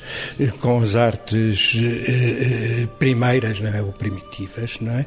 com 0.60 0.82
as 0.82 0.96
artes 0.96 1.74
eh, 1.76 2.84
eh 2.84 2.88
primeiras, 3.00 3.60
não 3.62 3.74
é? 3.74 3.82
Ou 3.82 3.92
primitivas, 3.94 4.78
não 4.82 4.92
é? 4.92 5.06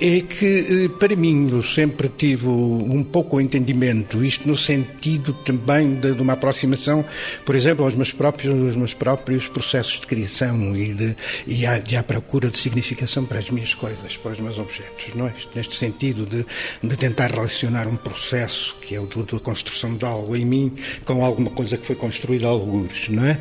É 0.00 0.20
que, 0.20 0.86
eh, 0.86 0.98
para 0.98 1.14
mim, 1.14 1.48
eu 1.50 1.62
sempre 1.62 2.08
tive 2.08 2.48
um 2.48 3.04
pouco 3.04 3.36
o 3.36 3.40
entendimento, 3.40 4.24
isto 4.24 4.48
no 4.48 4.56
sentido 4.56 5.32
também 5.44 5.94
de, 5.94 6.14
de 6.14 6.22
uma 6.22 6.32
aproximação, 6.32 7.04
por 7.44 7.54
exemplo, 7.54 7.84
aos 7.84 7.94
meus 7.94 8.10
próprios, 8.10 8.54
aos 8.54 8.76
meus 8.76 8.92
próprios 8.92 9.48
processos 9.48 10.00
de 10.00 10.06
criação 10.06 10.76
e, 10.76 10.92
de, 10.92 11.16
e, 11.46 11.64
à, 11.64 11.78
de 11.78 11.96
à 11.96 12.02
procura 12.02 12.50
de 12.50 12.58
significação 12.58 13.24
para 13.24 13.38
as 13.38 13.50
minhas 13.50 13.72
coisas, 13.72 14.16
para 14.16 14.32
os 14.32 14.40
meus 14.40 14.58
objetos, 14.58 15.14
não 15.14 15.28
é? 15.28 15.34
Neste 15.54 15.76
sentido 15.76 16.24
de, 16.26 16.44
de 16.82 16.96
tentar 17.04 17.30
relacionar 17.30 17.86
um 17.86 17.96
processo, 17.96 18.74
que 18.80 18.94
é 18.94 19.00
o 19.00 19.04
da 19.06 19.38
construção 19.38 19.94
de 19.94 20.06
algo 20.06 20.34
em 20.34 20.44
mim, 20.46 20.72
com 21.04 21.22
alguma 21.22 21.50
coisa 21.50 21.76
que 21.76 21.84
foi 21.86 21.94
construída 21.94 22.46
a 22.46 22.50
alguns, 22.50 23.10
não 23.10 23.26
é? 23.26 23.38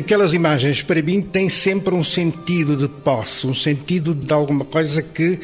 Aquelas 0.00 0.32
imagens, 0.32 0.82
para 0.82 1.02
mim, 1.02 1.20
têm 1.20 1.50
sempre 1.50 1.94
um 1.94 2.02
sentido 2.02 2.74
de 2.74 2.88
posse, 2.88 3.46
um 3.46 3.52
sentido 3.52 4.14
de 4.14 4.32
alguma 4.32 4.64
coisa 4.64 5.02
que 5.02 5.38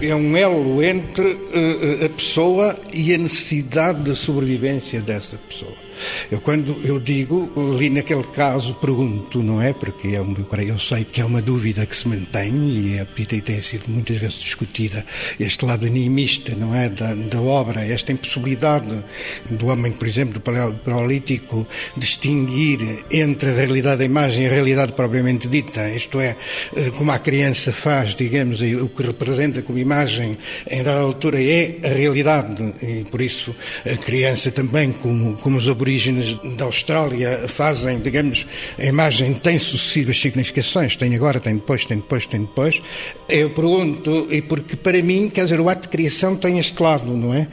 é 0.00 0.14
um 0.14 0.36
elo 0.36 0.80
entre 0.80 1.24
uh, 1.24 2.04
a 2.04 2.08
pessoa 2.08 2.78
e 2.92 3.12
a 3.12 3.18
necessidade 3.18 4.04
de 4.04 4.14
sobrevivência 4.14 5.00
dessa 5.00 5.36
pessoa. 5.38 5.85
Eu, 6.30 6.40
quando 6.40 6.76
eu 6.84 6.98
digo, 6.98 7.50
ali 7.56 7.90
naquele 7.90 8.24
caso, 8.24 8.74
pergunto, 8.74 9.42
não 9.42 9.60
é? 9.60 9.72
Porque 9.72 10.08
é 10.08 10.20
um, 10.20 10.34
eu 10.66 10.78
sei 10.78 11.04
que 11.04 11.20
é 11.20 11.24
uma 11.24 11.42
dúvida 11.42 11.84
que 11.86 11.96
se 11.96 12.08
mantém 12.08 12.52
e, 12.54 12.98
é, 12.98 13.06
e 13.18 13.40
tem 13.40 13.60
sido 13.60 13.84
muitas 13.88 14.16
vezes 14.16 14.38
discutida 14.38 15.04
este 15.38 15.64
lado 15.64 15.86
animista, 15.86 16.54
não 16.54 16.74
é? 16.74 16.88
Da, 16.88 17.14
da 17.14 17.40
obra, 17.40 17.84
esta 17.84 18.12
impossibilidade 18.12 19.04
do 19.50 19.66
homem, 19.66 19.92
por 19.92 20.06
exemplo, 20.06 20.34
do 20.34 20.40
paleolítico, 20.40 21.66
distinguir 21.96 23.04
entre 23.10 23.50
a 23.50 23.54
realidade 23.54 23.98
da 23.98 24.04
imagem 24.04 24.44
e 24.44 24.46
a 24.48 24.50
realidade 24.50 24.92
propriamente 24.92 25.48
dita, 25.48 25.88
isto 25.90 26.20
é, 26.20 26.36
eh, 26.76 26.90
como 26.96 27.10
a 27.10 27.18
criança 27.18 27.72
faz, 27.72 28.14
digamos, 28.14 28.60
o 28.60 28.88
que 28.88 29.02
representa 29.02 29.62
como 29.62 29.78
imagem 29.78 30.36
em 30.68 30.82
dada 30.82 31.00
altura 31.00 31.42
é 31.42 31.78
a 31.84 31.88
realidade 31.88 32.74
e 32.82 33.04
por 33.04 33.20
isso 33.20 33.54
a 33.84 33.96
criança 33.96 34.50
também, 34.50 34.92
como, 34.92 35.34
como 35.34 35.58
os 35.58 35.68
aborígenes 35.86 36.34
da 36.56 36.64
Austrália 36.64 37.46
fazem, 37.46 38.00
digamos, 38.00 38.44
a 38.76 38.84
imagem 38.84 39.32
tem 39.34 39.56
sucessivas 39.56 40.18
significações, 40.18 40.96
tem 40.96 41.14
agora, 41.14 41.38
tem 41.38 41.54
depois, 41.54 41.86
tem 41.86 41.98
depois, 41.98 42.26
tem 42.26 42.40
depois. 42.40 42.82
Eu 43.28 43.50
pergunto, 43.50 44.26
e 44.28 44.42
porque 44.42 44.74
para 44.74 45.00
mim, 45.00 45.30
quer 45.30 45.44
dizer, 45.44 45.60
o 45.60 45.68
ato 45.68 45.82
de 45.82 45.88
criação 45.88 46.34
tem 46.34 46.58
este 46.58 46.82
lado, 46.82 47.16
não 47.16 47.32
é? 47.32 47.46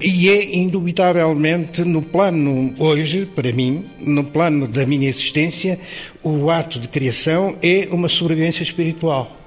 E 0.00 0.28
é 0.28 0.56
indubitavelmente 0.56 1.82
no 1.82 2.00
plano, 2.00 2.72
hoje, 2.78 3.26
para 3.26 3.50
mim, 3.50 3.84
no 3.98 4.22
plano 4.22 4.68
da 4.68 4.86
minha 4.86 5.08
existência, 5.08 5.80
o 6.22 6.48
ato 6.48 6.78
de 6.78 6.86
criação 6.86 7.58
é 7.60 7.88
uma 7.90 8.08
sobrevivência 8.08 8.62
espiritual 8.62 9.39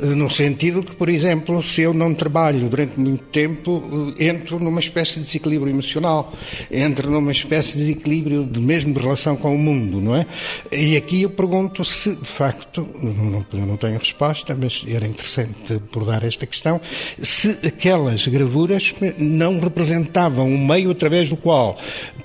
no 0.00 0.30
sentido 0.30 0.82
que, 0.82 0.94
por 0.94 1.08
exemplo, 1.08 1.62
se 1.62 1.82
eu 1.82 1.92
não 1.92 2.14
trabalho 2.14 2.68
durante 2.68 2.98
muito 2.98 3.24
tempo, 3.24 4.14
eh, 4.18 4.28
entro 4.28 4.60
numa 4.60 4.80
espécie 4.80 5.14
de 5.14 5.26
desequilíbrio 5.26 5.72
emocional, 5.72 6.32
entro 6.70 7.10
numa 7.10 7.32
espécie 7.32 7.72
de 7.72 7.86
desequilíbrio 7.86 8.44
de 8.44 8.60
mesmo 8.60 8.94
de 8.94 9.00
relação 9.00 9.36
com 9.36 9.54
o 9.54 9.58
mundo, 9.58 10.00
não 10.00 10.14
é? 10.14 10.24
E 10.70 10.96
aqui 10.96 11.22
eu 11.22 11.30
pergunto 11.30 11.84
se, 11.84 12.14
de 12.14 12.28
facto, 12.28 12.86
não, 13.02 13.66
não 13.66 13.76
tenho 13.76 13.98
resposta, 13.98 14.56
mas 14.58 14.84
era 14.86 15.06
interessante 15.06 15.74
abordar 15.74 16.24
esta 16.24 16.46
questão, 16.46 16.80
se 17.20 17.58
aquelas 17.66 18.26
gravuras 18.28 18.94
não 19.18 19.58
representavam 19.58 20.48
um 20.48 20.64
meio 20.64 20.90
através 20.90 21.28
do 21.28 21.36
qual, 21.36 21.76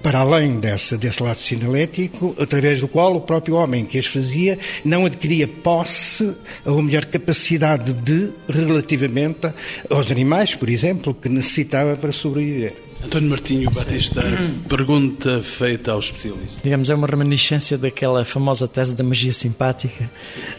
para 0.01 0.19
além 0.19 0.59
dessa, 0.59 0.97
desse 0.97 1.23
lado 1.23 1.37
sinalético, 1.37 2.35
através 2.39 2.81
do 2.81 2.87
qual 2.87 3.15
o 3.15 3.21
próprio 3.21 3.55
homem 3.55 3.85
que 3.85 3.97
as 3.97 4.05
fazia 4.05 4.59
não 4.85 5.05
adquiria 5.05 5.47
posse 5.47 6.35
ou 6.65 6.81
melhor 6.81 7.05
capacidade 7.05 7.62
necessidade 7.63 7.93
de 7.93 8.33
relativamente 8.49 9.53
aos 9.89 10.11
animais, 10.11 10.53
por 10.55 10.69
exemplo, 10.69 11.13
que 11.13 11.29
necessitava 11.29 11.95
para 11.95 12.11
sobreviver. 12.11 12.75
António 13.03 13.29
Martinho 13.29 13.69
Batista, 13.69 14.23
pergunta 14.69 15.41
feita 15.41 15.91
ao 15.91 15.99
especialista. 15.99 16.61
Digamos, 16.63 16.89
é 16.89 16.95
uma 16.95 17.05
reminiscência 17.05 17.77
daquela 17.77 18.23
famosa 18.23 18.65
tese 18.65 18.95
da 18.95 19.03
magia 19.03 19.33
simpática, 19.33 20.09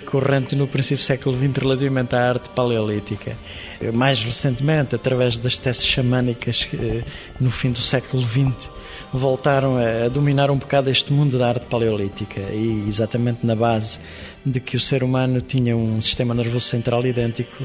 corrente 0.05 0.55
no 0.55 0.67
princípio 0.67 0.99
do 0.99 1.07
século 1.07 1.37
XX 1.37 1.63
relativamente 1.63 2.15
à 2.15 2.29
arte 2.29 2.51
paleolítica. 2.51 3.37
Mais 3.95 4.23
recentemente, 4.23 4.95
através 4.95 5.39
das 5.39 5.57
teses 5.57 5.87
xamânicas, 5.87 6.69
no 7.41 7.51
fim 7.51 7.71
do 7.71 7.81
século 7.81 8.23
XX, 8.23 8.69
voltaram 9.15 9.77
a, 9.79 10.09
dominar 10.09 10.51
um 10.51 10.57
bocado 10.57 10.91
este 10.91 11.13
mundo 11.13 11.39
da 11.39 11.49
arte 11.49 11.67
paleolítica 11.67 12.41
e 12.41 12.85
exatamente 12.89 13.47
na 13.47 13.55
base 13.55 14.01
de 14.45 14.59
que 14.59 14.77
o 14.77 14.81
ser 14.81 15.05
humano 15.05 15.41
tinha 15.41 15.77
um 15.77 16.03
sistema 16.03 16.35
nervoso 16.35 16.67
central 16.67 17.07
idêntico, 17.07 17.65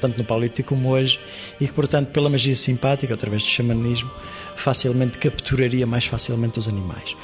tanto 0.00 0.18
no 0.18 0.24
paleolítico 0.24 0.68
como 0.68 0.90
hoje, 0.90 1.18
e 1.58 1.66
que, 1.66 1.72
portanto, 1.72 2.08
pela 2.08 2.28
magia 2.28 2.54
simpática, 2.54 3.14
através 3.14 3.42
do 3.42 3.48
xamanismo, 3.48 4.10
facilmente 4.54 5.18
capturaria 5.18 5.86
mais 5.86 6.04
facilmente 6.04 6.58
os 6.58 6.68
animais. 6.68 7.16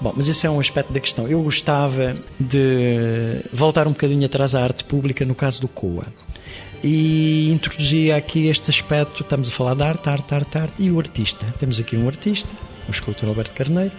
Bom, 0.00 0.12
mas 0.16 0.28
esse 0.28 0.46
é 0.46 0.50
um 0.50 0.60
aspecto 0.60 0.92
da 0.92 1.00
questão. 1.00 1.26
Eu 1.26 1.42
gostava 1.42 2.16
de 2.38 3.42
voltar 3.52 3.86
um 3.88 3.92
bocadinho 3.92 4.24
atrás 4.24 4.54
à 4.54 4.62
arte 4.62 4.84
pública 4.84 5.24
no 5.24 5.34
caso 5.34 5.60
do 5.60 5.68
COA 5.68 6.06
e 6.82 7.50
introduzia 7.52 8.16
aqui 8.16 8.46
este 8.46 8.70
aspecto. 8.70 9.22
Estamos 9.22 9.48
a 9.48 9.52
falar 9.52 9.74
de 9.74 9.82
arte, 9.82 10.08
arte, 10.08 10.34
arte, 10.34 10.58
arte 10.58 10.82
e 10.82 10.90
o 10.90 10.98
artista. 10.98 11.44
Temos 11.58 11.80
aqui 11.80 11.96
um 11.96 12.06
artista, 12.06 12.54
o 12.88 12.90
escultor 12.90 13.28
Alberto 13.28 13.54
Carneiro, 13.54 13.92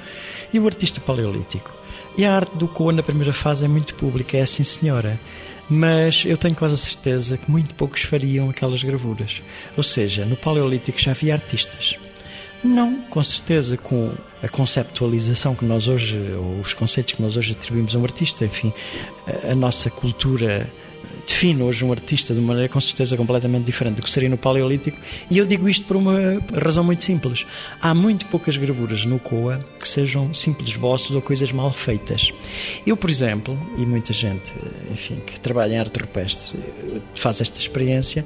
e 0.52 0.60
o 0.60 0.66
artista 0.66 1.00
paleolítico. 1.00 1.72
E 2.18 2.26
a 2.26 2.36
arte 2.36 2.58
do 2.58 2.68
Coa 2.68 2.92
na 2.92 3.04
primeira 3.04 3.32
fase 3.32 3.66
é 3.66 3.68
muito 3.68 3.96
pública, 3.96 4.38
é 4.38 4.42
assim 4.42 4.64
senhora. 4.64 5.20
Mas 5.70 6.24
eu 6.26 6.36
tenho 6.36 6.56
quase 6.56 6.74
a 6.74 6.78
certeza 6.78 7.38
que 7.38 7.50
muito 7.50 7.76
poucos 7.76 8.02
fariam 8.02 8.50
aquelas 8.50 8.84
gravuras. 8.84 9.44
Ou 9.78 9.84
seja, 9.84 10.26
no 10.26 10.36
Paleolítico 10.36 11.00
já 11.00 11.12
havia 11.12 11.34
artistas. 11.34 11.96
Não, 12.64 13.02
com 13.04 13.24
certeza, 13.24 13.78
com 13.78 14.12
a 14.44 14.50
conceptualização 14.50 15.56
que 15.56 15.64
nós 15.64 15.88
hoje, 15.88 16.18
ou 16.38 16.60
os 16.60 16.74
conceitos 16.74 17.14
que 17.14 17.22
nós 17.22 17.38
hoje 17.38 17.54
atribuímos 17.54 17.96
a 17.96 18.00
um 18.00 18.04
artista, 18.04 18.44
enfim, 18.44 18.74
a, 19.28 19.52
a 19.52 19.56
nossa 19.56 19.90
cultura 19.90 20.70
define 21.30 21.62
hoje 21.62 21.86
um 21.86 21.92
artista 21.92 22.34
de 22.34 22.40
uma 22.40 22.48
maneira 22.50 22.68
com 22.68 22.82
certeza 22.82 23.16
completamente 23.16 23.64
diferente 23.64 23.98
do 23.98 24.02
que 24.02 24.10
seria 24.10 24.28
no 24.28 24.38
Paleolítico, 24.38 24.98
e 25.30 25.38
eu 25.38 25.46
digo 25.46 25.70
isto 25.70 25.86
por 25.86 25.96
uma 25.96 26.42
razão 26.62 26.84
muito 26.84 27.04
simples. 27.04 27.46
Há 27.80 27.94
muito 27.94 28.26
poucas 28.26 28.58
gravuras 28.58 29.06
no 29.06 29.20
Coa 29.20 29.64
que 29.80 29.88
sejam 29.88 30.34
simples 30.34 30.76
bosses 30.76 31.12
ou 31.12 31.22
coisas 31.22 31.52
mal 31.52 31.72
feitas. 31.72 32.34
Eu, 32.86 32.98
por 32.98 33.10
exemplo, 33.10 33.58
e 33.78 33.86
muita 33.86 34.12
gente, 34.12 34.52
enfim, 34.92 35.18
que 35.18 35.40
trabalha 35.40 35.76
em 35.76 35.78
arte 35.78 36.00
rupestre 36.00 36.60
faz 37.14 37.40
esta 37.42 37.60
experiência, 37.60 38.26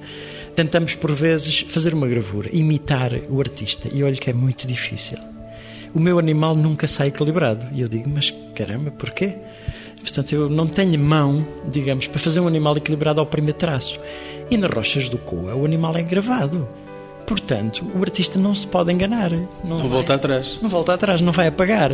tentamos 0.56 0.96
por 0.96 1.12
vezes 1.12 1.66
fazer 1.68 1.94
uma 1.94 2.08
gravura, 2.08 2.50
imitar 2.54 3.12
o 3.30 3.42
artista, 3.42 3.90
e 3.92 4.02
olho 4.02 4.16
que 4.16 4.30
é 4.30 4.34
muito 4.34 4.66
difícil. 4.66 5.18
O 5.94 6.00
meu 6.00 6.18
animal 6.18 6.56
nunca 6.56 6.88
sai 6.88 7.10
equilibrado. 7.10 7.68
E 7.72 7.82
eu 7.82 7.88
digo, 7.88 8.10
mas 8.10 8.34
caramba, 8.56 8.90
porquê? 8.90 9.36
Portanto, 10.04 10.34
eu 10.34 10.50
não 10.50 10.68
tenho 10.68 11.00
mão, 11.00 11.46
digamos, 11.66 12.08
para 12.08 12.20
fazer 12.20 12.42
um 12.42 12.48
animal 12.48 12.76
equilibrado 12.78 13.22
ao 13.22 13.26
primeiro 13.26 13.58
traço. 13.58 13.98
E 14.52 14.58
nas 14.58 14.70
rochas 14.70 15.08
do 15.08 15.18
Coa, 15.18 15.56
o 15.56 15.66
animal 15.66 15.96
é 15.96 16.04
gravado. 16.04 16.68
Portanto, 17.26 17.90
o 17.96 18.02
artista 18.02 18.38
não 18.38 18.54
se 18.54 18.68
pode 18.68 18.92
enganar. 18.92 19.32
Não, 19.32 19.48
não 19.64 19.80
vai, 19.80 19.88
volta 19.88 20.14
atrás. 20.14 20.60
Não 20.62 20.70
volta 20.70 20.94
atrás, 20.94 21.22
não 21.22 21.32
vai 21.32 21.48
apagar. 21.48 21.92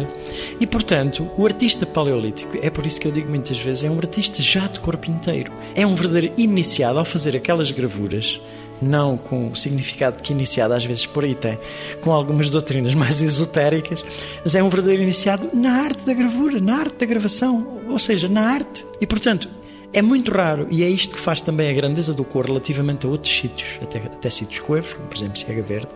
E, 0.60 0.66
portanto, 0.66 1.30
o 1.38 1.46
artista 1.46 1.86
paleolítico, 1.86 2.58
é 2.62 2.70
por 2.70 2.86
isso 2.86 3.00
que 3.00 3.08
eu 3.08 3.12
digo 3.12 3.30
muitas 3.30 3.60
vezes, 3.60 3.84
é 3.84 3.90
um 3.90 3.98
artista 3.98 4.42
já 4.42 4.68
de 4.68 4.80
corpo 4.80 5.10
inteiro. 5.10 5.52
É 5.76 5.86
um 5.86 5.96
verdadeiro 5.96 6.34
iniciado 6.36 6.98
ao 6.98 7.06
fazer 7.06 7.36
aquelas 7.36 7.70
gravuras 7.72 8.42
não 8.82 9.18
com 9.18 9.50
o 9.50 9.56
significado 9.56 10.22
que 10.22 10.34
iniciado 10.34 10.74
às 10.74 10.86
vezes 10.86 11.06
por 11.06 11.24
aí 11.24 11.36
tem, 11.36 11.60
com 12.02 12.12
algumas 12.12 12.50
doutrinas 12.50 12.94
mais 12.94 13.22
esotéricas, 13.24 14.04
mas 14.44 14.56
é 14.56 14.64
um 14.64 14.70
verdadeiro 14.70 15.04
iniciado 15.04 15.50
na 15.54 15.84
arte 15.84 16.06
da 16.06 16.14
gravura, 16.14 16.60
na 16.60 16.78
arte 16.78 16.96
da 16.96 17.06
gravação, 17.06 17.82
ou 17.90 18.00
seja, 18.00 18.28
na 18.28 18.42
arte. 18.42 18.86
E 19.02 19.08
portanto, 19.08 19.50
é 19.92 20.02
muito 20.02 20.32
raro, 20.32 20.68
e 20.70 20.84
é 20.84 20.90
isto 20.90 21.16
que 21.16 21.22
faz 21.22 21.42
também 21.42 21.70
a 21.70 21.74
grandeza 21.74 22.14
do 22.14 22.24
cor 22.24 22.46
relativamente 22.46 23.06
a 23.06 23.10
outros 23.10 23.36
sítios, 23.36 23.80
até, 23.82 23.98
até 23.98 24.30
sítios 24.30 24.60
coevos, 24.60 24.94
como 24.94 25.08
por 25.08 25.18
exemplo 25.18 25.38
Ciega 25.38 25.64
Verde, 25.64 25.90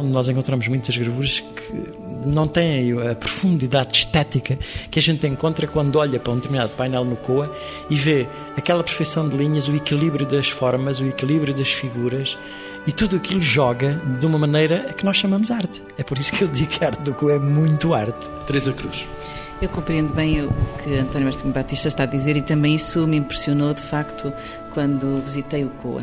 onde 0.00 0.10
nós 0.10 0.28
encontramos 0.28 0.66
muitas 0.66 0.96
gravuras 0.96 1.40
que 1.40 2.26
não 2.26 2.46
têm 2.46 2.92
a 2.92 3.14
profundidade 3.14 3.96
estética 3.96 4.58
que 4.90 4.98
a 4.98 5.02
gente 5.02 5.26
encontra 5.26 5.66
quando 5.66 5.96
olha 5.96 6.18
para 6.18 6.32
um 6.32 6.36
determinado 6.36 6.70
painel 6.70 7.04
no 7.04 7.16
COA 7.16 7.54
e 7.88 7.94
vê 7.94 8.26
aquela 8.56 8.82
perfeição 8.82 9.28
de 9.28 9.36
linhas, 9.36 9.68
o 9.68 9.76
equilíbrio 9.76 10.26
das 10.26 10.48
formas, 10.48 11.00
o 11.00 11.06
equilíbrio 11.06 11.54
das 11.54 11.68
figuras 11.68 12.36
e 12.86 12.92
tudo 12.92 13.16
aquilo 13.16 13.40
joga 13.40 14.00
de 14.18 14.26
uma 14.26 14.38
maneira 14.38 14.94
que 14.94 15.04
nós 15.04 15.16
chamamos 15.16 15.50
arte. 15.50 15.82
É 15.98 16.02
por 16.02 16.18
isso 16.18 16.32
que 16.32 16.42
eu 16.42 16.48
digo 16.48 16.70
que 16.70 16.84
a 16.84 16.88
arte 16.88 17.02
do 17.02 17.14
COA 17.14 17.34
é 17.34 17.38
muito 17.38 17.94
arte. 17.94 18.30
Teresa 18.46 18.72
Cruz. 18.72 19.06
Eu 19.60 19.68
compreendo 19.68 20.14
bem 20.14 20.42
o 20.42 20.50
que 20.82 20.96
António 20.96 21.26
Martins 21.26 21.52
Batista 21.52 21.88
está 21.88 22.04
a 22.04 22.06
dizer 22.06 22.34
e 22.34 22.40
também 22.40 22.74
isso 22.74 23.06
me 23.06 23.18
impressionou 23.18 23.74
de 23.74 23.82
facto 23.82 24.32
quando 24.72 25.22
visitei 25.22 25.64
o 25.64 25.70
COA. 25.70 26.02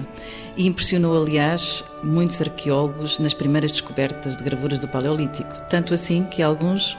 E 0.58 0.66
impressionou, 0.66 1.22
aliás, 1.22 1.84
muitos 2.04 2.42
arqueólogos 2.42 3.20
nas 3.20 3.34
primeiras 3.34 3.72
descobertas 3.72 4.36
de 4.36 4.44
gravuras 4.44 4.80
do 4.80 4.88
Paleolítico. 4.88 5.50
Tanto 5.70 5.94
assim 5.94 6.24
que 6.24 6.42
alguns, 6.42 6.98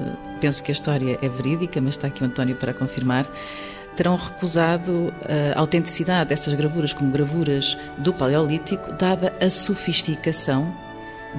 eh, 0.00 0.12
penso 0.40 0.62
que 0.62 0.70
a 0.70 0.72
história 0.72 1.18
é 1.20 1.28
verídica, 1.28 1.80
mas 1.80 1.94
está 1.94 2.06
aqui 2.06 2.22
o 2.22 2.26
António 2.26 2.54
para 2.54 2.72
confirmar, 2.72 3.26
terão 3.96 4.16
recusado 4.16 5.12
a 5.54 5.58
autenticidade 5.58 6.30
dessas 6.30 6.54
gravuras 6.54 6.92
como 6.92 7.10
gravuras 7.10 7.76
do 7.98 8.14
Paleolítico, 8.14 8.92
dada 8.92 9.34
a 9.40 9.50
sofisticação 9.50 10.72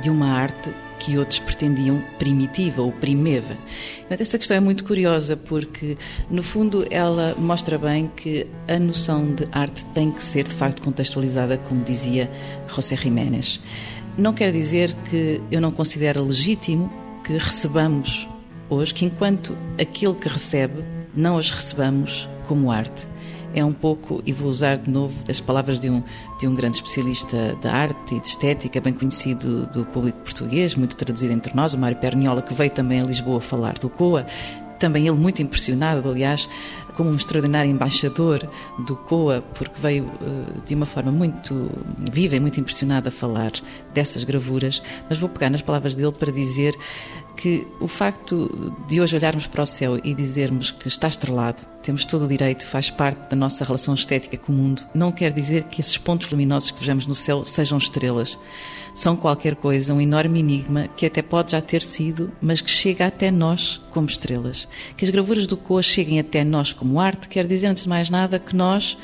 de 0.01 0.09
uma 0.09 0.33
arte 0.33 0.71
que 1.01 1.17
outros 1.17 1.39
pretendiam 1.39 1.99
primitiva 2.19 2.81
ou 2.83 2.91
primeva. 2.91 3.57
Mas 4.07 4.21
essa 4.21 4.37
questão 4.37 4.55
é 4.55 4.59
muito 4.59 4.83
curiosa 4.83 5.35
porque, 5.35 5.97
no 6.29 6.43
fundo, 6.43 6.85
ela 6.91 7.35
mostra 7.39 7.75
bem 7.77 8.09
que 8.15 8.45
a 8.67 8.77
noção 8.77 9.33
de 9.33 9.47
arte 9.51 9.83
tem 9.95 10.11
que 10.11 10.23
ser, 10.23 10.43
de 10.43 10.53
facto, 10.53 10.81
contextualizada, 10.83 11.57
como 11.57 11.83
dizia 11.83 12.29
José 12.67 12.95
Jiménez. 12.95 13.59
Não 14.15 14.31
quer 14.31 14.51
dizer 14.51 14.93
que 15.09 15.41
eu 15.51 15.59
não 15.59 15.71
considero 15.71 16.23
legítimo 16.23 16.91
que 17.23 17.33
recebamos 17.33 18.29
hoje, 18.69 18.93
que 18.93 19.05
enquanto 19.05 19.57
aquele 19.79 20.13
que 20.13 20.29
recebe, 20.29 20.83
não 21.15 21.35
as 21.37 21.49
recebamos 21.49 22.29
como 22.47 22.71
arte 22.71 23.07
é 23.53 23.63
um 23.63 23.73
pouco, 23.73 24.21
e 24.25 24.31
vou 24.31 24.49
usar 24.49 24.77
de 24.77 24.89
novo 24.89 25.13
as 25.29 25.39
palavras 25.39 25.79
de 25.79 25.89
um, 25.89 26.03
de 26.39 26.47
um 26.47 26.55
grande 26.55 26.77
especialista 26.77 27.57
da 27.61 27.71
arte 27.73 28.15
e 28.15 28.19
de 28.19 28.27
estética, 28.27 28.79
bem 28.81 28.93
conhecido 28.93 29.65
do 29.67 29.85
público 29.85 30.19
português, 30.19 30.75
muito 30.75 30.95
traduzido 30.95 31.33
entre 31.33 31.53
nós, 31.55 31.73
o 31.73 31.77
Mário 31.77 31.97
Perniola, 31.97 32.41
que 32.41 32.53
veio 32.53 32.71
também 32.71 33.01
a 33.01 33.03
Lisboa 33.03 33.41
falar 33.41 33.73
do 33.77 33.89
COA, 33.89 34.25
também 34.79 35.07
ele 35.07 35.17
muito 35.17 35.43
impressionado, 35.43 36.09
aliás, 36.09 36.49
como 36.95 37.11
um 37.11 37.15
extraordinário 37.15 37.69
embaixador 37.69 38.49
do 38.79 38.95
COA, 38.95 39.43
porque 39.53 39.79
veio 39.79 40.05
uh, 40.05 40.61
de 40.65 40.73
uma 40.73 40.87
forma 40.87 41.11
muito 41.11 41.69
viva 42.11 42.35
e 42.35 42.39
muito 42.39 42.59
impressionada 42.59 43.09
a 43.09 43.11
falar 43.11 43.51
dessas 43.93 44.23
gravuras, 44.23 44.81
mas 45.07 45.19
vou 45.19 45.29
pegar 45.29 45.51
nas 45.51 45.61
palavras 45.61 45.93
dele 45.93 46.11
para 46.11 46.31
dizer 46.31 46.75
que 47.41 47.67
o 47.79 47.87
facto 47.87 48.71
de 48.87 49.01
hoje 49.01 49.15
olharmos 49.15 49.47
para 49.47 49.63
o 49.63 49.65
céu 49.65 49.99
e 50.03 50.13
dizermos 50.13 50.69
que 50.69 50.87
está 50.87 51.07
estrelado, 51.07 51.63
temos 51.81 52.05
todo 52.05 52.25
o 52.25 52.27
direito, 52.27 52.67
faz 52.67 52.91
parte 52.91 53.31
da 53.31 53.35
nossa 53.35 53.65
relação 53.65 53.95
estética 53.95 54.37
com 54.37 54.53
o 54.53 54.55
mundo, 54.55 54.83
não 54.93 55.11
quer 55.11 55.31
dizer 55.31 55.63
que 55.63 55.81
esses 55.81 55.97
pontos 55.97 56.29
luminosos 56.29 56.69
que 56.69 56.79
vejamos 56.79 57.07
no 57.07 57.15
céu 57.15 57.43
sejam 57.43 57.79
estrelas. 57.79 58.37
São 58.93 59.15
qualquer 59.15 59.55
coisa, 59.55 59.91
um 59.91 59.99
enorme 59.99 60.39
enigma 60.39 60.87
que 60.95 61.07
até 61.07 61.23
pode 61.23 61.53
já 61.53 61.61
ter 61.61 61.81
sido, 61.81 62.31
mas 62.39 62.61
que 62.61 62.69
chega 62.69 63.07
até 63.07 63.31
nós 63.31 63.81
como 63.89 64.05
estrelas. 64.05 64.67
Que 64.95 65.03
as 65.03 65.09
gravuras 65.09 65.47
do 65.47 65.57
Coa 65.57 65.81
cheguem 65.81 66.19
até 66.19 66.43
nós 66.43 66.73
como 66.73 66.99
arte, 66.99 67.27
quer 67.27 67.47
dizer, 67.47 67.67
antes 67.67 67.83
de 67.83 67.89
mais 67.89 68.07
nada, 68.07 68.37
que 68.37 68.55
nós, 68.55 68.95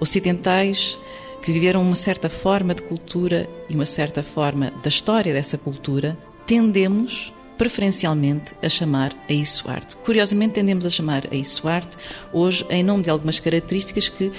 ocidentais, 0.00 0.98
que 1.42 1.52
viveram 1.52 1.82
uma 1.82 1.96
certa 1.96 2.30
forma 2.30 2.74
de 2.74 2.82
cultura 2.82 3.46
e 3.68 3.74
uma 3.74 3.84
certa 3.84 4.22
forma 4.22 4.72
da 4.82 4.88
história 4.88 5.34
dessa 5.34 5.58
cultura, 5.58 6.16
tendemos 6.46 7.30
preferencialmente 7.58 8.54
a 8.62 8.68
chamar 8.68 9.14
a 9.28 9.32
isso 9.32 9.68
arte. 9.68 9.96
Curiosamente, 9.96 10.54
tendemos 10.54 10.86
a 10.86 10.90
chamar 10.90 11.26
a 11.30 11.34
isso 11.34 11.68
arte 11.68 11.96
hoje 12.32 12.64
em 12.70 12.82
nome 12.82 13.02
de 13.02 13.10
algumas 13.10 13.38
características 13.40 14.08
que 14.08 14.32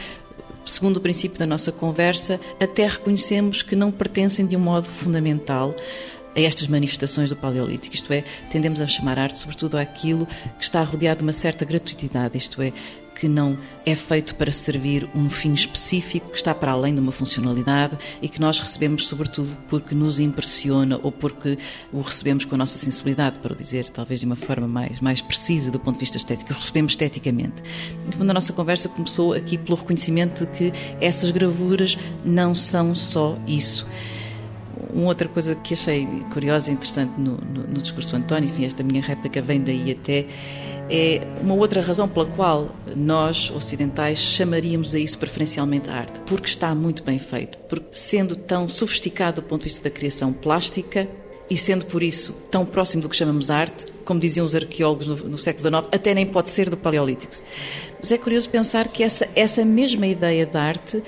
segundo 0.65 0.97
o 0.97 1.01
princípio 1.01 1.37
da 1.37 1.47
nossa 1.47 1.71
conversa, 1.71 2.39
até 2.59 2.85
reconhecemos 2.87 3.61
que 3.61 3.75
não 3.75 3.91
pertencem 3.91 4.45
de 4.45 4.55
um 4.55 4.59
modo 4.59 4.85
fundamental 4.85 5.75
a 6.35 6.39
estas 6.39 6.67
manifestações 6.67 7.29
do 7.29 7.35
Paleolítico, 7.35 7.95
isto 7.95 8.13
é, 8.13 8.23
tendemos 8.51 8.79
a 8.79 8.87
chamar 8.87 9.17
arte 9.17 9.37
sobretudo 9.37 9.77
àquilo 9.77 10.27
que 10.57 10.63
está 10.63 10.83
rodeado 10.83 11.19
de 11.19 11.23
uma 11.23 11.33
certa 11.33 11.65
gratuitidade, 11.65 12.37
isto 12.37 12.61
é, 12.61 12.71
que 13.19 13.27
não 13.27 13.57
é 13.85 13.93
feito 13.95 14.35
para 14.35 14.51
servir 14.51 15.09
um 15.13 15.29
fim 15.29 15.53
específico, 15.53 16.29
que 16.29 16.37
está 16.37 16.55
para 16.55 16.71
além 16.71 16.95
de 16.95 17.01
uma 17.01 17.11
funcionalidade 17.11 17.97
e 18.21 18.29
que 18.29 18.39
nós 18.39 18.59
recebemos 18.59 19.07
sobretudo 19.07 19.55
porque 19.67 19.93
nos 19.93 20.19
impressiona 20.19 20.99
ou 21.03 21.11
porque 21.11 21.57
o 21.91 22.01
recebemos 22.01 22.45
com 22.45 22.55
a 22.55 22.57
nossa 22.57 22.77
sensibilidade, 22.77 23.39
para 23.39 23.53
o 23.53 23.55
dizer 23.55 23.89
talvez 23.89 24.21
de 24.21 24.25
uma 24.25 24.35
forma 24.35 24.67
mais, 24.67 25.01
mais 25.01 25.21
precisa 25.21 25.69
do 25.69 25.79
ponto 25.79 25.95
de 25.95 26.01
vista 26.01 26.17
estético, 26.17 26.53
recebemos 26.53 26.93
esteticamente. 26.93 27.61
No 28.05 28.11
fundo, 28.13 28.29
a 28.31 28.33
nossa 28.33 28.53
conversa 28.53 28.87
começou 28.87 29.33
aqui 29.33 29.57
pelo 29.57 29.77
reconhecimento 29.77 30.45
de 30.45 30.51
que 30.51 30.73
essas 31.01 31.31
gravuras 31.31 31.97
não 32.23 32.55
são 32.55 32.95
só 32.95 33.37
isso. 33.45 33.85
Uma 34.93 35.07
outra 35.07 35.27
coisa 35.27 35.55
que 35.55 35.73
achei 35.73 36.07
curiosa 36.31 36.71
e 36.71 36.73
interessante 36.73 37.11
no, 37.17 37.33
no, 37.33 37.67
no 37.67 37.81
discurso 37.81 38.11
do 38.11 38.17
António, 38.17 38.49
enfim, 38.49 38.65
esta 38.65 38.81
minha 38.81 39.01
réplica 39.01 39.41
vem 39.41 39.61
daí 39.61 39.91
até, 39.91 40.25
é 40.89 41.21
uma 41.41 41.53
outra 41.53 41.81
razão 41.81 42.07
pela 42.07 42.25
qual 42.25 42.75
nós, 42.95 43.51
ocidentais, 43.51 44.17
chamaríamos 44.17 44.95
a 44.95 44.99
isso 44.99 45.17
preferencialmente 45.17 45.89
arte, 45.89 46.19
porque 46.21 46.47
está 46.47 46.73
muito 46.73 47.03
bem 47.03 47.19
feito, 47.19 47.57
porque 47.69 47.87
sendo 47.91 48.35
tão 48.35 48.67
sofisticado 48.67 49.41
do 49.41 49.47
ponto 49.47 49.61
de 49.61 49.69
vista 49.69 49.83
da 49.83 49.89
criação 49.89 50.33
plástica, 50.33 51.07
e 51.49 51.57
sendo 51.57 51.85
por 51.85 52.03
isso 52.03 52.33
tão 52.51 52.63
próximo 52.65 53.01
do 53.01 53.09
que 53.09 53.15
chamamos 53.15 53.49
arte, 53.49 53.87
como 54.05 54.19
diziam 54.19 54.45
os 54.45 54.53
arqueólogos 54.53 55.07
no, 55.07 55.15
no 55.29 55.37
século 55.37 55.61
XIX, 55.61 55.87
até 55.91 56.13
nem 56.13 56.25
pode 56.25 56.49
ser 56.49 56.69
do 56.69 56.77
Paleolítico. 56.77 57.33
Mas 57.99 58.11
é 58.11 58.17
curioso 58.17 58.49
pensar 58.49 58.87
que 58.87 59.03
essa, 59.03 59.27
essa 59.35 59.65
mesma 59.65 60.05
ideia 60.05 60.45
de 60.45 60.57
arte 60.57 61.03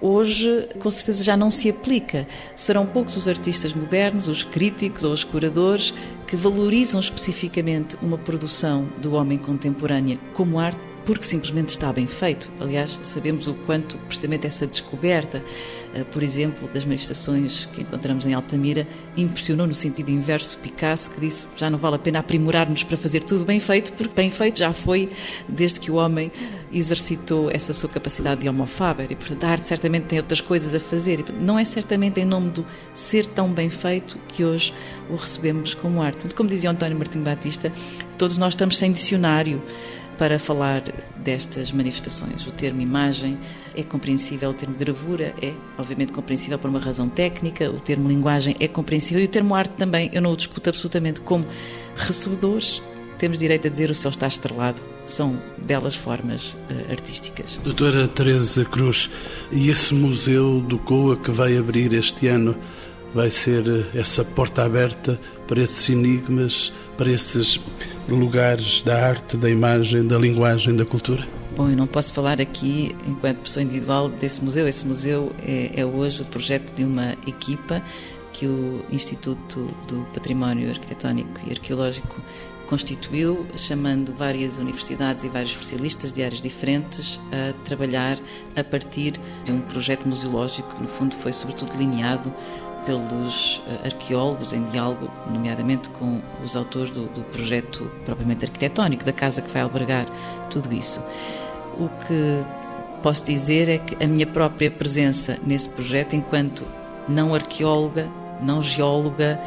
hoje 0.00 0.68
com 0.78 0.90
certeza 0.90 1.22
já 1.22 1.36
não 1.36 1.50
se 1.50 1.68
aplica. 1.70 2.26
Serão 2.54 2.86
poucos 2.86 3.16
os 3.16 3.28
artistas 3.28 3.72
modernos, 3.72 4.28
os 4.28 4.42
críticos 4.42 5.04
ou 5.04 5.12
os 5.12 5.24
curadores 5.24 5.94
que 6.34 6.40
valorizam 6.40 6.98
especificamente 6.98 7.96
uma 8.02 8.18
produção 8.18 8.88
do 9.00 9.12
homem 9.12 9.38
contemporânea 9.38 10.18
como 10.32 10.58
arte 10.58 10.80
porque 11.06 11.22
simplesmente 11.22 11.68
está 11.68 11.92
bem 11.92 12.08
feito. 12.08 12.50
Aliás, 12.58 12.98
sabemos 13.04 13.46
o 13.46 13.54
quanto 13.66 13.96
precisamente 13.98 14.44
essa 14.44 14.66
descoberta, 14.66 15.40
por 16.02 16.22
exemplo, 16.22 16.68
das 16.72 16.84
manifestações 16.84 17.66
que 17.72 17.82
encontramos 17.82 18.26
em 18.26 18.34
Altamira, 18.34 18.86
impressionou 19.16 19.66
no 19.66 19.74
sentido 19.74 20.10
inverso 20.10 20.58
Picasso, 20.58 21.10
que 21.10 21.20
disse 21.20 21.46
já 21.56 21.70
não 21.70 21.78
vale 21.78 21.96
a 21.96 21.98
pena 21.98 22.18
aprimorar-nos 22.18 22.82
para 22.82 22.96
fazer 22.96 23.22
tudo 23.22 23.44
bem 23.44 23.60
feito, 23.60 23.92
porque 23.92 24.14
bem 24.14 24.30
feito 24.30 24.58
já 24.58 24.72
foi 24.72 25.10
desde 25.48 25.78
que 25.78 25.90
o 25.90 25.94
homem 25.94 26.32
exercitou 26.72 27.50
essa 27.50 27.72
sua 27.72 27.88
capacidade 27.88 28.40
de 28.40 28.48
homo 28.48 28.66
faber 28.66 29.12
e, 29.12 29.14
portanto, 29.14 29.44
a 29.44 29.48
arte 29.48 29.66
certamente 29.66 30.06
tem 30.06 30.18
outras 30.18 30.40
coisas 30.40 30.74
a 30.74 30.80
fazer. 30.80 31.24
Não 31.40 31.58
é 31.58 31.64
certamente 31.64 32.20
em 32.20 32.24
nome 32.24 32.50
do 32.50 32.66
ser 32.92 33.26
tão 33.26 33.52
bem 33.52 33.70
feito 33.70 34.18
que 34.28 34.44
hoje 34.44 34.74
o 35.08 35.14
recebemos 35.14 35.74
como 35.74 36.02
arte. 36.02 36.34
Como 36.34 36.48
dizia 36.48 36.70
António 36.70 36.96
Martim 36.96 37.20
Batista, 37.20 37.72
todos 38.18 38.38
nós 38.38 38.54
estamos 38.54 38.76
sem 38.76 38.90
dicionário 38.90 39.62
para 40.18 40.38
falar 40.38 40.82
destas 41.16 41.72
manifestações. 41.72 42.46
O 42.46 42.50
termo 42.50 42.80
imagem 42.80 43.38
é 43.74 43.82
compreensível, 43.82 44.50
o 44.50 44.54
termo 44.54 44.74
gravura 44.74 45.34
é, 45.42 45.52
obviamente, 45.78 46.12
compreensível 46.12 46.58
por 46.58 46.70
uma 46.70 46.78
razão 46.78 47.08
técnica, 47.08 47.70
o 47.70 47.80
termo 47.80 48.08
linguagem 48.08 48.56
é 48.60 48.68
compreensível 48.68 49.22
e 49.22 49.26
o 49.26 49.28
termo 49.28 49.54
arte 49.54 49.72
também, 49.72 50.10
eu 50.12 50.22
não 50.22 50.32
o 50.32 50.36
discuto 50.36 50.68
absolutamente 50.68 51.20
como 51.20 51.46
recebedores, 51.96 52.82
temos 53.18 53.38
direito 53.38 53.66
a 53.66 53.70
dizer 53.70 53.90
o 53.90 53.94
céu 53.94 54.10
está 54.10 54.26
estrelado. 54.26 54.80
São 55.06 55.38
belas 55.58 55.94
formas 55.94 56.54
uh, 56.54 56.90
artísticas. 56.90 57.60
Doutora 57.62 58.08
Teresa 58.08 58.64
Cruz, 58.64 59.10
e 59.52 59.68
esse 59.68 59.92
museu 59.94 60.60
do 60.60 60.78
COA 60.78 61.16
que 61.16 61.30
vai 61.30 61.58
abrir 61.58 61.92
este 61.92 62.26
ano 62.26 62.56
vai 63.14 63.30
ser 63.30 63.64
eh, 63.66 63.98
essa 63.98 64.24
porta 64.24 64.64
aberta 64.64 65.18
para 65.46 65.62
esses 65.62 65.88
enigmas, 65.88 66.72
para 66.96 67.10
esses 67.10 67.60
lugares 68.08 68.82
da 68.82 69.06
arte, 69.06 69.36
da 69.36 69.48
imagem, 69.48 70.06
da 70.06 70.18
linguagem, 70.18 70.74
da 70.74 70.84
cultura? 70.84 71.24
Bom, 71.56 71.70
eu 71.70 71.76
não 71.76 71.86
posso 71.86 72.12
falar 72.12 72.40
aqui, 72.40 72.94
enquanto 73.06 73.38
pessoa 73.38 73.62
individual, 73.62 74.08
desse 74.08 74.42
museu. 74.42 74.66
Esse 74.66 74.84
museu 74.84 75.32
é, 75.40 75.70
é 75.80 75.86
hoje 75.86 76.22
o 76.22 76.24
projeto 76.24 76.74
de 76.74 76.82
uma 76.82 77.12
equipa 77.26 77.80
que 78.32 78.46
o 78.46 78.84
Instituto 78.90 79.70
do 79.86 80.04
Património 80.12 80.68
Arquitetónico 80.68 81.40
e 81.46 81.52
Arqueológico 81.52 82.20
constituiu, 82.66 83.46
chamando 83.56 84.12
várias 84.12 84.58
universidades 84.58 85.22
e 85.22 85.28
vários 85.28 85.50
especialistas 85.50 86.12
de 86.12 86.22
áreas 86.24 86.40
diferentes 86.40 87.20
a 87.30 87.52
trabalhar 87.64 88.18
a 88.56 88.64
partir 88.64 89.14
de 89.44 89.52
um 89.52 89.60
projeto 89.60 90.08
museológico 90.08 90.74
que, 90.74 90.82
no 90.82 90.88
fundo, 90.88 91.14
foi 91.14 91.32
sobretudo 91.32 91.70
delineado 91.72 92.32
pelos 92.86 93.62
eh, 93.66 93.86
arqueólogos 93.86 94.52
em 94.52 94.64
diálogo, 94.64 95.10
nomeadamente 95.30 95.88
com 95.90 96.20
os 96.42 96.54
autores 96.56 96.90
do, 96.90 97.06
do, 97.06 97.22
projeto 97.24 97.90
propriamente 98.04 98.44
arquitetónico, 98.44 99.04
da 99.04 99.12
casa 99.12 99.42
que 99.42 99.50
vai 99.50 99.62
albergar 99.62 100.06
tudo 100.50 100.72
isso. 100.72 101.00
O 101.78 101.88
que 101.88 102.44
posso 103.02 103.24
dizer 103.24 103.68
é 103.68 103.78
que 103.78 104.02
a 104.02 104.06
minha 104.06 104.26
própria 104.26 104.70
presença 104.70 105.38
nesse 105.44 105.68
projeto, 105.68 106.14
enquanto 106.14 106.64
não 107.08 107.34
arqueóloga, 107.34 108.08
não 108.40 108.62
geóloga, 108.62 109.40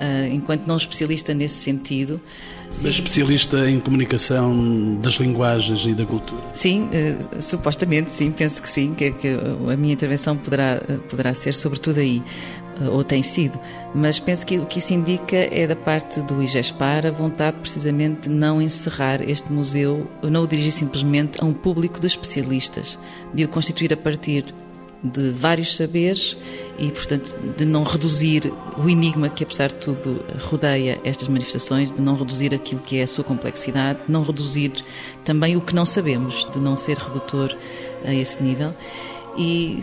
uh, 0.00 0.32
enquanto 0.32 0.66
não 0.66 0.76
especialista 0.76 1.34
nesse 1.34 1.56
sentido. 1.56 2.20
Mas 2.68 2.86
especialista 2.86 3.70
em 3.70 3.78
comunicação 3.78 4.96
das 5.00 5.14
linguagens 5.14 5.86
e 5.86 5.94
da 5.94 6.04
cultura? 6.04 6.42
Sim, 6.52 6.88
uh, 6.88 7.40
supostamente 7.40 8.10
sim, 8.10 8.30
penso 8.30 8.60
que 8.60 8.68
sim, 8.68 8.94
que, 8.94 9.12
que, 9.12 9.28
a 9.72 9.76
minha 9.76 9.92
intervenção 9.92 10.36
poderá, 10.36 10.82
poderá 11.08 11.32
ser 11.32 11.54
sobretudo 11.54 12.00
aí 12.00 12.22
ou 12.90 13.02
tem 13.02 13.22
sido, 13.22 13.58
mas 13.94 14.18
penso 14.18 14.44
que 14.44 14.58
o 14.58 14.66
que 14.66 14.78
isso 14.78 14.92
indica 14.92 15.36
é 15.36 15.66
da 15.66 15.76
parte 15.76 16.20
do 16.22 16.42
IGESPAR 16.42 17.06
a 17.06 17.10
vontade 17.10 17.56
precisamente 17.58 18.28
de 18.28 18.34
não 18.34 18.60
encerrar 18.60 19.22
este 19.22 19.52
museu, 19.52 20.06
não 20.22 20.44
o 20.44 20.46
dirigir 20.46 20.72
simplesmente 20.72 21.38
a 21.40 21.44
um 21.44 21.52
público 21.52 22.00
de 22.00 22.06
especialistas, 22.06 22.98
de 23.32 23.44
o 23.44 23.48
constituir 23.48 23.92
a 23.92 23.96
partir 23.96 24.44
de 25.02 25.30
vários 25.30 25.76
saberes 25.76 26.36
e, 26.78 26.90
portanto, 26.90 27.34
de 27.56 27.64
não 27.64 27.84
reduzir 27.84 28.52
o 28.76 28.88
enigma 28.88 29.28
que, 29.28 29.44
apesar 29.44 29.68
de 29.68 29.76
tudo, 29.76 30.24
rodeia 30.42 31.00
estas 31.04 31.28
manifestações, 31.28 31.92
de 31.92 32.02
não 32.02 32.16
reduzir 32.16 32.54
aquilo 32.54 32.80
que 32.80 32.98
é 32.98 33.02
a 33.02 33.06
sua 33.06 33.24
complexidade, 33.24 34.00
de 34.06 34.12
não 34.12 34.22
reduzir 34.22 34.72
também 35.24 35.56
o 35.56 35.60
que 35.60 35.74
não 35.74 35.84
sabemos, 35.84 36.48
de 36.52 36.58
não 36.58 36.76
ser 36.76 36.98
redutor 36.98 37.56
a 38.04 38.14
esse 38.14 38.42
nível 38.42 38.74
e 39.36 39.80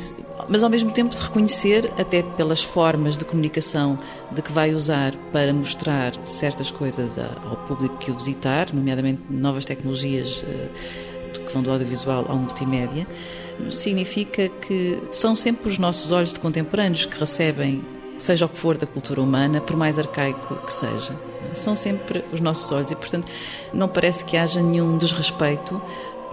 mas 0.49 0.63
ao 0.63 0.69
mesmo 0.69 0.91
tempo 0.91 1.15
de 1.15 1.21
reconhecer, 1.21 1.91
até 1.97 2.21
pelas 2.21 2.63
formas 2.63 3.17
de 3.17 3.25
comunicação 3.25 3.97
de 4.31 4.41
que 4.41 4.51
vai 4.51 4.73
usar 4.73 5.13
para 5.31 5.53
mostrar 5.53 6.13
certas 6.25 6.71
coisas 6.71 7.17
ao 7.17 7.55
público 7.67 7.97
que 7.97 8.11
o 8.11 8.15
visitar, 8.15 8.73
nomeadamente 8.73 9.21
novas 9.29 9.65
tecnologias 9.65 10.43
eh, 10.47 10.69
que 11.33 11.53
vão 11.53 11.63
do 11.63 11.71
audiovisual 11.71 12.25
ao 12.27 12.35
multimédia, 12.35 13.07
significa 13.69 14.49
que 14.49 14.99
são 15.11 15.35
sempre 15.35 15.69
os 15.69 15.77
nossos 15.77 16.11
olhos 16.11 16.33
de 16.33 16.39
contemporâneos 16.39 17.05
que 17.05 17.17
recebem, 17.17 17.83
seja 18.17 18.45
o 18.45 18.49
que 18.49 18.57
for 18.57 18.77
da 18.77 18.85
cultura 18.85 19.21
humana, 19.21 19.61
por 19.61 19.75
mais 19.75 19.97
arcaico 19.97 20.55
que 20.55 20.73
seja. 20.73 21.15
São 21.53 21.75
sempre 21.75 22.23
os 22.31 22.39
nossos 22.39 22.71
olhos 22.71 22.91
e, 22.91 22.95
portanto, 22.95 23.27
não 23.73 23.87
parece 23.87 24.25
que 24.25 24.37
haja 24.37 24.61
nenhum 24.61 24.97
desrespeito 24.97 25.81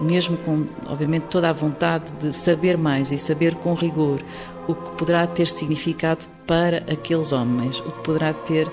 mesmo 0.01 0.37
com, 0.37 0.65
obviamente, 0.87 1.23
toda 1.23 1.49
a 1.49 1.53
vontade 1.53 2.11
de 2.19 2.33
saber 2.33 2.77
mais 2.77 3.11
e 3.11 3.17
saber 3.17 3.55
com 3.55 3.73
rigor 3.73 4.21
o 4.67 4.75
que 4.75 4.91
poderá 4.91 5.25
ter 5.27 5.47
significado 5.47 6.25
para 6.45 6.77
aqueles 6.91 7.31
homens, 7.31 7.79
o 7.79 7.91
que 7.91 8.03
poderá 8.03 8.33
ter 8.33 8.71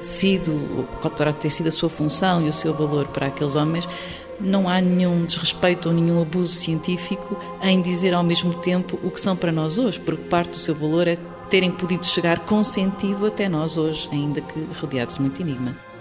sido, 0.00 0.86
qual 1.00 1.10
poderá 1.10 1.32
ter 1.32 1.50
sido 1.50 1.68
a 1.68 1.72
sua 1.72 1.88
função 1.88 2.44
e 2.44 2.48
o 2.48 2.52
seu 2.52 2.74
valor 2.74 3.06
para 3.08 3.26
aqueles 3.26 3.56
homens, 3.56 3.88
não 4.40 4.68
há 4.68 4.80
nenhum 4.80 5.24
desrespeito 5.24 5.88
ou 5.88 5.94
nenhum 5.94 6.20
abuso 6.20 6.52
científico 6.52 7.36
em 7.62 7.80
dizer 7.80 8.12
ao 8.12 8.24
mesmo 8.24 8.54
tempo 8.54 8.98
o 9.02 9.10
que 9.10 9.20
são 9.20 9.36
para 9.36 9.52
nós 9.52 9.78
hoje, 9.78 10.00
porque 10.00 10.24
parte 10.24 10.50
do 10.50 10.56
seu 10.56 10.74
valor 10.74 11.06
é 11.06 11.16
terem 11.48 11.70
podido 11.70 12.04
chegar 12.04 12.40
com 12.40 12.64
sentido 12.64 13.26
até 13.26 13.48
nós 13.48 13.76
hoje, 13.76 14.08
ainda 14.10 14.40
que 14.40 14.66
rodeados 14.80 15.16
de 15.16 15.20
muito 15.20 15.40
enigma. 15.40 15.91